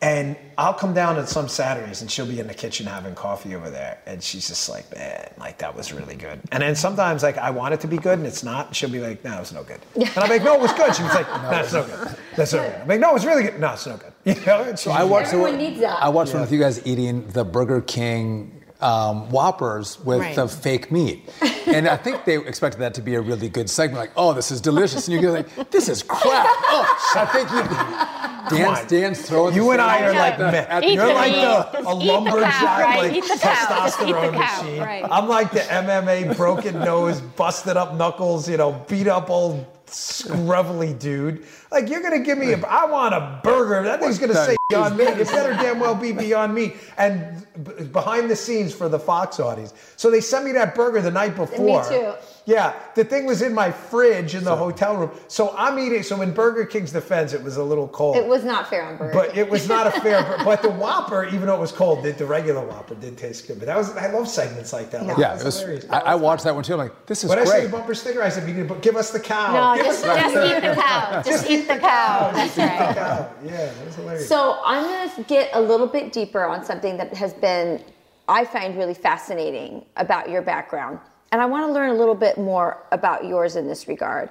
and 0.00 0.36
I'll 0.58 0.74
come 0.74 0.92
down 0.92 1.16
on 1.16 1.26
some 1.26 1.48
Saturdays 1.48 2.02
and 2.02 2.10
she'll 2.10 2.26
be 2.26 2.38
in 2.38 2.46
the 2.46 2.54
kitchen 2.54 2.86
having 2.86 3.14
coffee 3.14 3.54
over 3.54 3.70
there. 3.70 4.00
And 4.06 4.22
she's 4.22 4.48
just 4.48 4.68
like, 4.68 4.94
man, 4.94 5.32
like 5.38 5.58
that 5.58 5.74
was 5.74 5.92
really 5.92 6.14
good. 6.14 6.40
And 6.52 6.62
then 6.62 6.76
sometimes 6.76 7.22
like 7.22 7.38
I 7.38 7.50
want 7.50 7.74
it 7.74 7.80
to 7.80 7.88
be 7.88 7.96
good 7.96 8.18
and 8.18 8.26
it's 8.26 8.44
not. 8.44 8.66
And 8.68 8.76
she'll 8.76 8.90
be 8.90 9.00
like, 9.00 9.24
no, 9.24 9.40
it's 9.40 9.52
no 9.52 9.62
good. 9.62 9.80
And 9.94 10.18
I'm 10.18 10.28
like, 10.28 10.44
no, 10.44 10.54
it 10.54 10.60
was 10.60 10.72
good. 10.74 10.94
She 10.94 11.02
was 11.02 11.14
like, 11.14 11.26
no, 11.26 11.58
it's 11.58 11.72
no 11.72 11.84
good. 11.84 12.16
That's 12.36 12.52
no 12.52 12.62
good. 12.62 12.74
I'm 12.82 12.88
like, 12.88 13.00
no, 13.00 13.16
it's 13.16 13.24
really 13.24 13.44
good. 13.44 13.58
No, 13.58 13.72
it's 13.72 13.86
no 13.86 13.96
good. 13.96 14.12
You 14.34 14.34
know? 14.46 14.74
So 14.74 14.90
I 14.90 15.04
watched, 15.04 15.28
Everyone 15.28 15.52
the, 15.52 15.58
needs 15.58 15.80
that. 15.80 16.02
I 16.02 16.08
watched 16.08 16.32
one 16.32 16.40
with 16.42 16.52
you 16.52 16.58
guys 16.58 16.84
eating 16.86 17.26
the 17.28 17.44
Burger 17.44 17.80
King 17.82 18.62
um, 18.80 19.30
Whoppers 19.30 19.98
with 20.04 20.20
Right. 20.20 20.34
the 20.36 20.48
fake 20.48 20.90
meat. 20.90 21.28
And 21.66 21.88
I 21.88 21.96
think 21.96 22.24
they 22.24 22.36
expected 22.38 22.80
that 22.80 22.94
to 22.94 23.02
be 23.02 23.14
a 23.14 23.20
really 23.20 23.48
good 23.48 23.68
segment, 23.70 23.98
like, 23.98 24.12
oh, 24.16 24.32
this 24.34 24.50
is 24.50 24.60
delicious. 24.60 25.08
And 25.08 25.20
you're 25.20 25.32
like, 25.32 25.70
this 25.70 25.88
is 25.88 26.02
crap. 26.02 26.46
Oh, 26.46 27.12
I 27.16 27.26
think 27.26 27.50
you, 27.50 28.58
Dan's, 28.58 28.80
on. 28.80 28.86
Dan's 28.88 29.22
throwing 29.28 29.54
You 29.54 29.70
and 29.70 29.80
I 29.80 30.02
are 30.02 30.12
like, 30.14 30.38
Yeah. 30.38 30.50
men. 30.50 30.82
You're 30.82 31.06
the 31.06 31.12
like 31.14 31.32
the 31.32 31.78
a 31.78 31.80
eat 31.80 31.84
cow, 31.84 31.94
lumberjack, 31.94 32.62
right? 32.62 32.98
like 33.04 33.12
Eat 33.14 33.24
the 33.24 33.38
cow. 33.40 33.84
Just 33.84 34.00
eat 34.02 34.06
the 34.06 34.12
testosterone 34.12 34.32
cow, 34.34 34.62
machine. 34.62 34.80
right. 34.82 35.04
I'm 35.10 35.28
like 35.28 35.50
the 35.50 35.60
MMA 35.60 36.36
broken 36.36 36.78
nose, 36.80 37.20
busted 37.22 37.76
up 37.78 37.94
knuckles, 37.94 38.48
you 38.48 38.56
know, 38.58 38.72
beat 38.88 39.06
up 39.06 39.30
old 39.30 39.64
scruffly 39.94 40.98
dude. 40.98 41.44
Like 41.70 41.88
you're 41.88 42.02
gonna 42.02 42.18
give 42.20 42.36
me 42.38 42.52
a, 42.52 42.66
I 42.66 42.84
want 42.86 43.14
a 43.14 43.40
burger. 43.42 43.82
That 43.84 44.00
thing's 44.00 44.18
gonna 44.18 44.34
say 44.34 44.56
Beyond 44.68 44.96
Meat. 44.96 45.08
It 45.08 45.28
better 45.28 45.52
damn 45.52 45.78
well 45.78 45.94
be 45.94 46.12
Beyond 46.12 46.54
Meat. 46.54 46.74
And 46.98 47.46
b- 47.62 47.84
behind 47.84 48.30
the 48.30 48.36
scenes 48.36 48.74
for 48.74 48.88
the 48.88 48.98
Fox 48.98 49.38
audience. 49.38 49.72
So 49.96 50.10
they 50.10 50.20
sent 50.20 50.44
me 50.44 50.52
that 50.52 50.74
burger 50.74 51.00
the 51.00 51.10
night 51.10 51.36
before. 51.36 51.64
Me 51.64 51.88
too. 51.88 52.12
Yeah, 52.46 52.74
the 52.94 53.04
thing 53.04 53.24
was 53.24 53.40
in 53.40 53.54
my 53.54 53.70
fridge 53.70 54.34
in 54.34 54.44
the 54.44 54.54
hotel 54.54 54.96
room. 54.96 55.10
So 55.28 55.54
I'm 55.56 55.78
eating. 55.78 56.02
So 56.02 56.20
in 56.20 56.32
Burger 56.34 56.66
King's 56.66 56.92
defense, 56.92 57.32
it 57.32 57.42
was 57.42 57.56
a 57.56 57.62
little 57.64 57.88
cold. 57.88 58.16
It 58.16 58.26
was 58.26 58.44
not 58.44 58.68
fair 58.68 58.84
on 58.84 58.98
Burger 58.98 59.14
But 59.14 59.30
King. 59.30 59.38
it 59.40 59.50
was 59.50 59.66
not 59.66 59.86
a 59.86 60.00
fair. 60.02 60.22
but 60.44 60.60
the 60.60 60.68
Whopper, 60.68 61.24
even 61.24 61.46
though 61.46 61.54
it 61.54 61.60
was 61.60 61.72
cold, 61.72 62.02
did 62.02 62.18
the 62.18 62.26
regular 62.26 62.60
Whopper 62.66 62.96
did 62.96 63.16
taste 63.16 63.46
good. 63.46 63.58
But 63.58 63.66
that 63.66 63.78
was 63.78 63.96
I 63.96 64.10
love 64.10 64.28
segments 64.28 64.74
like 64.74 64.90
that. 64.90 65.06
Like, 65.06 65.16
Yeah, 65.16 65.30
that's 65.30 65.42
it 65.42 65.46
was, 65.46 65.58
hilarious. 65.60 65.86
I, 65.88 65.98
I 66.00 66.14
watched 66.16 66.44
that 66.44 66.54
one 66.54 66.64
too. 66.64 66.74
I'm 66.74 66.80
like, 66.80 67.06
this 67.06 67.24
is 67.24 67.30
When 67.30 67.38
I 67.38 67.44
say 67.44 67.62
the 67.64 67.70
bumper 67.70 67.94
sticker, 67.94 68.22
I 68.22 68.28
said, 68.28 68.46
"You 68.46 68.64
give 68.82 68.96
us 68.96 69.10
the 69.10 69.20
cow." 69.20 69.52
No, 69.54 69.76
Give 69.82 69.86
just, 69.86 70.04
us 70.04 70.32
just 70.32 70.36
eat 70.36 70.60
the 70.68 70.74
cow. 70.74 71.22
Just 71.24 71.50
eat 71.50 71.66
the 71.66 71.78
cow. 71.78 72.30
That's 72.32 72.58
right. 72.58 72.94
cow. 72.94 73.34
Yeah, 73.42 73.72
that 73.72 73.86
was 73.86 73.94
hilarious. 73.94 74.28
So 74.28 74.60
I'm 74.64 74.82
going 74.84 75.10
to 75.16 75.22
get 75.22 75.48
a 75.54 75.60
little 75.60 75.86
bit 75.86 76.12
deeper 76.12 76.44
on 76.44 76.62
something 76.62 76.98
that 76.98 77.14
has 77.14 77.32
been, 77.32 77.82
I 78.28 78.44
find 78.44 78.76
really 78.76 78.92
fascinating 78.94 79.84
about 79.96 80.28
your 80.28 80.42
background. 80.42 80.98
And 81.34 81.42
I 81.42 81.46
want 81.46 81.66
to 81.66 81.72
learn 81.72 81.90
a 81.90 81.94
little 81.94 82.14
bit 82.14 82.38
more 82.38 82.78
about 82.92 83.24
yours 83.24 83.56
in 83.56 83.66
this 83.66 83.88
regard. 83.88 84.30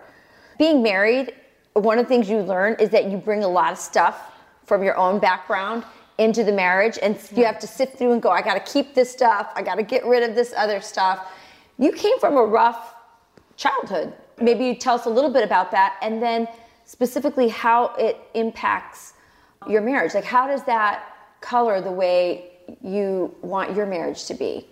Being 0.57 0.81
married, 0.81 1.33
one 1.73 1.99
of 1.99 2.05
the 2.05 2.07
things 2.07 2.29
you 2.29 2.37
learn 2.37 2.77
is 2.79 2.91
that 2.91 3.11
you 3.11 3.17
bring 3.17 3.43
a 3.43 3.47
lot 3.49 3.73
of 3.73 3.77
stuff 3.77 4.31
from 4.65 4.83
your 4.83 4.95
own 4.95 5.19
background 5.19 5.83
into 6.17 6.45
the 6.45 6.53
marriage, 6.53 6.97
and 7.01 7.15
you 7.15 7.19
mm-hmm. 7.19 7.41
have 7.41 7.59
to 7.59 7.67
sit 7.67 7.97
through 7.97 8.13
and 8.13 8.21
go, 8.21 8.29
I 8.29 8.41
got 8.41 8.53
to 8.53 8.71
keep 8.71 8.95
this 8.95 9.11
stuff, 9.11 9.51
I 9.53 9.61
got 9.61 9.75
to 9.75 9.83
get 9.83 10.05
rid 10.05 10.23
of 10.23 10.33
this 10.33 10.53
other 10.55 10.79
stuff. 10.79 11.27
You 11.77 11.91
came 11.91 12.17
from 12.21 12.37
a 12.37 12.45
rough 12.45 12.95
childhood. 13.57 14.13
Maybe 14.39 14.63
you 14.63 14.75
tell 14.75 14.95
us 14.95 15.05
a 15.05 15.09
little 15.09 15.29
bit 15.29 15.43
about 15.43 15.71
that, 15.71 15.97
and 16.01 16.23
then 16.23 16.47
specifically 16.85 17.49
how 17.49 17.95
it 17.99 18.17
impacts 18.33 19.15
your 19.67 19.81
marriage. 19.81 20.13
Like, 20.13 20.23
how 20.23 20.47
does 20.47 20.63
that 20.63 21.03
color 21.41 21.81
the 21.81 21.91
way 21.91 22.51
you 22.81 23.35
want 23.41 23.75
your 23.75 23.85
marriage 23.85 24.23
to 24.27 24.33
be? 24.33 24.69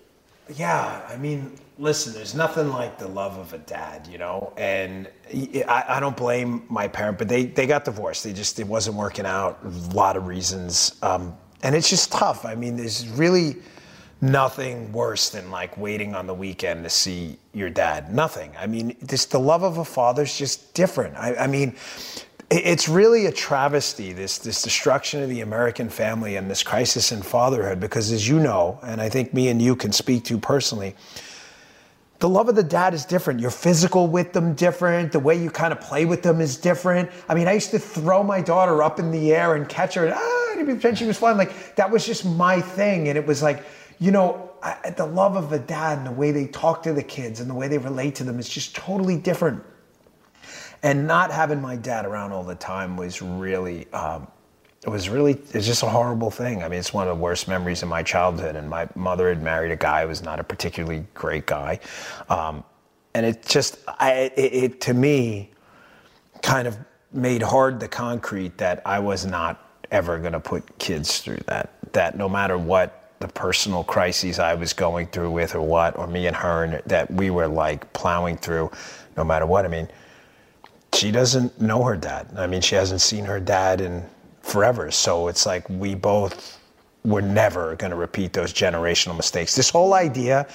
Yeah, 0.56 1.02
I 1.08 1.18
mean, 1.18 1.54
listen, 1.78 2.14
there's 2.14 2.36
nothing 2.36 2.70
like 2.70 2.98
the 2.98 3.08
love 3.08 3.38
of 3.38 3.54
a 3.54 3.58
dad, 3.60 4.08
you 4.08 4.18
know. 4.18 4.54
And 4.58 5.08
I, 5.68 5.86
I 5.88 6.00
don't 6.00 6.18
blame 6.18 6.64
my 6.70 6.88
parent, 6.88 7.18
but 7.18 7.28
they 7.28 7.46
they 7.46 7.66
got 7.68 7.86
divorced. 7.86 8.24
They 8.24 8.34
just 8.34 8.60
it 8.60 8.68
wasn't 8.68 8.98
working 8.98 9.26
out. 9.26 9.60
A 9.64 9.70
lot 9.96 10.18
of 10.18 10.28
reasons, 10.28 10.96
um, 11.02 11.36
and 11.64 11.76
it's 11.76 11.90
just 11.90 12.12
tough. 12.12 12.46
I 12.46 12.56
mean, 12.56 12.76
there's 12.76 13.08
really 13.10 13.58
nothing 14.20 14.92
worse 14.92 15.30
than 15.30 15.50
like 15.50 15.78
waiting 15.78 16.14
on 16.16 16.28
the 16.28 16.34
weekend 16.34 16.84
to 16.84 16.90
see 16.90 17.38
your 17.54 17.70
dad. 17.70 18.14
Nothing. 18.14 18.52
I 18.60 18.68
mean, 18.68 18.96
this 19.02 19.26
the 19.26 19.40
love 19.40 19.64
of 19.64 19.78
a 19.78 19.86
father's 19.86 20.38
just 20.38 20.74
different. 20.74 21.16
I, 21.18 21.36
I 21.36 21.48
mean. 21.48 21.76
It- 22.52 22.66
It's 22.66 22.90
really 22.90 23.26
a 23.26 23.32
travesty, 23.32 24.14
this, 24.14 24.38
this 24.38 24.62
destruction 24.62 25.24
of 25.24 25.30
the 25.30 25.42
American 25.42 25.90
family 25.90 26.36
and 26.36 26.52
this 26.52 26.64
crisis 26.64 27.12
in 27.12 27.22
fatherhood, 27.22 27.80
because 27.80 28.12
as 28.12 28.28
you 28.28 28.40
know, 28.40 28.78
and 28.84 29.02
I 29.02 29.10
think 29.10 29.34
me 29.34 29.48
and 29.48 29.62
you 29.62 29.76
can 29.76 29.92
speak 29.92 30.26
to 30.26 30.38
personally, 30.38 30.96
the 32.20 32.30
love 32.30 32.50
of 32.50 32.56
the 32.56 32.64
dad 32.64 32.94
is 32.94 33.04
different. 33.06 33.40
You're 33.40 33.50
physical 33.50 34.06
with 34.06 34.34
them 34.34 34.54
different. 34.54 35.12
The 35.12 35.20
way 35.20 35.42
you 35.42 35.50
kind 35.50 35.74
of 35.74 35.82
play 35.82 36.06
with 36.06 36.22
them 36.22 36.40
is 36.40 36.56
different. 36.56 37.10
I 37.28 37.34
mean, 37.34 37.48
I 37.48 37.54
used 37.54 37.72
to 37.72 37.80
throw 37.80 38.22
my 38.22 38.42
daughter 38.42 38.84
up 38.84 39.00
in 39.00 39.10
the 39.10 39.34
air 39.34 39.56
and 39.56 39.68
catch 39.68 39.96
her, 39.96 40.06
and 40.06 40.14
ah, 40.16 40.94
she 40.94 41.06
was 41.06 41.18
flying. 41.18 41.38
Like 41.38 41.76
that 41.78 41.90
was 41.90 42.06
just 42.06 42.24
my 42.26 42.62
thing, 42.62 43.08
and 43.08 43.18
it 43.18 43.26
was 43.26 43.42
like, 43.42 43.66
you 44.00 44.12
know, 44.12 44.52
I, 44.62 44.92
the 44.96 45.06
love 45.08 45.36
of 45.36 45.50
the 45.50 45.58
dad 45.58 45.98
and 45.98 46.06
the 46.06 46.12
way 46.12 46.32
they 46.32 46.46
talk 46.46 46.84
to 46.84 46.94
the 46.94 47.02
kids 47.02 47.40
and 47.40 47.50
the 47.50 47.56
way 47.56 47.68
they 47.68 47.80
relate 47.80 48.14
to 48.16 48.24
them 48.24 48.38
is 48.38 48.48
just 48.48 48.76
totally 48.76 49.18
different. 49.18 49.64
And 50.84 51.08
not 51.08 51.32
having 51.32 51.62
my 51.62 51.76
dad 51.76 52.06
around 52.06 52.32
all 52.32 52.44
the 52.44 52.56
time 52.56 52.98
was 52.98 53.22
really. 53.22 53.92
Um, 53.94 54.28
it 54.84 54.90
was 54.90 55.10
really 55.10 55.34
it's 55.54 55.68
just 55.68 55.84
a 55.84 55.90
horrible 55.90 56.32
thing. 56.32 56.64
I 56.64 56.68
mean, 56.68 56.80
it's 56.80 56.94
one 56.94 57.08
of 57.08 57.16
the 57.16 57.22
worst 57.22 57.48
memories 57.48 57.84
of 57.84 57.90
my 57.90 58.02
childhood. 58.02 58.56
And 58.56 58.68
my 58.68 58.88
mother 58.96 59.30
had 59.30 59.42
married 59.42 59.72
a 59.72 59.76
guy 59.76 60.02
who 60.02 60.08
was 60.08 60.24
not 60.24 60.40
a 60.40 60.44
particularly 60.44 61.06
great 61.14 61.46
guy, 61.46 61.80
um, 62.30 62.64
and 63.14 63.26
it 63.26 63.46
just 63.46 63.78
I, 63.88 64.32
it, 64.36 64.54
it 64.54 64.82
to 64.82 64.94
me 64.94 65.52
kind 66.42 66.68
of 66.68 66.78
made 67.14 67.44
hard 67.44 67.80
the 67.80 67.88
concrete 67.88 68.58
that 68.58 68.82
I 68.86 68.98
was 69.00 69.26
not 69.26 69.70
ever 69.92 70.18
going 70.18 70.34
to 70.34 70.40
put 70.40 70.80
kids 70.80 71.20
through 71.20 71.42
that. 71.46 71.74
That 71.94 72.18
no 72.18 72.28
matter 72.28 72.58
what 72.58 73.14
the 73.20 73.28
personal 73.28 73.84
crises 73.84 74.40
I 74.40 74.56
was 74.56 74.74
going 74.74 75.08
through 75.08 75.30
with 75.30 75.54
or 75.54 75.62
what, 75.62 75.96
or 75.98 76.08
me 76.08 76.26
and 76.26 76.36
her, 76.36 76.64
and 76.64 76.82
that 76.88 77.12
we 77.12 77.30
were 77.30 77.48
like 77.48 77.92
plowing 77.94 78.38
through, 78.38 78.72
no 79.16 79.24
matter 79.24 79.46
what. 79.46 79.64
I 79.64 79.68
mean, 79.68 79.88
she 80.94 81.12
doesn't 81.12 81.60
know 81.60 81.84
her 81.84 81.96
dad. 81.96 82.28
I 82.36 82.48
mean, 82.48 82.62
she 82.62 82.76
hasn't 82.76 83.02
seen 83.02 83.26
her 83.26 83.40
dad 83.40 83.82
in 83.82 84.04
forever. 84.42 84.92
So 84.92 85.28
it's 85.28 85.46
like 85.46 85.68
we 85.70 85.96
both 85.96 86.60
were 87.04 87.22
never 87.22 87.76
going 87.76 87.92
to 87.92 87.98
repeat 87.98 88.34
those 88.34 88.54
generational 88.54 89.16
mistakes. 89.16 89.56
This 89.56 89.70
whole 89.70 89.94
idea 89.94 90.48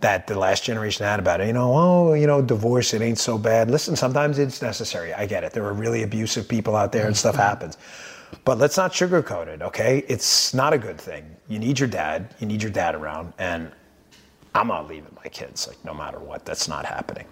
that 0.00 0.26
the 0.26 0.38
last 0.38 0.64
generation 0.64 1.06
had 1.06 1.20
about 1.20 1.40
it, 1.40 1.46
you 1.46 1.52
know, 1.52 1.72
oh, 1.74 2.14
you 2.14 2.26
know, 2.26 2.42
divorce, 2.42 2.92
it 2.92 3.02
ain't 3.02 3.18
so 3.18 3.38
bad. 3.38 3.70
Listen, 3.70 3.94
sometimes 3.96 4.38
it's 4.38 4.60
necessary. 4.60 5.14
I 5.14 5.26
get 5.26 5.44
it. 5.44 5.52
There 5.52 5.64
are 5.64 5.72
really 5.72 6.02
abusive 6.02 6.48
people 6.48 6.76
out 6.76 6.92
there 6.92 7.06
and 7.06 7.16
stuff 7.16 7.34
mm-hmm. 7.34 7.42
happens. 7.42 7.78
But 8.44 8.58
let's 8.58 8.76
not 8.76 8.92
sugarcoat 8.92 9.46
it, 9.46 9.62
okay? 9.62 10.04
It's 10.08 10.54
not 10.54 10.72
a 10.72 10.78
good 10.78 11.00
thing. 11.00 11.24
You 11.48 11.58
need 11.58 11.78
your 11.78 11.88
dad. 11.88 12.34
You 12.40 12.46
need 12.46 12.62
your 12.62 12.72
dad 12.72 12.94
around. 12.94 13.32
And 13.38 13.70
I'm 14.54 14.68
not 14.68 14.88
leaving 14.88 15.14
my 15.22 15.28
kids, 15.28 15.68
like, 15.68 15.82
no 15.84 15.94
matter 15.94 16.18
what. 16.18 16.44
That's 16.44 16.66
not 16.66 16.84
happening. 16.84 17.26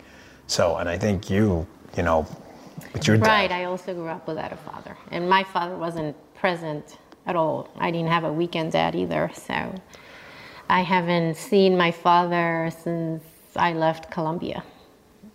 So, 0.46 0.76
and 0.76 0.88
I 0.88 0.98
think 0.98 1.28
you, 1.30 1.66
you 1.96 2.02
know, 2.02 2.26
with 2.92 3.06
your 3.06 3.16
dad. 3.16 3.26
Right. 3.26 3.52
I 3.52 3.64
also 3.64 3.94
grew 3.94 4.08
up 4.08 4.26
without 4.26 4.52
a 4.52 4.56
father, 4.56 4.96
and 5.10 5.28
my 5.28 5.44
father 5.44 5.76
wasn't 5.76 6.16
present 6.34 6.98
at 7.26 7.36
all. 7.36 7.68
I 7.78 7.90
didn't 7.90 8.08
have 8.08 8.24
a 8.24 8.32
weekend 8.32 8.72
dad 8.72 8.94
either, 8.94 9.30
so 9.34 9.74
I 10.68 10.82
haven't 10.82 11.36
seen 11.36 11.76
my 11.76 11.90
father 11.90 12.72
since 12.82 13.22
I 13.56 13.72
left 13.72 14.10
Colombia, 14.10 14.64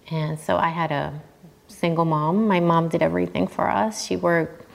and 0.10 0.40
so 0.40 0.58
I 0.58 0.70
had 0.70 0.92
a 0.92 1.22
single 1.68 2.06
mom. 2.06 2.48
My 2.48 2.60
mom 2.60 2.90
did 2.90 3.02
everything 3.02 3.48
for 3.48 3.70
us. 3.70 4.06
She 4.06 4.16
worked 4.16 4.66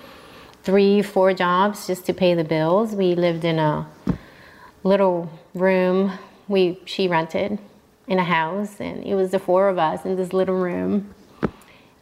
three, 0.62 1.02
four 1.02 1.32
jobs 1.34 1.86
just 1.86 2.04
to 2.06 2.12
pay 2.12 2.34
the 2.34 2.44
bills. 2.44 2.94
We 2.94 3.14
lived 3.14 3.44
in 3.44 3.58
a 3.58 3.88
little 4.82 5.30
room 5.54 6.12
we 6.50 6.80
she 6.84 7.08
rented 7.08 7.58
in 8.08 8.18
a 8.18 8.24
house, 8.24 8.80
and 8.80 9.04
it 9.04 9.14
was 9.14 9.30
the 9.30 9.38
four 9.38 9.68
of 9.68 9.78
us 9.78 10.04
in 10.04 10.16
this 10.16 10.32
little 10.32 10.56
room. 10.56 11.14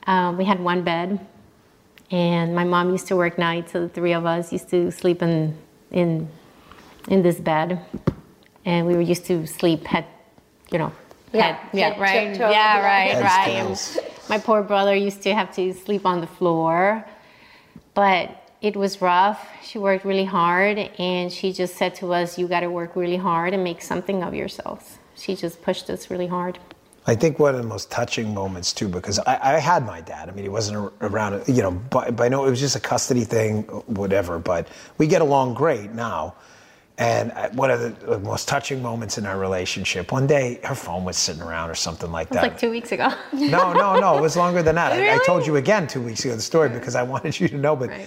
Um, 0.09 0.39
we 0.39 0.45
had 0.47 0.59
one 0.59 0.83
bed, 0.83 1.21
and 2.11 2.55
my 2.55 2.65
mom 2.65 2.91
used 2.91 3.07
to 3.09 3.17
work 3.17 3.37
nights, 3.39 3.73
so 3.73 3.83
the 3.83 3.91
three 3.91 4.15
of 4.15 4.25
us 4.25 4.51
used 4.53 4.71
to 4.71 4.91
sleep 4.91 5.21
in 5.23 5.55
in 5.91 6.29
in 7.09 7.23
this 7.23 7.39
bed, 7.39 7.69
and 8.65 8.87
we 8.87 8.95
were 8.95 9.07
used 9.15 9.27
to 9.27 9.47
sleep 9.47 9.83
at 9.95 10.07
you 10.73 10.79
know, 10.79 10.93
Yeah, 11.33 11.43
head- 11.43 11.59
yeah, 11.73 11.89
head 11.91 12.01
right, 12.01 12.29
tiptoe 12.35 12.51
yeah, 12.51 12.85
right, 12.85 13.13
that. 13.15 13.23
right. 13.23 13.55
Heads 13.69 13.97
And 13.99 14.07
my 14.31 14.39
poor 14.39 14.63
brother 14.63 14.95
used 14.95 15.21
to 15.27 15.35
have 15.35 15.55
to 15.57 15.73
sleep 15.75 16.05
on 16.07 16.21
the 16.23 16.27
floor, 16.39 17.05
but 17.95 18.25
it 18.69 18.77
was 18.77 19.01
rough. 19.03 19.41
She 19.63 19.79
worked 19.79 20.05
really 20.07 20.25
hard, 20.41 20.79
and 20.99 21.31
she 21.31 21.53
just 21.53 21.77
said 21.77 21.95
to 21.97 22.13
us, 22.15 22.39
"You 22.39 22.49
got 22.49 22.61
to 22.61 22.71
work 22.81 22.97
really 22.97 23.21
hard 23.31 23.53
and 23.55 23.63
make 23.63 23.81
something 23.83 24.23
of 24.23 24.33
yourselves." 24.35 24.99
She 25.23 25.37
just 25.37 25.61
pushed 25.67 25.87
us 25.91 26.11
really 26.11 26.29
hard. 26.39 26.59
I 27.09 27.15
think 27.15 27.39
one 27.39 27.55
of 27.55 27.63
the 27.63 27.67
most 27.67 27.91
touching 27.91 28.35
moments 28.35 28.73
too, 28.75 28.87
because 28.87 29.19
I, 29.21 29.55
I 29.57 29.59
had 29.59 29.87
my 29.87 30.03
dad. 30.03 30.29
I 30.29 30.33
mean, 30.33 30.45
he 30.45 30.51
wasn't 30.51 30.93
around, 31.01 31.43
you 31.49 31.63
know, 31.63 31.71
by, 31.71 32.11
by 32.11 32.29
no, 32.29 32.45
it 32.45 32.51
was 32.51 32.61
just 32.61 32.77
a 32.77 32.81
custody 32.81 33.25
thing, 33.25 33.63
whatever. 33.87 34.39
But 34.39 34.69
we 34.99 35.07
get 35.07 35.23
along 35.23 35.55
great 35.55 35.93
now. 35.93 36.35
And 36.99 37.31
uh, 37.33 37.49
one 37.51 37.71
of 37.71 37.81
the 38.01 38.19
most 38.19 38.47
touching 38.47 38.83
moments 38.83 39.17
in 39.17 39.25
our 39.25 39.39
relationship, 39.39 40.13
one 40.13 40.27
day 40.27 40.61
her 40.65 40.75
phone 40.75 41.05
was 41.05 41.17
sitting 41.17 41.41
around 41.41 41.71
or 41.71 41.75
something 41.77 42.13
like 42.13 42.29
that. 42.31 42.43
like 42.43 42.59
two 42.59 42.71
weeks 42.71 42.93
ago. 42.93 43.09
No, 43.33 43.73
no, 43.73 43.99
no. 43.99 44.19
It 44.19 44.21
was 44.21 44.37
longer 44.37 44.63
than 44.63 44.75
that. 44.75 44.93
I, 44.93 45.15
I 45.15 45.19
told 45.25 45.47
you 45.47 45.57
again 45.57 45.87
two 45.87 46.03
weeks 46.03 46.25
ago 46.27 46.35
the 46.35 46.43
story 46.43 46.69
because 46.69 46.95
I 46.95 47.05
wanted 47.05 47.41
you 47.41 47.49
to 47.49 47.57
know, 47.57 47.75
but 47.75 47.89
Right. 47.89 48.05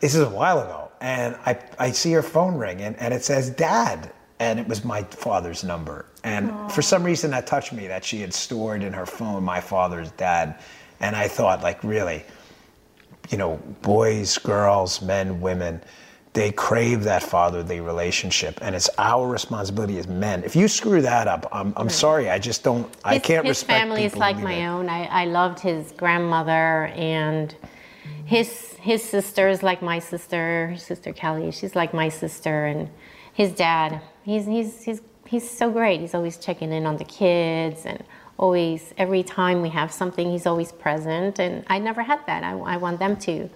this 0.00 0.14
is 0.14 0.20
a 0.20 0.28
while 0.30 0.60
ago. 0.60 0.90
And 1.00 1.34
I, 1.46 1.58
I 1.80 1.90
see 1.90 2.12
her 2.12 2.22
phone 2.22 2.54
ring 2.56 2.80
and, 2.82 2.94
and 3.00 3.12
it 3.12 3.24
says 3.24 3.50
dad. 3.50 4.12
And 4.38 4.60
it 4.60 4.68
was 4.68 4.84
my 4.84 5.02
father's 5.02 5.64
number. 5.64 6.06
And 6.22 6.70
for 6.70 6.82
some 6.82 7.02
reason 7.02 7.30
that 7.30 7.46
touched 7.46 7.72
me 7.72 7.86
that 7.86 8.04
she 8.04 8.20
had 8.20 8.34
stored 8.34 8.82
in 8.82 8.92
her 8.92 9.06
phone 9.06 9.42
my 9.42 9.60
father's 9.60 10.10
dad. 10.12 10.60
And 11.00 11.16
I 11.16 11.28
thought, 11.28 11.62
like, 11.62 11.82
really, 11.82 12.24
you 13.30 13.38
know, 13.38 13.56
boys, 13.82 14.36
girls, 14.38 15.00
men, 15.00 15.40
women, 15.40 15.82
they 16.34 16.52
crave 16.52 17.04
that 17.04 17.22
fatherly 17.22 17.80
relationship. 17.80 18.58
And 18.60 18.74
it's 18.74 18.90
our 18.98 19.26
responsibility 19.26 19.98
as 19.98 20.06
men. 20.06 20.44
If 20.44 20.54
you 20.54 20.68
screw 20.68 21.00
that 21.00 21.28
up, 21.28 21.48
I'm, 21.50 21.72
I'm 21.76 21.88
sorry. 21.88 22.28
I 22.28 22.38
just 22.38 22.62
don't, 22.62 22.92
I 23.04 23.18
can't 23.18 23.46
his 23.46 23.52
respect 23.52 23.80
family 23.80 24.04
is 24.04 24.16
like 24.16 24.38
my 24.38 24.54
it. 24.54 24.66
own. 24.66 24.90
I, 24.90 25.04
I 25.06 25.24
loved 25.24 25.60
his 25.60 25.92
grandmother 25.92 26.86
and 26.94 27.54
his 28.26 28.74
his 28.74 29.02
sister 29.02 29.48
is 29.48 29.62
like 29.62 29.82
my 29.82 29.98
sister. 29.98 30.68
His 30.68 30.82
sister 30.82 31.12
Kelly, 31.12 31.50
she's 31.52 31.74
like 31.74 31.94
my 31.94 32.08
sister, 32.08 32.66
and 32.66 32.90
his 33.32 33.52
dad. 33.52 34.02
He's 34.28 34.44
he's 34.46 34.70
he's 34.86 35.00
he's 35.32 35.48
so 35.60 35.70
great. 35.70 36.00
He's 36.00 36.14
always 36.18 36.36
checking 36.46 36.70
in 36.72 36.84
on 36.90 36.96
the 37.02 37.04
kids 37.22 37.86
and 37.90 38.02
always 38.44 38.80
every 38.98 39.22
time 39.22 39.62
we 39.62 39.70
have 39.80 39.90
something, 40.00 40.30
he's 40.30 40.46
always 40.46 40.70
present. 40.72 41.38
And 41.38 41.64
I 41.68 41.78
never 41.78 42.02
had 42.02 42.20
that. 42.26 42.42
I, 42.44 42.52
I 42.74 42.76
want 42.76 42.98
them 42.98 43.16
to 43.28 43.48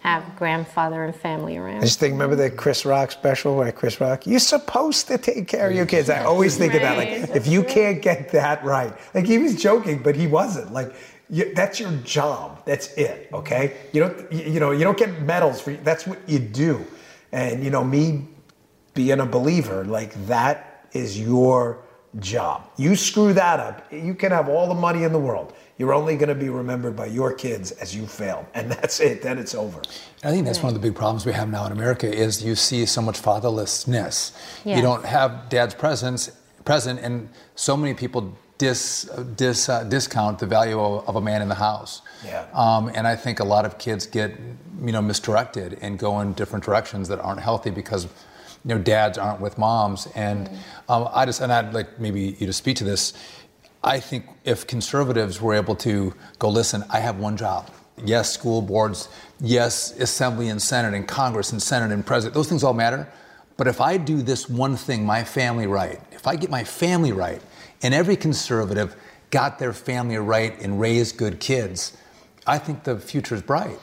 have 0.00 0.22
grandfather 0.36 1.04
and 1.04 1.14
family 1.14 1.56
I 1.56 1.60
around. 1.60 1.80
just 1.82 1.98
think, 2.00 2.12
remember 2.12 2.36
the 2.36 2.50
Chris 2.50 2.84
Rock 2.84 3.10
special 3.10 3.56
where 3.56 3.72
Chris 3.72 4.00
Rock, 4.00 4.26
you're 4.26 4.38
supposed 4.56 5.06
to 5.08 5.16
take 5.18 5.46
care 5.48 5.68
of 5.70 5.74
your 5.74 5.86
kids. 5.86 6.10
I 6.10 6.24
always 6.24 6.58
think 6.58 6.74
of 6.74 6.82
that. 6.82 6.96
Like, 6.98 7.08
Right. 7.08 7.36
if 7.36 7.46
you 7.46 7.62
can't 7.62 8.02
get 8.02 8.30
that 8.32 8.62
right, 8.64 8.92
like 9.14 9.24
he 9.26 9.38
was 9.38 9.54
joking, 9.68 10.02
but 10.02 10.14
he 10.16 10.26
wasn't. 10.26 10.72
Like, 10.72 10.94
you, 11.30 11.54
that's 11.54 11.80
your 11.80 11.92
job. 12.04 12.62
That's 12.66 12.88
it. 12.94 13.30
Okay. 13.32 13.76
You 13.94 14.00
don't, 14.02 14.32
you 14.32 14.60
know, 14.60 14.72
you 14.72 14.84
don't 14.84 14.98
get 14.98 15.22
medals 15.22 15.60
for. 15.62 15.72
That's 15.72 16.06
what 16.06 16.18
you 16.28 16.38
do. 16.38 16.84
And 17.32 17.64
you 17.64 17.70
know, 17.70 17.82
me 17.82 18.28
being 18.94 19.20
a 19.20 19.26
believer, 19.26 19.84
like 19.84 20.14
that 20.26 20.88
is 20.92 21.18
your 21.18 21.84
job. 22.20 22.70
You 22.76 22.94
screw 22.94 23.32
that 23.32 23.60
up, 23.60 23.92
you 23.92 24.14
can 24.14 24.30
have 24.30 24.48
all 24.48 24.68
the 24.68 24.74
money 24.74 25.02
in 25.02 25.12
the 25.12 25.18
world. 25.18 25.52
You're 25.76 25.92
only 25.92 26.16
going 26.16 26.28
to 26.28 26.36
be 26.36 26.48
remembered 26.48 26.94
by 26.94 27.06
your 27.06 27.32
kids 27.32 27.72
as 27.72 27.94
you 27.94 28.06
fail, 28.06 28.48
and 28.54 28.70
that's 28.72 29.00
it. 29.00 29.22
Then 29.22 29.38
it's 29.38 29.54
over. 29.54 29.82
I 30.22 30.30
think 30.30 30.46
that's 30.46 30.62
one 30.62 30.74
of 30.74 30.80
the 30.80 30.86
big 30.86 30.96
problems 30.96 31.26
we 31.26 31.32
have 31.32 31.48
now 31.48 31.66
in 31.66 31.72
America 31.72 32.12
is 32.12 32.42
you 32.44 32.54
see 32.54 32.86
so 32.86 33.02
much 33.02 33.20
fatherlessness. 33.20 34.32
You 34.64 34.80
don't 34.80 35.04
have 35.04 35.48
dad's 35.48 35.74
presence 35.74 36.30
present, 36.64 37.00
and 37.00 37.28
so 37.56 37.76
many 37.76 37.92
people 37.92 38.34
dis, 38.58 39.10
dis 39.36 39.68
uh, 39.68 39.84
discount 39.84 40.38
the 40.38 40.46
value 40.46 40.80
of, 40.80 41.06
of 41.08 41.16
a 41.16 41.20
man 41.20 41.42
in 41.42 41.48
the 41.48 41.54
house. 41.54 42.02
Yeah. 42.24 42.46
Um, 42.54 42.90
and 42.94 43.06
I 43.06 43.16
think 43.16 43.40
a 43.40 43.44
lot 43.44 43.64
of 43.64 43.78
kids 43.78 44.06
get 44.06 44.32
you 44.80 44.92
know 44.92 45.02
misdirected 45.02 45.78
and 45.80 45.98
go 45.98 46.20
in 46.20 46.32
different 46.34 46.64
directions 46.64 47.08
that 47.08 47.20
aren't 47.20 47.40
healthy 47.40 47.70
because 47.70 48.06
you 48.64 48.74
know 48.74 48.80
dads 48.80 49.18
aren't 49.18 49.40
with 49.40 49.58
moms. 49.58 50.08
And 50.14 50.48
um, 50.88 51.08
I 51.12 51.26
just 51.26 51.40
and 51.40 51.52
I'd 51.52 51.74
like 51.74 51.98
maybe 52.00 52.36
you 52.38 52.46
to 52.46 52.52
speak 52.52 52.76
to 52.78 52.84
this. 52.84 53.12
I 53.82 54.00
think 54.00 54.26
if 54.44 54.66
conservatives 54.66 55.40
were 55.40 55.54
able 55.54 55.76
to 55.76 56.14
go, 56.38 56.48
listen, 56.48 56.84
I 56.88 57.00
have 57.00 57.18
one 57.18 57.36
job. 57.36 57.70
Yes, 58.02 58.32
school 58.32 58.62
boards, 58.62 59.08
yes, 59.40 59.92
assembly 60.00 60.48
and 60.48 60.60
senate 60.60 60.94
and 60.94 61.06
Congress 61.06 61.52
and 61.52 61.62
senate 61.62 61.92
and 61.92 62.04
president, 62.04 62.34
those 62.34 62.48
things 62.48 62.64
all 62.64 62.72
matter. 62.72 63.06
But 63.56 63.68
if 63.68 63.80
I 63.80 63.98
do 63.98 64.22
this 64.22 64.48
one 64.48 64.76
thing, 64.76 65.04
my 65.04 65.22
family 65.22 65.66
right, 65.66 66.00
if 66.10 66.26
I 66.26 66.34
get 66.34 66.50
my 66.50 66.64
family 66.64 67.12
right, 67.12 67.40
and 67.82 67.94
every 67.94 68.16
conservative 68.16 68.96
got 69.30 69.58
their 69.58 69.72
family 69.72 70.16
right 70.16 70.58
and 70.60 70.80
raised 70.80 71.18
good 71.18 71.38
kids, 71.38 71.96
I 72.46 72.58
think 72.58 72.84
the 72.84 72.98
future 72.98 73.34
is 73.34 73.42
bright. 73.42 73.78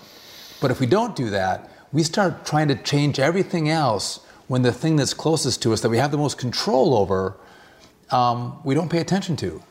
But 0.59 0.71
if 0.71 0.79
we 0.79 0.88
don't 0.88 1.15
do 1.15 1.29
that, 1.29 1.69
we 1.93 2.03
start 2.03 2.45
trying 2.45 2.67
to 2.69 2.75
change 2.75 3.19
everything 3.19 3.69
else 3.69 4.21
when 4.52 4.64
the 4.64 4.74
thing 4.74 4.97
that's 4.97 5.14
closest 5.14 5.62
to 5.62 5.72
us, 5.72 5.80
that 5.80 5.88
we 5.88 5.97
have 5.97 6.12
the 6.12 6.18
most 6.18 6.38
control 6.38 6.93
over, 6.93 7.38
um, 8.10 8.60
we 8.66 8.76
don't 8.76 8.89
pay 8.89 8.97
attention 8.97 9.38
to. 9.38 9.64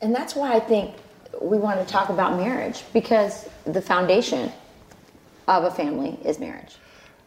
And 0.00 0.14
that's 0.14 0.36
why 0.36 0.54
I 0.54 0.60
think 0.60 0.94
we 1.40 1.58
want 1.58 1.80
to 1.80 1.92
talk 1.92 2.08
about 2.08 2.36
marriage 2.36 2.84
because 2.92 3.48
the 3.64 3.82
foundation 3.82 4.52
of 5.48 5.64
a 5.64 5.72
family 5.72 6.20
is 6.24 6.38
marriage. 6.38 6.76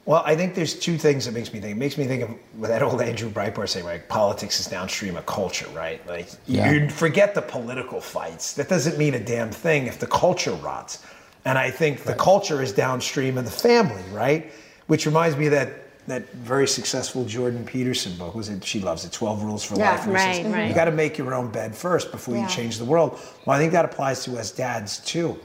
Well, 0.05 0.23
I 0.25 0.37
think 0.37 0.55
there's 0.55 0.73
two 0.79 0.97
things 0.97 1.25
that 1.25 1.33
makes 1.33 1.51
me 1.51 1.59
think. 1.59 1.75
It 1.75 1.79
makes 1.79 1.97
me 1.97 2.05
think 2.05 2.23
of 2.23 2.29
what 2.55 2.69
that 2.69 2.81
old 2.81 3.01
Andrew 3.01 3.29
Breitbart 3.29 3.67
saying, 3.67 3.85
right? 3.85 4.07
Politics 4.07 4.61
is 4.61 4.67
downstream 4.67 5.17
of 5.17 5.25
culture, 5.25 5.67
right? 5.75 5.99
Like 6.07 6.29
Yeah. 6.45 6.71
you 6.71 6.89
forget 6.89 7.35
the 7.35 7.41
political 7.41 7.99
fights. 7.99 8.53
That 8.53 8.69
doesn't 8.69 8.97
mean 8.97 9.15
a 9.15 9.19
damn 9.19 9.51
thing 9.51 9.87
if 9.87 9.99
the 9.99 10.07
culture 10.07 10.53
rots. 10.53 11.03
And 11.43 11.57
I 11.57 11.71
think 11.71 12.03
the 12.03 12.13
culture 12.13 12.61
is 12.61 12.71
downstream 12.71 13.37
of 13.37 13.43
the 13.43 13.51
family, 13.51 14.03
right? 14.13 14.49
Which 14.87 15.05
reminds 15.05 15.35
me 15.35 15.47
of 15.47 15.51
that 15.51 15.84
that 16.07 16.29
very 16.33 16.67
successful 16.67 17.25
Jordan 17.25 17.65
Peterson 17.65 18.15
book. 18.17 18.35
Was 18.35 18.49
it? 18.49 18.63
She 18.63 18.79
loves 18.79 19.05
it. 19.05 19.11
Twelve 19.11 19.43
Rules 19.43 19.63
for 19.63 19.75
Yeah, 19.75 19.91
Life. 19.91 20.07
where 20.07 20.27
he 20.27 20.33
says, 20.35 20.45
right, 20.45 20.53
right. 20.53 20.67
You 20.69 20.75
got 20.75 20.85
to 20.85 20.91
make 20.91 21.17
your 21.17 21.33
own 21.33 21.51
bed 21.51 21.75
first 21.75 22.11
before 22.11 22.35
Yeah. 22.35 22.43
you 22.43 22.49
change 22.49 22.77
the 22.77 22.85
world. 22.85 23.19
Well, 23.45 23.55
I 23.55 23.59
think 23.59 23.71
that 23.71 23.85
applies 23.85 24.23
to 24.25 24.37
us 24.37 24.51
dads 24.51 24.99
too. 24.99 25.39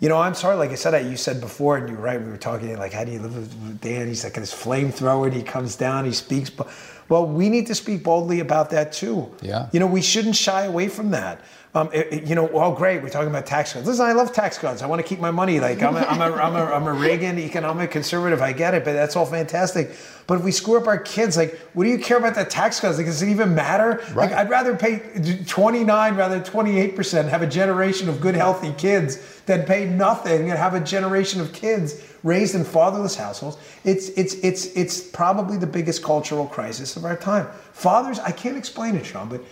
You 0.00 0.08
know, 0.08 0.18
I'm 0.18 0.34
sorry, 0.34 0.56
like 0.56 0.70
I 0.70 0.74
said, 0.74 1.08
you 1.08 1.16
said 1.16 1.40
before, 1.40 1.76
and 1.78 1.88
you're 1.88 1.96
right, 1.98 2.20
we 2.20 2.28
were 2.28 2.36
talking, 2.36 2.76
like, 2.76 2.92
how 2.92 3.04
do 3.04 3.12
you 3.12 3.20
live 3.20 3.34
with 3.36 3.80
Dan? 3.80 4.08
He's 4.08 4.24
like 4.24 4.34
this 4.34 4.52
flamethrower, 4.52 5.26
and 5.26 5.32
he 5.34 5.42
comes 5.42 5.76
down, 5.76 6.04
he 6.04 6.12
speaks. 6.12 6.50
bo- 6.50 6.66
Well, 7.08 7.26
we 7.26 7.48
need 7.48 7.66
to 7.68 7.74
speak 7.74 8.02
boldly 8.02 8.40
about 8.40 8.70
that 8.70 8.92
too. 8.92 9.30
Yeah. 9.40 9.68
You 9.72 9.78
know, 9.80 9.86
we 9.86 10.02
shouldn't 10.02 10.36
shy 10.36 10.64
away 10.64 10.88
from 10.88 11.10
that. 11.12 11.40
Um, 11.76 11.88
it- 11.92 12.06
it- 12.12 12.22
you 12.22 12.36
know, 12.36 12.48
oh, 12.54 12.70
great, 12.72 13.02
we're 13.02 13.08
talking 13.08 13.28
about 13.28 13.46
tax 13.46 13.72
cuts. 13.72 13.84
Listen, 13.84 14.06
I 14.06 14.12
love 14.12 14.32
tax 14.32 14.58
cuts. 14.58 14.80
I 14.80 14.86
want 14.86 15.00
to 15.02 15.08
keep 15.08 15.18
my 15.18 15.32
money. 15.32 15.58
Like, 15.58 15.82
I'm 15.82 15.96
a, 15.96 16.00
I'm 16.02 16.20
a, 16.20 16.36
I'm 16.36 16.54
a, 16.54 16.64
I'm 16.66 16.86
a 16.86 16.92
Reagan 16.92 17.36
economic 17.36 17.90
conservative. 17.90 18.40
I 18.40 18.52
get 18.52 18.74
it, 18.74 18.84
but 18.84 18.92
that's 18.92 19.16
all 19.16 19.26
fantastic. 19.26 19.90
But 20.28 20.38
if 20.38 20.44
we 20.44 20.52
screw 20.52 20.78
up 20.80 20.86
our 20.86 20.98
kids, 20.98 21.36
like, 21.36 21.58
what 21.72 21.82
do 21.82 21.90
you 21.90 21.98
care 21.98 22.18
about 22.18 22.36
the 22.36 22.44
tax 22.44 22.78
cuts? 22.78 22.96
Like, 22.96 23.06
does 23.06 23.22
it 23.22 23.28
even 23.28 23.56
matter? 23.56 23.98
Like, 24.14 24.30
Right. 24.30 24.32
I'd 24.34 24.50
rather 24.50 24.76
pay 24.76 25.00
29 25.48 26.14
rather 26.16 26.38
than 26.38 26.44
28%, 26.44 27.28
have 27.28 27.42
a 27.42 27.46
generation 27.46 28.08
of 28.08 28.20
good, 28.20 28.36
healthy 28.36 28.72
kids 28.78 29.18
than 29.46 29.64
pay 29.64 29.84
nothing 29.84 30.50
and 30.50 30.58
have 30.58 30.74
a 30.74 30.80
generation 30.80 31.40
of 31.40 31.52
kids 31.52 32.00
raised 32.22 32.54
in 32.54 32.62
fatherless 32.64 33.16
households. 33.16 33.56
It's, 33.82 34.10
it's, 34.10 34.34
it's, 34.34 34.66
it's 34.76 35.00
probably 35.00 35.56
the 35.58 35.66
biggest 35.66 36.04
cultural 36.04 36.46
crisis 36.46 36.94
of 36.96 37.04
our 37.04 37.16
time. 37.16 37.48
Fathers, 37.72 38.20
I 38.20 38.30
can't 38.30 38.56
explain 38.56 38.94
it, 38.94 39.04
Sean, 39.04 39.28
but 39.28 39.42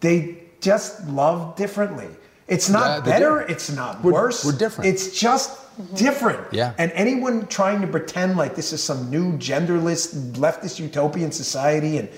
they 0.00 0.38
just 0.62 1.06
love 1.08 1.56
differently. 1.56 2.08
It's 2.48 2.68
not 2.68 3.04
they 3.04 3.12
better, 3.12 3.44
do. 3.46 3.52
it's 3.52 3.70
not 3.70 4.02
We're- 4.02 4.14
worse. 4.14 4.44
we're 4.44 4.52
different. 4.52 4.90
It's 4.90 5.18
just 5.18 5.50
mm-hmm. 5.50 5.94
different. 5.94 6.52
Yeah. 6.52 6.74
And 6.78 6.90
anyone 6.92 7.46
trying 7.46 7.80
to 7.82 7.86
pretend 7.86 8.36
like 8.36 8.54
this 8.56 8.72
is 8.72 8.82
some 8.82 9.10
new 9.10 9.36
genderless, 9.38 10.32
leftist 10.32 10.78
utopian 10.78 11.32
society 11.32 11.98
and 11.98 12.08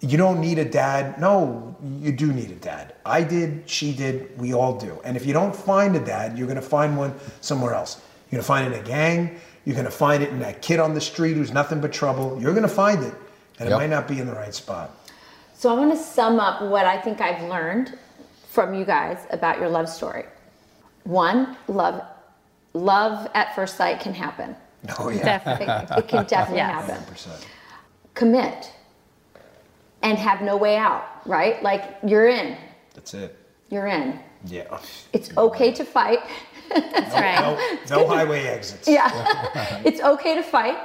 you 0.00 0.18
don't 0.18 0.40
need 0.40 0.58
a 0.58 0.64
dad. 0.64 1.20
No, 1.20 1.76
you 2.00 2.12
do 2.12 2.32
need 2.32 2.50
a 2.50 2.56
dad. 2.56 2.94
I 3.06 3.22
did, 3.22 3.62
she 3.66 3.92
did, 3.92 4.36
we 4.38 4.52
all 4.52 4.76
do. 4.78 5.00
And 5.04 5.16
if 5.16 5.24
you 5.24 5.32
don't 5.32 5.54
find 5.54 5.94
a 5.94 6.04
dad, 6.04 6.36
you're 6.36 6.48
going 6.48 6.60
to 6.60 6.66
find 6.66 6.96
one 6.96 7.14
somewhere 7.40 7.72
else. 7.72 8.02
You're 8.30 8.38
going 8.38 8.42
to 8.42 8.46
find 8.46 8.66
it 8.66 8.76
in 8.76 8.84
a 8.84 8.86
gang. 8.86 9.40
You're 9.64 9.76
going 9.76 9.86
to 9.86 9.92
find 9.92 10.22
it 10.22 10.30
in 10.30 10.40
that 10.40 10.60
kid 10.60 10.80
on 10.80 10.94
the 10.94 11.00
street 11.00 11.34
who's 11.34 11.52
nothing 11.52 11.80
but 11.80 11.92
trouble. 11.92 12.36
You're 12.40 12.52
going 12.52 12.62
to 12.62 12.68
find 12.68 13.04
it, 13.04 13.14
and 13.60 13.68
it 13.68 13.72
might 13.72 13.90
not 13.90 14.08
be 14.08 14.18
in 14.18 14.26
the 14.26 14.34
right 14.34 14.52
spot. 14.52 14.90
So 15.62 15.70
I 15.70 15.78
want 15.78 15.92
to 15.92 15.96
sum 15.96 16.40
up 16.40 16.60
what 16.60 16.86
I 16.86 17.00
think 17.00 17.20
I've 17.20 17.48
learned 17.48 17.96
from 18.48 18.74
you 18.74 18.84
guys 18.84 19.28
about 19.30 19.60
your 19.60 19.68
love 19.68 19.88
story. 19.88 20.24
One, 21.04 21.56
love 21.68 22.02
love 22.72 23.30
at 23.32 23.54
first 23.54 23.76
sight 23.76 24.00
can 24.00 24.12
happen. 24.12 24.56
Oh, 24.98 25.08
yeah. 25.08 25.22
Definitely. 25.22 25.66
It 25.98 26.08
can 26.08 26.24
definitely 26.24 26.56
Yes. 26.56 26.88
happen. 26.88 27.14
100%. 27.14 27.46
Commit 28.14 28.72
and 30.02 30.18
have 30.18 30.42
no 30.42 30.56
way 30.56 30.76
out, 30.76 31.04
right? 31.26 31.62
Like 31.62 31.96
you're 32.04 32.26
in. 32.26 32.56
That's 32.94 33.14
it. 33.14 33.38
You're 33.70 33.86
in. 33.86 34.18
Yeah. 34.46 34.80
It's 35.12 35.30
okay 35.36 35.70
to 35.74 35.84
fight. 35.84 36.18
That's 36.70 37.14
right. 37.14 37.38
No, 37.88 37.98
no 37.98 38.08
highway 38.08 38.46
exits. 38.46 38.88
Yeah. 38.88 39.80
it's 39.84 40.00
okay 40.00 40.34
to 40.34 40.42
fight 40.42 40.78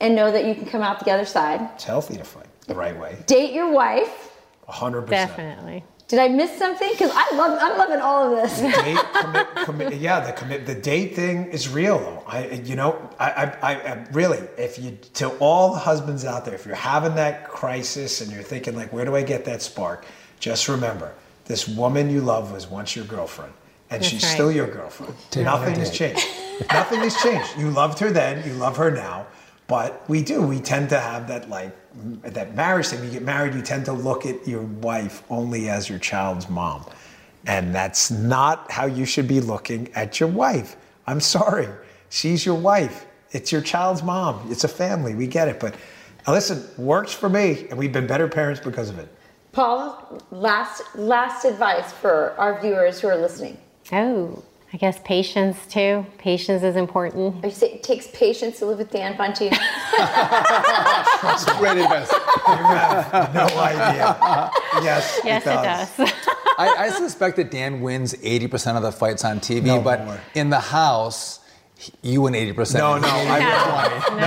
and 0.00 0.16
know 0.16 0.32
that 0.32 0.44
you 0.44 0.56
can 0.56 0.66
come 0.66 0.82
out 0.82 1.04
the 1.04 1.12
other 1.12 1.24
side. 1.24 1.60
It's 1.76 1.84
healthy 1.84 2.16
to 2.16 2.24
fight 2.24 2.46
the 2.66 2.74
right 2.74 2.98
way. 2.98 3.16
Date 3.26 3.52
your 3.52 3.70
wife 3.72 4.32
100%. 4.68 5.08
Definitely. 5.08 5.84
Did 6.08 6.20
I 6.20 6.28
miss 6.28 6.56
something? 6.56 6.88
Because 6.92 7.10
I 7.12 7.34
love, 7.34 7.58
I'm 7.60 7.76
loving 7.78 8.00
all 8.00 8.32
of 8.32 8.40
this. 8.42 8.60
date 8.60 8.98
commit, 9.20 9.46
commit, 9.64 9.94
yeah 9.94 10.20
the 10.20 10.32
commit 10.32 10.64
the 10.66 10.74
date 10.74 11.16
thing 11.16 11.46
is 11.46 11.68
real 11.68 11.98
though 11.98 12.22
i 12.28 12.48
you 12.64 12.76
know 12.76 12.96
I, 13.18 13.52
I 13.60 13.74
i 13.74 14.06
really 14.12 14.38
if 14.56 14.78
you 14.78 14.96
to 15.14 15.30
all 15.38 15.72
the 15.72 15.80
husbands 15.80 16.24
out 16.24 16.44
there 16.44 16.54
if 16.54 16.64
you're 16.64 16.74
having 16.76 17.16
that 17.16 17.48
crisis 17.48 18.20
and 18.20 18.30
you're 18.30 18.42
thinking 18.44 18.76
like 18.76 18.92
where 18.92 19.04
do 19.04 19.16
i 19.16 19.22
get 19.22 19.44
that 19.46 19.62
spark 19.62 20.06
just 20.38 20.68
remember 20.68 21.12
this 21.46 21.66
woman 21.66 22.08
you 22.10 22.20
love 22.20 22.52
was 22.52 22.68
once 22.68 22.94
your 22.94 23.04
girlfriend 23.06 23.52
and 23.90 24.00
That's 24.02 24.10
she's 24.10 24.22
right. 24.22 24.32
still 24.32 24.52
your 24.52 24.68
girlfriend 24.68 25.14
Take 25.30 25.44
nothing 25.44 25.74
has 25.76 25.90
changed 25.90 26.24
nothing 26.72 27.00
has 27.00 27.16
changed 27.16 27.58
you 27.58 27.70
loved 27.70 27.98
her 27.98 28.10
then 28.10 28.46
you 28.46 28.54
love 28.54 28.76
her 28.76 28.90
now 28.92 29.26
but 29.68 30.08
we 30.08 30.22
do 30.22 30.42
we 30.42 30.60
tend 30.60 30.88
to 30.90 30.98
have 30.98 31.28
that 31.28 31.48
like 31.48 31.74
that 32.22 32.54
marriage 32.54 32.88
thing 32.88 33.02
you 33.04 33.10
get 33.10 33.22
married 33.22 33.54
you 33.54 33.62
tend 33.62 33.84
to 33.84 33.92
look 33.92 34.26
at 34.26 34.46
your 34.46 34.62
wife 34.62 35.22
only 35.30 35.68
as 35.68 35.88
your 35.88 35.98
child's 35.98 36.48
mom 36.48 36.84
and 37.46 37.74
that's 37.74 38.10
not 38.10 38.70
how 38.70 38.86
you 38.86 39.04
should 39.04 39.28
be 39.28 39.40
looking 39.40 39.88
at 39.94 40.18
your 40.18 40.28
wife. 40.28 40.76
I'm 41.06 41.20
sorry. 41.20 41.68
She's 42.10 42.44
your 42.44 42.56
wife. 42.56 43.06
It's 43.30 43.52
your 43.52 43.60
child's 43.60 44.02
mom. 44.02 44.48
It's 44.50 44.64
a 44.64 44.68
family. 44.68 45.14
We 45.14 45.26
get 45.26 45.48
it. 45.48 45.60
But 45.60 45.74
listen, 46.26 46.64
works 46.76 47.12
for 47.12 47.28
me, 47.28 47.66
and 47.70 47.78
we've 47.78 47.92
been 47.92 48.06
better 48.06 48.28
parents 48.28 48.60
because 48.60 48.90
of 48.90 48.98
it. 48.98 49.08
Paul, 49.52 50.20
last 50.30 50.82
last 50.96 51.44
advice 51.44 51.92
for 51.92 52.32
our 52.36 52.60
viewers 52.60 53.00
who 53.00 53.08
are 53.08 53.16
listening. 53.16 53.58
Oh, 53.92 54.42
I 54.72 54.78
guess 54.78 54.98
patience 55.04 55.56
too. 55.68 56.04
Patience 56.18 56.62
is 56.62 56.76
important. 56.76 57.42
You 57.44 57.50
say 57.50 57.72
it 57.74 57.82
takes 57.82 58.08
patience 58.08 58.58
to 58.58 58.66
live 58.66 58.78
with 58.78 58.90
Dan 58.90 59.14
Bongino. 59.16 59.56
That's 61.22 61.44
great 61.58 61.78
advice. 61.78 62.10
You 62.12 62.18
have 62.56 63.34
no 63.34 63.46
idea. 63.58 64.50
Yes, 64.82 65.20
Yes, 65.24 65.42
it 65.46 65.98
does. 65.98 66.12
I, 66.58 66.68
I 66.86 66.88
suspect 66.90 67.36
that 67.36 67.50
Dan 67.50 67.80
wins 67.80 68.14
80% 68.14 68.76
of 68.76 68.82
the 68.82 68.90
fights 68.92 69.24
on 69.24 69.40
TV, 69.40 69.64
No 69.64 69.80
but 69.80 70.04
more. 70.04 70.20
in 70.34 70.48
the 70.50 70.58
house, 70.60 71.40
you 72.02 72.22
win 72.22 72.34
80%. 72.34 72.74
No, 72.78 72.98
no, 72.98 73.06
I 73.08 74.08
I 74.10 74.20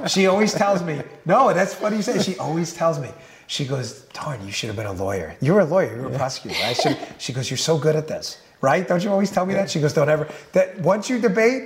no. 0.00 0.06
She 0.08 0.26
always 0.26 0.52
tells 0.52 0.82
me. 0.82 1.00
No, 1.24 1.52
that's 1.54 1.74
funny 1.74 1.96
you 1.96 2.02
say. 2.02 2.20
She 2.20 2.36
always 2.38 2.72
tells 2.74 2.98
me. 2.98 3.08
She 3.46 3.64
goes, 3.64 4.00
"Darn, 4.12 4.44
you 4.44 4.50
should 4.50 4.66
have 4.66 4.76
been 4.76 4.86
a 4.86 4.92
lawyer. 4.92 5.36
You 5.40 5.54
were 5.54 5.60
a 5.60 5.64
lawyer. 5.64 5.94
You 5.96 6.02
were 6.02 6.08
a 6.12 6.16
prosecutor. 6.18 6.56
I 6.64 6.72
should." 6.72 6.98
She 7.18 7.32
goes, 7.32 7.48
"You're 7.48 7.56
so 7.56 7.78
good 7.78 7.94
at 7.94 8.08
this, 8.08 8.38
right? 8.66 8.86
Don't 8.86 9.02
you 9.04 9.10
always 9.10 9.30
tell 9.30 9.46
me 9.46 9.54
that?" 9.54 9.70
She 9.70 9.80
goes, 9.80 9.92
"Don't 9.92 10.08
ever." 10.08 10.26
That 10.52 10.78
once 10.80 11.08
you 11.08 11.20
debate, 11.20 11.62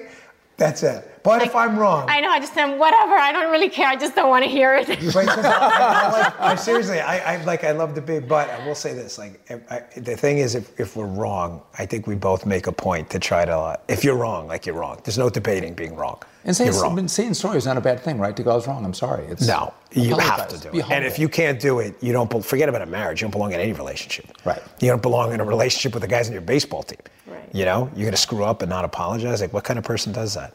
that's 0.56 0.82
it. 0.82 1.09
But 1.22 1.42
if 1.42 1.54
I'm 1.54 1.78
wrong, 1.78 2.06
I 2.08 2.20
know. 2.20 2.30
I 2.30 2.40
just 2.40 2.56
am 2.56 2.78
whatever. 2.78 3.14
I 3.14 3.32
don't 3.32 3.50
really 3.50 3.68
care. 3.68 3.86
I 3.88 3.96
just 3.96 4.14
don't 4.14 4.28
want 4.30 4.44
to 4.44 4.50
hear 4.50 4.74
it. 4.76 4.86
But 4.88 4.98
'cause 4.98 5.16
I, 5.44 6.04
I, 6.06 6.12
like, 6.12 6.40
I 6.40 6.54
seriously, 6.68 7.00
I, 7.00 7.34
I 7.34 7.44
like, 7.44 7.64
I 7.64 7.72
love 7.72 7.94
debate, 7.94 8.26
but 8.28 8.48
I 8.50 8.66
will 8.66 8.74
say 8.74 8.94
this: 8.94 9.18
like, 9.18 9.40
if, 9.50 9.60
I, 9.70 9.82
the 10.00 10.16
thing 10.16 10.38
is, 10.38 10.54
if, 10.54 10.78
if 10.80 10.96
we're 10.96 11.06
wrong, 11.06 11.62
I 11.78 11.86
think 11.86 12.06
we 12.06 12.14
both 12.14 12.46
make 12.46 12.66
a 12.66 12.72
point 12.72 13.10
to 13.10 13.18
try 13.18 13.44
to. 13.44 13.52
Uh, 13.56 13.76
if 13.88 14.02
you're 14.04 14.16
wrong, 14.16 14.46
like 14.48 14.66
you're 14.66 14.74
wrong. 14.76 15.00
There's 15.04 15.18
no 15.18 15.28
debating 15.30 15.74
being 15.74 15.94
wrong. 15.94 16.20
And 16.44 16.56
saying, 16.56 16.72
you're 16.72 16.82
wrong. 16.82 17.06
saying 17.06 17.34
sorry 17.34 17.58
is 17.58 17.66
not 17.66 17.76
a 17.76 17.82
bad 17.82 18.00
thing, 18.00 18.18
right? 18.18 18.34
To 18.34 18.42
go, 18.42 18.52
I 18.52 18.54
was 18.54 18.66
wrong. 18.66 18.82
I'm 18.82 18.94
sorry. 18.94 19.26
It's 19.26 19.46
No, 19.46 19.74
you 19.92 20.16
have 20.16 20.48
to 20.48 20.56
do 20.58 20.70
Be 20.70 20.78
it. 20.78 20.90
And 20.90 21.04
if 21.04 21.18
you 21.18 21.28
can't 21.28 21.60
do 21.60 21.80
it, 21.80 21.94
you 22.02 22.12
don't. 22.14 22.30
be- 22.30 22.40
Forget 22.40 22.70
about 22.70 22.80
a 22.80 22.86
marriage. 22.86 23.20
You 23.20 23.26
don't 23.26 23.32
belong 23.32 23.52
in 23.52 23.60
any 23.60 23.74
relationship. 23.74 24.26
Right. 24.46 24.62
You 24.80 24.88
don't 24.88 25.02
belong 25.02 25.34
in 25.34 25.40
a 25.40 25.44
relationship 25.44 25.92
with 25.92 26.00
the 26.00 26.08
guys 26.08 26.28
in 26.28 26.32
your 26.32 26.40
baseball 26.42 26.82
team. 26.82 26.98
Right. 27.26 27.46
You 27.52 27.66
know, 27.66 27.90
you're 27.94 28.06
gonna 28.06 28.16
screw 28.16 28.42
up 28.44 28.62
and 28.62 28.70
not 28.70 28.86
apologize. 28.86 29.42
Like, 29.42 29.52
what 29.52 29.64
kind 29.64 29.78
of 29.78 29.84
person 29.84 30.12
does 30.14 30.32
that? 30.34 30.54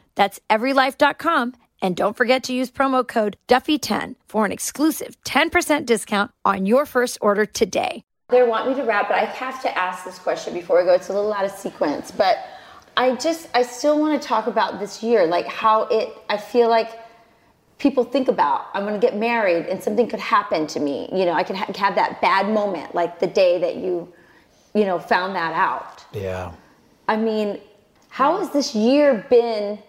That's 0.15 0.39
everylife.com. 0.49 1.55
And 1.81 1.95
don't 1.95 2.15
forget 2.15 2.43
to 2.43 2.53
use 2.53 2.69
promo 2.69 3.07
code 3.07 3.37
Duffy10 3.47 4.15
for 4.27 4.45
an 4.45 4.51
exclusive 4.51 5.17
10% 5.23 5.85
discount 5.85 6.31
on 6.45 6.65
your 6.65 6.85
first 6.85 7.17
order 7.21 7.45
today. 7.45 8.03
They 8.29 8.43
want 8.43 8.69
me 8.69 8.75
to 8.75 8.83
wrap, 8.83 9.09
but 9.09 9.17
I 9.17 9.25
have 9.25 9.61
to 9.63 9.77
ask 9.77 10.05
this 10.05 10.19
question 10.19 10.53
before 10.53 10.79
we 10.79 10.85
go. 10.85 10.93
It's 10.93 11.09
a 11.09 11.13
little 11.13 11.33
out 11.33 11.43
of 11.43 11.51
sequence, 11.51 12.11
but 12.11 12.37
I 12.95 13.15
just, 13.15 13.49
I 13.53 13.63
still 13.63 13.99
want 13.99 14.21
to 14.21 14.25
talk 14.25 14.47
about 14.47 14.79
this 14.79 15.01
year, 15.01 15.25
like 15.25 15.47
how 15.47 15.83
it, 15.83 16.09
I 16.29 16.37
feel 16.37 16.69
like 16.69 16.99
people 17.77 18.03
think 18.03 18.27
about, 18.27 18.67
I'm 18.73 18.83
going 18.83 18.99
to 18.99 19.05
get 19.05 19.17
married 19.17 19.65
and 19.65 19.81
something 19.81 20.07
could 20.07 20.19
happen 20.19 20.67
to 20.67 20.79
me. 20.79 21.09
You 21.11 21.25
know, 21.25 21.33
I 21.33 21.43
could 21.43 21.55
ha- 21.55 21.71
have 21.75 21.95
that 21.95 22.21
bad 22.21 22.47
moment, 22.47 22.93
like 22.93 23.19
the 23.19 23.27
day 23.27 23.59
that 23.59 23.77
you, 23.77 24.13
you 24.75 24.85
know, 24.85 24.99
found 24.99 25.35
that 25.35 25.53
out. 25.53 26.05
Yeah. 26.13 26.53
I 27.07 27.17
mean, 27.17 27.59
how 28.09 28.37
has 28.37 28.51
this 28.51 28.75
year 28.75 29.25
been? 29.29 29.79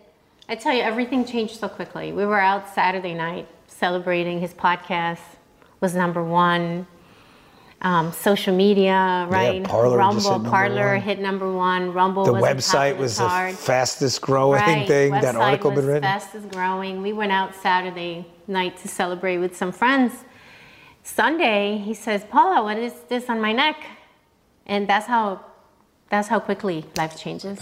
I 0.53 0.55
tell 0.55 0.75
you, 0.75 0.83
everything 0.83 1.25
changed 1.25 1.59
so 1.59 1.67
quickly. 1.67 2.13
We 2.13 2.27
were 2.27 2.39
out 2.39 2.69
Saturday 2.75 3.15
night 3.15 3.49
celebrating 3.69 4.39
his 4.39 4.53
podcast 4.53 5.21
was 5.81 5.95
number 5.95 6.23
one. 6.23 6.87
Um, 7.81 8.13
social 8.13 8.55
media, 8.55 9.27
right? 9.31 9.65
Parler 9.65 9.97
just 9.99 10.27
hit 10.27 10.31
Rumble, 10.31 10.51
Parler 10.51 10.93
one. 10.93 11.01
hit 11.01 11.21
number 11.21 11.51
one. 11.51 11.95
Rumble 11.95 12.27
The 12.27 12.35
was 12.35 12.43
website 12.45 12.99
was 12.99 13.17
the 13.17 13.57
fastest 13.59 14.21
growing 14.21 14.61
right. 14.61 14.87
thing. 14.87 15.13
That 15.13 15.37
article 15.37 15.71
was 15.71 15.81
been 15.81 15.87
written. 15.87 16.03
fastest 16.03 16.51
growing. 16.51 17.01
We 17.01 17.15
went 17.15 17.33
out 17.33 17.55
Saturday 17.55 18.27
night 18.47 18.77
to 18.83 18.89
celebrate 18.89 19.39
with 19.39 19.57
some 19.57 19.73
friends. 19.73 20.13
Sunday, 21.03 21.79
he 21.79 21.95
says, 21.95 22.27
"Paula, 22.31 22.63
what 22.63 22.77
is 22.77 22.93
this 23.09 23.31
on 23.31 23.41
my 23.41 23.55
neck?" 23.55 23.79
And 24.67 24.87
that's 24.87 25.07
how 25.07 25.41
that's 26.11 26.29
how 26.29 26.41
quickly 26.41 26.85
life 26.99 27.19
changes. 27.19 27.59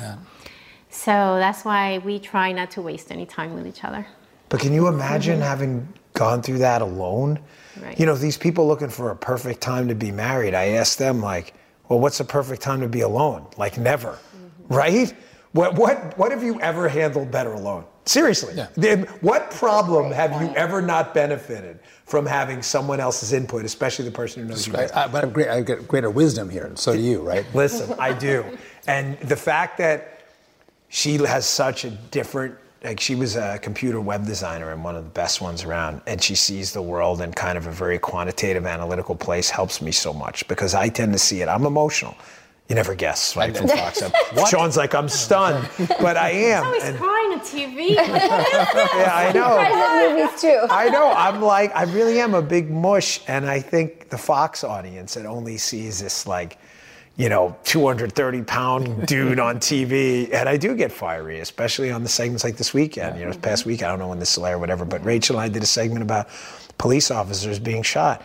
So 0.91 1.11
that's 1.11 1.64
why 1.64 1.99
we 1.99 2.18
try 2.18 2.53
not 2.53 2.70
to 2.72 2.82
waste 2.82 3.11
any 3.11 3.26
time 3.26 3.55
with 3.55 3.66
each 3.66 3.84
other. 3.84 4.07
But 4.49 4.61
can 4.61 4.72
you 4.72 4.88
imagine 4.88 5.41
having 5.41 5.88
gone 6.14 6.43
through 6.43 6.59
that 6.59 6.82
alone? 6.82 7.38
Right. 7.80 7.99
You 7.99 8.07
know, 8.07 8.16
these 8.16 8.36
people 8.36 8.66
looking 8.66 8.88
for 8.88 9.11
a 9.11 9.16
perfect 9.16 9.61
time 9.61 9.86
to 9.88 9.95
be 9.95 10.11
married, 10.11 10.55
I 10.55 10.70
ask 10.70 10.99
them 10.99 11.20
like, 11.20 11.55
well, 11.88 12.01
what's 12.01 12.20
a 12.20 12.24
perfect 12.24 12.61
time 12.61 12.80
to 12.80 12.88
be 12.88 13.01
alone? 13.01 13.47
Like 13.57 13.78
never, 13.78 14.11
mm-hmm. 14.12 14.74
right? 14.74 15.14
What 15.53 15.74
what 15.74 16.16
what 16.18 16.30
have 16.30 16.43
you 16.43 16.61
ever 16.61 16.88
handled 16.88 17.30
better 17.30 17.53
alone? 17.53 17.84
Seriously. 18.05 18.55
Yeah. 18.57 19.05
What 19.20 19.51
problem 19.51 20.11
have 20.11 20.41
you 20.41 20.53
ever 20.57 20.80
not 20.80 21.14
benefited 21.14 21.78
from 22.07 22.26
having 22.26 22.62
someone 22.62 22.99
else's 22.99 23.32
input, 23.32 23.64
especially 23.64 24.05
the 24.05 24.11
person 24.11 24.43
who 24.43 24.49
knows 24.49 24.66
you 24.66 24.72
Right. 24.72 24.82
best? 24.82 24.97
I, 24.97 25.07
but 25.07 25.24
I've 25.24 25.32
great, 25.32 25.49
I 25.49 25.61
get 25.61 25.86
greater 25.86 26.11
wisdom 26.11 26.51
here, 26.51 26.64
and 26.64 26.78
so 26.78 26.93
do 26.93 27.01
you, 27.01 27.20
right? 27.20 27.45
Listen, 27.55 27.95
I 28.01 28.12
do. 28.12 28.45
And 28.86 29.18
the 29.20 29.36
fact 29.36 29.78
that 29.78 30.19
she 30.91 31.14
has 31.18 31.47
such 31.47 31.84
a 31.84 31.91
different 32.11 32.57
like 32.84 32.99
she 32.99 33.14
was 33.14 33.36
a 33.36 33.59
computer 33.62 34.01
web 34.01 34.26
designer 34.26 34.72
and 34.72 34.82
one 34.82 34.97
of 34.97 35.05
the 35.05 35.11
best 35.11 35.41
ones 35.41 35.64
around 35.64 36.01
and 36.07 36.22
she 36.22 36.34
sees 36.34 36.72
the 36.72 36.82
world 36.82 37.20
in 37.20 37.30
kind 37.32 37.57
of 37.57 37.66
a 37.66 37.70
very 37.70 37.99
quantitative 37.99 38.66
analytical 38.66 39.14
place 39.14 39.49
helps 39.51 39.80
me 39.80 39.93
so 39.93 40.12
much 40.12 40.47
because 40.49 40.74
i 40.74 40.88
tend 40.88 41.12
to 41.12 41.18
see 41.18 41.41
it. 41.43 41.49
I'm 41.49 41.64
emotional. 41.66 42.16
You 42.68 42.76
never 42.76 42.95
guess 42.95 43.36
right 43.36 43.57
from 43.57 43.66
fox 43.68 44.03
sean's 44.51 44.76
like 44.76 44.95
i'm 44.95 45.09
stunned 45.09 45.68
but 46.01 46.16
i 46.16 46.30
am 46.30 46.64
Always 46.64 46.84
And- 46.84 46.99
crying 46.99 47.32
on 47.32 47.41
TV. 47.41 47.91
yeah 47.95 49.11
i 49.14 49.32
know. 49.32 49.57
Private 49.57 50.14
movies 50.24 50.41
too. 50.41 50.61
I 50.70 50.88
know. 50.88 51.12
I'm 51.12 51.41
like, 51.43 51.74
I 51.74 51.82
really 51.84 52.18
am 52.20 52.34
a 52.34 52.43
big 52.43 52.70
mush, 52.70 53.20
and 53.28 53.47
I 53.49 53.61
think 53.61 54.09
the 54.11 54.18
Fox 54.18 54.62
audience 54.64 55.14
that 55.14 55.26
only 55.26 55.57
sees 55.59 56.01
this 56.01 56.26
like, 56.26 56.59
you 57.16 57.28
know, 57.28 57.56
230 57.64 58.42
pound 58.42 59.06
dude 59.06 59.38
on 59.38 59.58
TV, 59.58 60.32
and 60.32 60.48
I 60.48 60.56
do 60.56 60.74
get 60.74 60.90
fiery, 60.90 61.40
especially 61.40 61.90
on 61.90 62.02
the 62.02 62.08
segments 62.08 62.44
like 62.44 62.56
this 62.56 62.72
weekend. 62.72 63.18
You 63.18 63.26
know, 63.26 63.36
past 63.36 63.66
week, 63.66 63.82
I 63.82 63.88
don't 63.88 63.98
know 63.98 64.08
when 64.08 64.18
this 64.18 64.38
air 64.38 64.56
or 64.56 64.58
whatever, 64.58 64.84
but 64.84 65.04
Rachel 65.04 65.36
and 65.36 65.44
I 65.44 65.48
did 65.48 65.62
a 65.62 65.66
segment 65.66 66.02
about 66.02 66.28
police 66.78 67.11
officers 67.11 67.58
being 67.58 67.82
shot. 67.82 68.22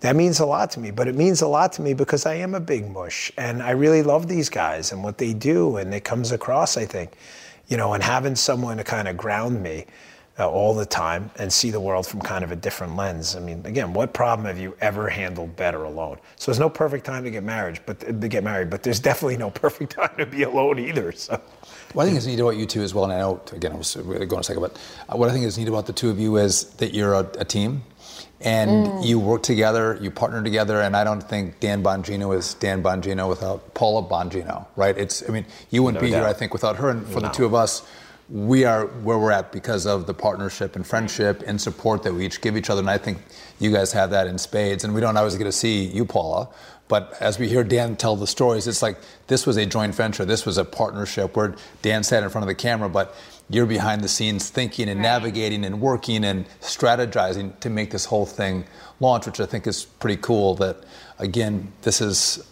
that 0.00 0.16
means 0.16 0.40
a 0.40 0.46
lot 0.46 0.70
to 0.70 0.80
me. 0.80 0.90
But 0.90 1.08
it 1.08 1.14
means 1.14 1.42
a 1.42 1.48
lot 1.48 1.72
to 1.74 1.82
me 1.82 1.92
because 1.92 2.24
I 2.24 2.34
am 2.34 2.54
a 2.54 2.60
big 2.60 2.90
mush 2.90 3.32
and 3.36 3.62
I 3.62 3.72
really 3.72 4.02
love 4.02 4.28
these 4.28 4.48
guys 4.48 4.92
and 4.92 5.02
what 5.02 5.18
they 5.18 5.34
do. 5.34 5.76
And 5.76 5.92
it 5.92 6.04
comes 6.04 6.32
across, 6.32 6.76
I 6.76 6.86
think, 6.86 7.16
you 7.66 7.76
know, 7.76 7.92
and 7.94 8.02
having 8.02 8.36
someone 8.36 8.76
to 8.78 8.84
kind 8.84 9.08
of 9.08 9.16
ground 9.16 9.62
me 9.62 9.86
uh, 10.38 10.48
all 10.48 10.74
the 10.74 10.86
time 10.86 11.30
and 11.36 11.52
see 11.52 11.70
the 11.70 11.80
world 11.80 12.06
from 12.06 12.20
kind 12.20 12.44
of 12.44 12.52
a 12.52 12.56
different 12.56 12.96
lens. 12.96 13.34
I 13.34 13.40
mean, 13.40 13.64
again, 13.64 13.92
what 13.92 14.12
problem 14.12 14.46
have 14.46 14.58
you 14.58 14.76
ever 14.80 15.08
handled 15.08 15.56
better 15.56 15.82
alone? 15.84 16.18
So 16.36 16.50
there's 16.50 16.60
no 16.60 16.70
perfect 16.70 17.04
time 17.04 17.24
to 17.24 17.30
get 17.30 17.42
married, 17.42 17.80
but 17.86 18.00
to 18.00 18.28
get 18.28 18.44
married, 18.44 18.70
but 18.70 18.82
there's 18.82 19.00
definitely 19.00 19.36
no 19.36 19.50
perfect 19.64 19.92
time 19.92 20.14
to 20.18 20.26
be 20.26 20.44
alone 20.44 20.78
either. 20.78 21.12
So. 21.12 21.40
What 21.92 22.02
I 22.02 22.06
think 22.06 22.18
is 22.18 22.26
neat 22.26 22.38
about 22.38 22.56
you 22.56 22.66
two 22.66 22.82
as 22.82 22.94
well, 22.94 23.04
and 23.04 23.12
I 23.12 23.18
know 23.18 23.40
again 23.52 23.72
I 23.72 23.76
was 23.76 23.94
going 23.94 24.20
to 24.20 24.26
go 24.26 24.38
a 24.38 24.44
second, 24.44 24.62
but 24.62 24.78
uh, 25.08 25.16
what 25.16 25.28
I 25.28 25.32
think 25.32 25.44
is 25.44 25.58
neat 25.58 25.68
about 25.68 25.86
the 25.86 25.92
two 25.92 26.10
of 26.10 26.20
you 26.20 26.36
is 26.36 26.64
that 26.74 26.94
you're 26.94 27.14
a, 27.14 27.28
a 27.38 27.44
team 27.44 27.82
and 28.40 28.70
mm. 28.70 29.06
you 29.06 29.18
work 29.18 29.42
together, 29.42 29.98
you 30.00 30.10
partner 30.10 30.42
together, 30.42 30.80
and 30.80 30.96
I 30.96 31.02
don't 31.02 31.22
think 31.22 31.58
Dan 31.60 31.82
Bongino 31.82 32.36
is 32.36 32.54
Dan 32.54 32.82
Bongino 32.82 33.28
without 33.28 33.74
Paula 33.74 34.02
Bongino, 34.02 34.66
right? 34.76 34.96
It's, 34.96 35.28
I 35.28 35.32
mean, 35.32 35.44
you 35.70 35.82
wouldn't 35.82 36.00
no 36.00 36.06
be 36.06 36.12
doubt. 36.12 36.20
here, 36.20 36.28
I 36.28 36.32
think, 36.32 36.52
without 36.52 36.76
her, 36.76 36.90
and 36.90 37.04
for 37.06 37.20
no. 37.20 37.28
the 37.28 37.28
two 37.30 37.44
of 37.44 37.54
us, 37.54 37.82
we 38.28 38.64
are 38.64 38.86
where 38.86 39.18
we're 39.18 39.30
at 39.30 39.52
because 39.52 39.86
of 39.86 40.06
the 40.06 40.14
partnership 40.14 40.76
and 40.76 40.86
friendship 40.86 41.42
and 41.46 41.60
support 41.60 42.02
that 42.02 42.12
we 42.12 42.26
each 42.26 42.40
give 42.40 42.56
each 42.56 42.68
other, 42.68 42.80
and 42.80 42.90
I 42.90 42.98
think 42.98 43.18
you 43.58 43.72
guys 43.72 43.92
have 43.92 44.10
that 44.10 44.26
in 44.26 44.38
spades, 44.38 44.84
and 44.84 44.94
we 44.94 45.00
don't 45.00 45.16
always 45.16 45.34
get 45.36 45.44
to 45.44 45.52
see 45.52 45.84
you, 45.84 46.04
Paula, 46.04 46.48
but 46.88 47.14
as 47.20 47.38
we 47.38 47.48
hear 47.48 47.64
Dan 47.64 47.96
tell 47.96 48.16
the 48.16 48.26
stories, 48.26 48.66
it's 48.66 48.82
like 48.82 48.98
this 49.26 49.46
was 49.46 49.56
a 49.56 49.66
joint 49.66 49.94
venture, 49.94 50.24
this 50.24 50.44
was 50.44 50.58
a 50.58 50.64
partnership 50.64 51.36
where 51.36 51.54
Dan 51.82 52.02
sat 52.02 52.22
in 52.22 52.30
front 52.30 52.42
of 52.42 52.48
the 52.48 52.54
camera, 52.54 52.88
but 52.88 53.14
you're 53.50 53.66
behind 53.66 54.02
the 54.02 54.08
scenes 54.08 54.50
thinking 54.50 54.88
and 54.88 55.00
navigating 55.00 55.64
and 55.64 55.80
working 55.80 56.24
and 56.24 56.46
strategizing 56.60 57.58
to 57.60 57.70
make 57.70 57.90
this 57.90 58.04
whole 58.04 58.26
thing 58.26 58.64
launch, 59.00 59.26
which 59.26 59.40
I 59.40 59.46
think 59.46 59.66
is 59.66 59.84
pretty 59.84 60.20
cool. 60.20 60.54
That 60.56 60.84
again, 61.18 61.72
this 61.82 62.00
is 62.00 62.44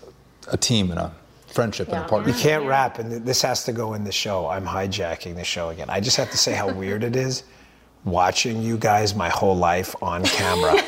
a 0.49 0.57
team 0.57 0.91
and 0.91 0.99
a 0.99 1.13
friendship 1.57 1.89
yeah. 1.89 1.97
and 1.97 2.05
a 2.05 2.09
partnership. 2.09 2.37
You 2.37 2.43
can't 2.51 2.65
rap, 2.67 3.01
and 3.01 3.11
this 3.27 3.43
has 3.43 3.65
to 3.65 3.73
go 3.73 3.95
in 3.95 4.05
the 4.05 4.13
show. 4.13 4.47
I'm 4.47 4.65
hijacking 4.65 5.35
the 5.35 5.45
show 5.45 5.71
again. 5.71 5.91
I 5.91 5.99
just 5.99 6.17
have 6.17 6.31
to 6.31 6.37
say 6.37 6.53
how 6.53 6.73
weird 6.83 7.03
it 7.03 7.17
is 7.17 7.43
watching 8.05 8.63
you 8.63 8.79
guys 8.79 9.17
my 9.17 9.29
whole 9.29 9.57
life 9.57 9.97
on 10.01 10.23
camera. 10.25 10.75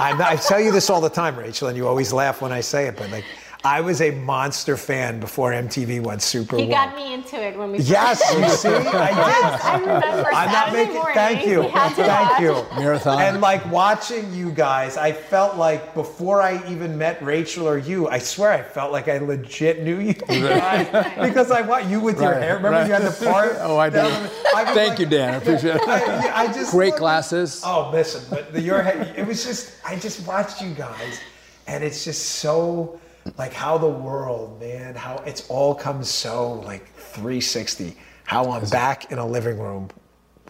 I, 0.00 0.14
I 0.32 0.36
tell 0.36 0.60
you 0.60 0.72
this 0.72 0.90
all 0.90 1.00
the 1.00 1.10
time, 1.10 1.36
Rachel, 1.36 1.68
and 1.68 1.76
you 1.76 1.86
always 1.86 2.12
laugh 2.12 2.40
when 2.40 2.52
I 2.52 2.60
say 2.60 2.86
it, 2.86 2.96
but 2.96 3.10
like 3.10 3.24
I 3.64 3.80
was 3.80 4.00
a 4.00 4.12
monster 4.12 4.76
fan 4.76 5.18
before 5.18 5.50
MTV 5.50 6.00
went 6.00 6.22
super. 6.22 6.56
He 6.56 6.68
got 6.68 6.94
me 6.94 7.12
into 7.12 7.42
it 7.42 7.58
when 7.58 7.72
we. 7.72 7.78
Yes, 7.78 8.22
you 8.36 8.48
see, 8.50 8.68
I 8.68 8.78
did. 8.78 8.92
Yes, 8.92 9.64
I 9.64 9.80
remember. 9.80 10.32
I'm 10.32 10.52
not 10.52 10.72
making. 10.72 10.94
Morning, 10.94 11.14
thank 11.14 11.44
you, 11.46 11.62
thank 11.64 12.40
you. 12.40 12.64
Marathon. 12.80 13.20
And 13.20 13.40
like 13.40 13.68
watching 13.70 14.32
you 14.32 14.52
guys, 14.52 14.96
I 14.96 15.10
felt 15.10 15.56
like 15.56 15.92
before 15.94 16.40
I 16.40 16.64
even 16.70 16.96
met 16.96 17.20
Rachel 17.20 17.68
or 17.68 17.78
you, 17.78 18.06
I 18.06 18.18
swear 18.18 18.52
I 18.52 18.62
felt 18.62 18.92
like 18.92 19.08
I 19.08 19.18
legit 19.18 19.82
knew 19.82 19.98
you 19.98 20.14
because 20.14 21.50
I 21.50 21.62
want 21.62 21.86
you 21.86 21.98
with 21.98 22.20
your 22.20 22.30
right, 22.30 22.42
hair. 22.42 22.56
Remember 22.58 22.78
right. 22.78 22.86
you 22.86 22.92
had 22.92 23.02
the 23.02 23.26
part. 23.26 23.56
oh, 23.58 23.76
I 23.76 23.90
do. 23.90 23.98
Thank 23.98 24.76
like, 24.76 24.98
you, 25.00 25.06
Dan. 25.06 25.34
I 25.34 25.36
appreciate 25.38 25.74
it. 25.74 25.88
I, 25.88 26.44
I 26.44 26.52
just 26.52 26.70
great 26.70 26.94
glasses. 26.94 27.62
Oh, 27.66 27.90
listen, 27.92 28.22
but 28.30 28.52
the, 28.52 28.62
your 28.62 28.82
head, 28.82 29.18
it 29.18 29.26
was 29.26 29.44
just 29.44 29.74
I 29.84 29.96
just 29.96 30.24
watched 30.28 30.62
you 30.62 30.70
guys, 30.74 31.18
and 31.66 31.82
it's 31.82 32.04
just 32.04 32.24
so 32.36 33.00
like 33.36 33.52
how 33.52 33.78
the 33.78 33.88
world, 33.88 34.60
man, 34.60 34.94
how 34.94 35.22
it's 35.26 35.48
all 35.48 35.74
comes 35.74 36.08
so 36.08 36.54
like 36.54 36.92
360. 36.94 37.94
How 38.24 38.50
I'm 38.52 38.68
back 38.68 39.10
in 39.10 39.18
a 39.18 39.26
living 39.26 39.58
room 39.58 39.88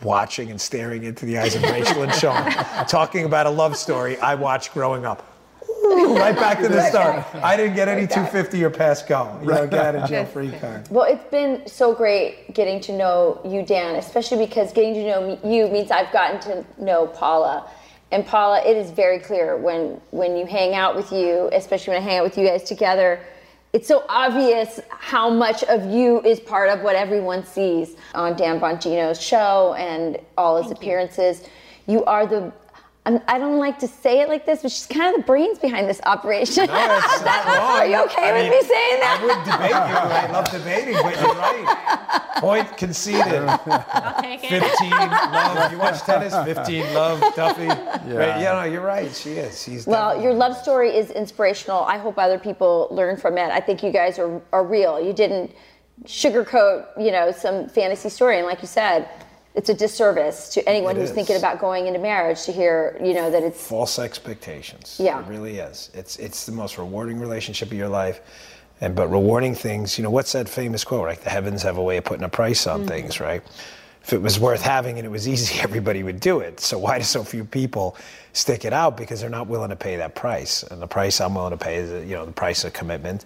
watching 0.02 0.50
and 0.50 0.60
staring 0.60 1.04
into 1.04 1.26
the 1.26 1.38
eyes 1.38 1.54
of 1.54 1.62
Rachel 1.62 2.02
and 2.02 2.14
Sean, 2.14 2.50
talking 2.88 3.24
about 3.24 3.46
a 3.46 3.50
love 3.50 3.76
story 3.76 4.18
I 4.18 4.34
watched 4.34 4.72
growing 4.72 5.04
up. 5.04 5.24
Ooh, 5.84 6.16
right 6.16 6.36
back 6.36 6.60
to 6.60 6.68
the 6.68 6.88
start. 6.88 7.24
I 7.36 7.56
didn't 7.56 7.74
get 7.74 7.88
any 7.88 8.06
250 8.06 8.62
or 8.64 8.70
pass 8.70 9.02
go. 9.02 9.38
You 9.40 9.46
know, 9.46 9.66
get 9.66 9.86
out 9.86 9.94
of 9.96 10.08
jail 10.08 10.24
free 10.26 10.50
card. 10.60 10.88
Well, 10.90 11.06
it's 11.10 11.24
been 11.30 11.66
so 11.66 11.94
great 11.94 12.52
getting 12.52 12.80
to 12.82 12.92
know 12.92 13.40
you, 13.44 13.64
Dan, 13.64 13.96
especially 13.96 14.44
because 14.44 14.72
getting 14.72 14.94
to 14.94 15.04
know 15.04 15.38
you 15.44 15.68
means 15.68 15.90
I've 15.90 16.12
gotten 16.12 16.40
to 16.40 16.64
know 16.82 17.06
Paula 17.06 17.70
and 18.10 18.24
Paula, 18.24 18.62
it 18.64 18.76
is 18.76 18.90
very 18.90 19.18
clear 19.18 19.56
when 19.56 20.00
when 20.10 20.36
you 20.36 20.46
hang 20.46 20.74
out 20.74 20.96
with 20.96 21.12
you, 21.12 21.50
especially 21.52 21.94
when 21.94 22.02
I 22.02 22.04
hang 22.04 22.18
out 22.18 22.24
with 22.24 22.38
you 22.38 22.46
guys 22.46 22.64
together, 22.64 23.20
it's 23.72 23.86
so 23.86 24.04
obvious 24.08 24.80
how 24.88 25.28
much 25.28 25.62
of 25.64 25.84
you 25.90 26.22
is 26.22 26.40
part 26.40 26.70
of 26.70 26.80
what 26.80 26.96
everyone 26.96 27.44
sees 27.44 27.96
on 28.14 28.34
Dan 28.34 28.58
Bongino's 28.58 29.20
show 29.20 29.74
and 29.78 30.18
all 30.38 30.56
his 30.56 30.66
Thank 30.66 30.78
appearances. 30.78 31.42
You. 31.86 31.98
you 31.98 32.04
are 32.06 32.26
the 32.26 32.50
I'm, 33.08 33.22
I 33.26 33.38
do 33.38 33.44
not 33.44 33.56
like 33.56 33.78
to 33.78 33.88
say 33.88 34.20
it 34.20 34.28
like 34.28 34.44
this, 34.44 34.60
but 34.60 34.70
she's 34.70 34.84
kind 34.84 35.14
of 35.14 35.22
the 35.22 35.26
brains 35.26 35.58
behind 35.58 35.88
this 35.88 35.98
operation. 36.04 36.66
No, 36.66 37.00
it's 37.02 37.24
not 37.24 37.46
wrong. 37.46 37.80
Are 37.80 37.86
you 37.86 38.04
okay 38.04 38.28
I 38.28 38.32
with 38.32 38.42
mean, 38.42 38.50
me 38.50 38.60
saying 38.60 39.00
that? 39.00 39.18
I 39.18 39.24
would 39.24 39.44
debate 39.50 39.70
you. 39.70 40.18
I 40.18 40.30
love 40.30 40.50
debating, 40.50 40.94
but 41.02 41.18
you're 41.18 41.34
right. 41.34 42.32
Point 42.36 42.76
conceded. 42.76 43.44
I'll 43.46 44.20
take 44.20 44.44
it. 44.44 44.62
15 44.62 44.90
love. 44.90 45.72
You 45.72 45.78
watch 45.78 46.00
tennis? 46.02 46.34
15 46.34 46.92
love, 46.92 47.34
Duffy. 47.34 47.62
Yeah. 47.62 48.12
Right? 48.12 48.42
Yeah, 48.42 48.52
no, 48.52 48.64
you're 48.64 48.84
right. 48.84 49.10
She 49.14 49.30
is. 49.30 49.62
She's 49.62 49.86
well, 49.86 50.20
your 50.20 50.34
love 50.34 50.54
story 50.54 50.94
is 50.94 51.10
inspirational. 51.10 51.84
I 51.84 51.96
hope 51.96 52.18
other 52.18 52.38
people 52.38 52.88
learn 52.90 53.16
from 53.16 53.38
it. 53.38 53.50
I 53.50 53.60
think 53.60 53.82
you 53.82 53.90
guys 53.90 54.18
are, 54.18 54.42
are 54.52 54.66
real. 54.66 55.00
You 55.00 55.14
didn't 55.14 55.54
sugarcoat, 56.04 56.88
you 57.02 57.10
know, 57.10 57.32
some 57.32 57.70
fantasy 57.70 58.10
story. 58.10 58.36
And 58.36 58.46
like 58.46 58.60
you 58.60 58.68
said, 58.68 59.08
it's 59.54 59.68
a 59.68 59.74
disservice 59.74 60.48
to 60.50 60.68
anyone 60.68 60.96
it 60.96 61.00
who's 61.00 61.10
is. 61.10 61.14
thinking 61.14 61.36
about 61.36 61.58
going 61.58 61.86
into 61.86 61.98
marriage 61.98 62.44
to 62.44 62.52
hear, 62.52 62.96
you 63.02 63.14
know, 63.14 63.30
that 63.30 63.42
it's 63.42 63.66
false 63.66 63.98
expectations. 63.98 64.96
Yeah, 65.00 65.20
it 65.20 65.26
really 65.26 65.58
is. 65.58 65.90
It's 65.94 66.16
it's 66.16 66.46
the 66.46 66.52
most 66.52 66.78
rewarding 66.78 67.18
relationship 67.18 67.68
of 67.68 67.76
your 67.76 67.88
life, 67.88 68.20
and 68.80 68.94
but 68.94 69.08
rewarding 69.08 69.54
things. 69.54 69.98
You 69.98 70.04
know, 70.04 70.10
what's 70.10 70.32
that 70.32 70.48
famous 70.48 70.84
quote? 70.84 71.04
Right, 71.04 71.20
the 71.20 71.30
heavens 71.30 71.62
have 71.62 71.78
a 71.78 71.82
way 71.82 71.96
of 71.96 72.04
putting 72.04 72.24
a 72.24 72.28
price 72.28 72.66
on 72.66 72.80
mm-hmm. 72.80 72.88
things. 72.88 73.20
Right. 73.20 73.42
If 74.02 74.12
it 74.14 74.22
was 74.22 74.40
worth 74.40 74.62
having 74.62 74.96
and 74.96 75.04
it 75.04 75.10
was 75.10 75.28
easy, 75.28 75.60
everybody 75.62 76.02
would 76.02 76.20
do 76.20 76.40
it. 76.40 76.60
So 76.60 76.78
why 76.78 76.98
do 76.98 77.04
so 77.04 77.24
few 77.24 77.44
people 77.44 77.96
stick 78.32 78.64
it 78.64 78.72
out? 78.72 78.96
Because 78.96 79.20
they're 79.20 79.28
not 79.28 79.48
willing 79.48 79.70
to 79.70 79.76
pay 79.76 79.96
that 79.96 80.14
price. 80.14 80.62
And 80.62 80.80
the 80.80 80.86
price 80.86 81.20
I'm 81.20 81.34
willing 81.34 81.50
to 81.50 81.62
pay 81.62 81.76
is, 81.76 82.08
you 82.08 82.14
know, 82.14 82.24
the 82.24 82.32
price 82.32 82.64
of 82.64 82.72
commitment, 82.72 83.24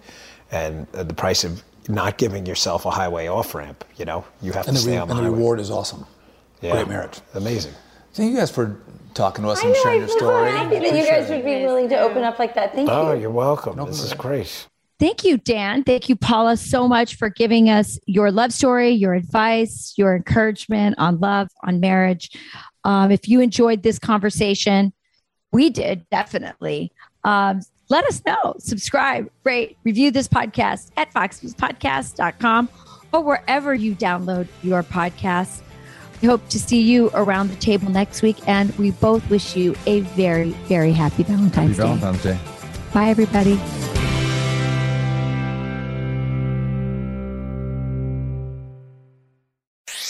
and 0.51 0.87
uh, 0.93 1.03
the 1.03 1.13
price 1.13 1.43
of 1.43 1.63
not 1.87 2.17
giving 2.17 2.45
yourself 2.45 2.85
a 2.85 2.91
highway 2.91 3.27
off 3.27 3.53
ramp. 3.55 3.83
You 3.97 4.05
know, 4.05 4.25
you 4.41 4.51
have 4.53 4.67
and 4.67 4.75
to 4.75 4.81
stay 4.81 4.91
re- 4.91 4.97
on 4.97 5.07
the 5.07 5.13
And 5.13 5.23
highway. 5.23 5.31
the 5.31 5.35
reward 5.35 5.59
is 5.59 5.71
awesome. 5.71 6.05
Yeah. 6.61 6.71
Great 6.71 6.87
marriage. 6.87 7.19
Amazing. 7.33 7.73
Thank 8.13 8.31
you 8.31 8.37
guys 8.37 8.51
for 8.51 8.79
talking 9.13 9.43
to 9.43 9.49
us 9.49 9.59
I 9.59 9.67
and 9.67 9.73
know, 9.73 9.83
sharing 9.83 9.99
your 9.99 10.09
story. 10.09 10.49
I'm 10.49 10.69
happy 10.69 10.79
that 10.79 10.97
you 10.97 11.05
guys 11.05 11.29
would 11.29 11.43
be 11.43 11.65
willing 11.65 11.89
to 11.89 11.99
open 11.99 12.23
up 12.23 12.39
like 12.39 12.55
that. 12.55 12.73
Thank 12.73 12.89
oh, 12.89 13.01
you. 13.01 13.09
Oh, 13.09 13.13
you're 13.13 13.31
welcome. 13.31 13.75
No, 13.75 13.85
this 13.85 14.01
is 14.01 14.13
great. 14.13 14.67
Thank 14.99 15.25
you, 15.25 15.37
Dan. 15.37 15.83
Thank 15.83 16.07
you, 16.07 16.15
Paula, 16.15 16.55
so 16.55 16.87
much 16.87 17.15
for 17.15 17.27
giving 17.27 17.69
us 17.69 17.99
your 18.05 18.31
love 18.31 18.53
story, 18.53 18.91
your 18.91 19.13
advice, 19.13 19.93
your 19.97 20.15
encouragement 20.15 20.95
on 20.97 21.19
love, 21.19 21.49
on 21.63 21.79
marriage. 21.79 22.29
Um, 22.83 23.11
if 23.11 23.27
you 23.27 23.41
enjoyed 23.41 23.83
this 23.83 23.99
conversation, 23.99 24.93
we 25.51 25.69
did 25.69 26.09
definitely. 26.09 26.93
Um, 27.23 27.61
let 27.93 28.05
us 28.05 28.25
know. 28.25 28.55
Subscribe, 28.57 29.29
rate, 29.43 29.77
review 29.83 30.09
this 30.09 30.27
podcast 30.27 30.89
at 30.97 31.13
foxnewspodcast.com 31.13 32.67
or 33.13 33.21
wherever 33.21 33.75
you 33.75 33.95
download 33.95 34.47
your 34.63 34.81
podcasts. 34.81 35.61
We 36.19 36.27
hope 36.27 36.49
to 36.49 36.59
see 36.59 36.81
you 36.81 37.11
around 37.13 37.49
the 37.49 37.55
table 37.57 37.91
next 37.91 38.23
week, 38.23 38.37
and 38.47 38.75
we 38.79 38.91
both 38.91 39.29
wish 39.29 39.55
you 39.55 39.75
a 39.85 39.99
very, 39.99 40.51
very 40.67 40.91
happy 40.91 41.21
Valentine's 41.21 41.77
happy 41.77 41.99
Valentine's 41.99 42.23
Day. 42.23 42.39
Bye, 42.93 43.09
everybody. 43.09 43.59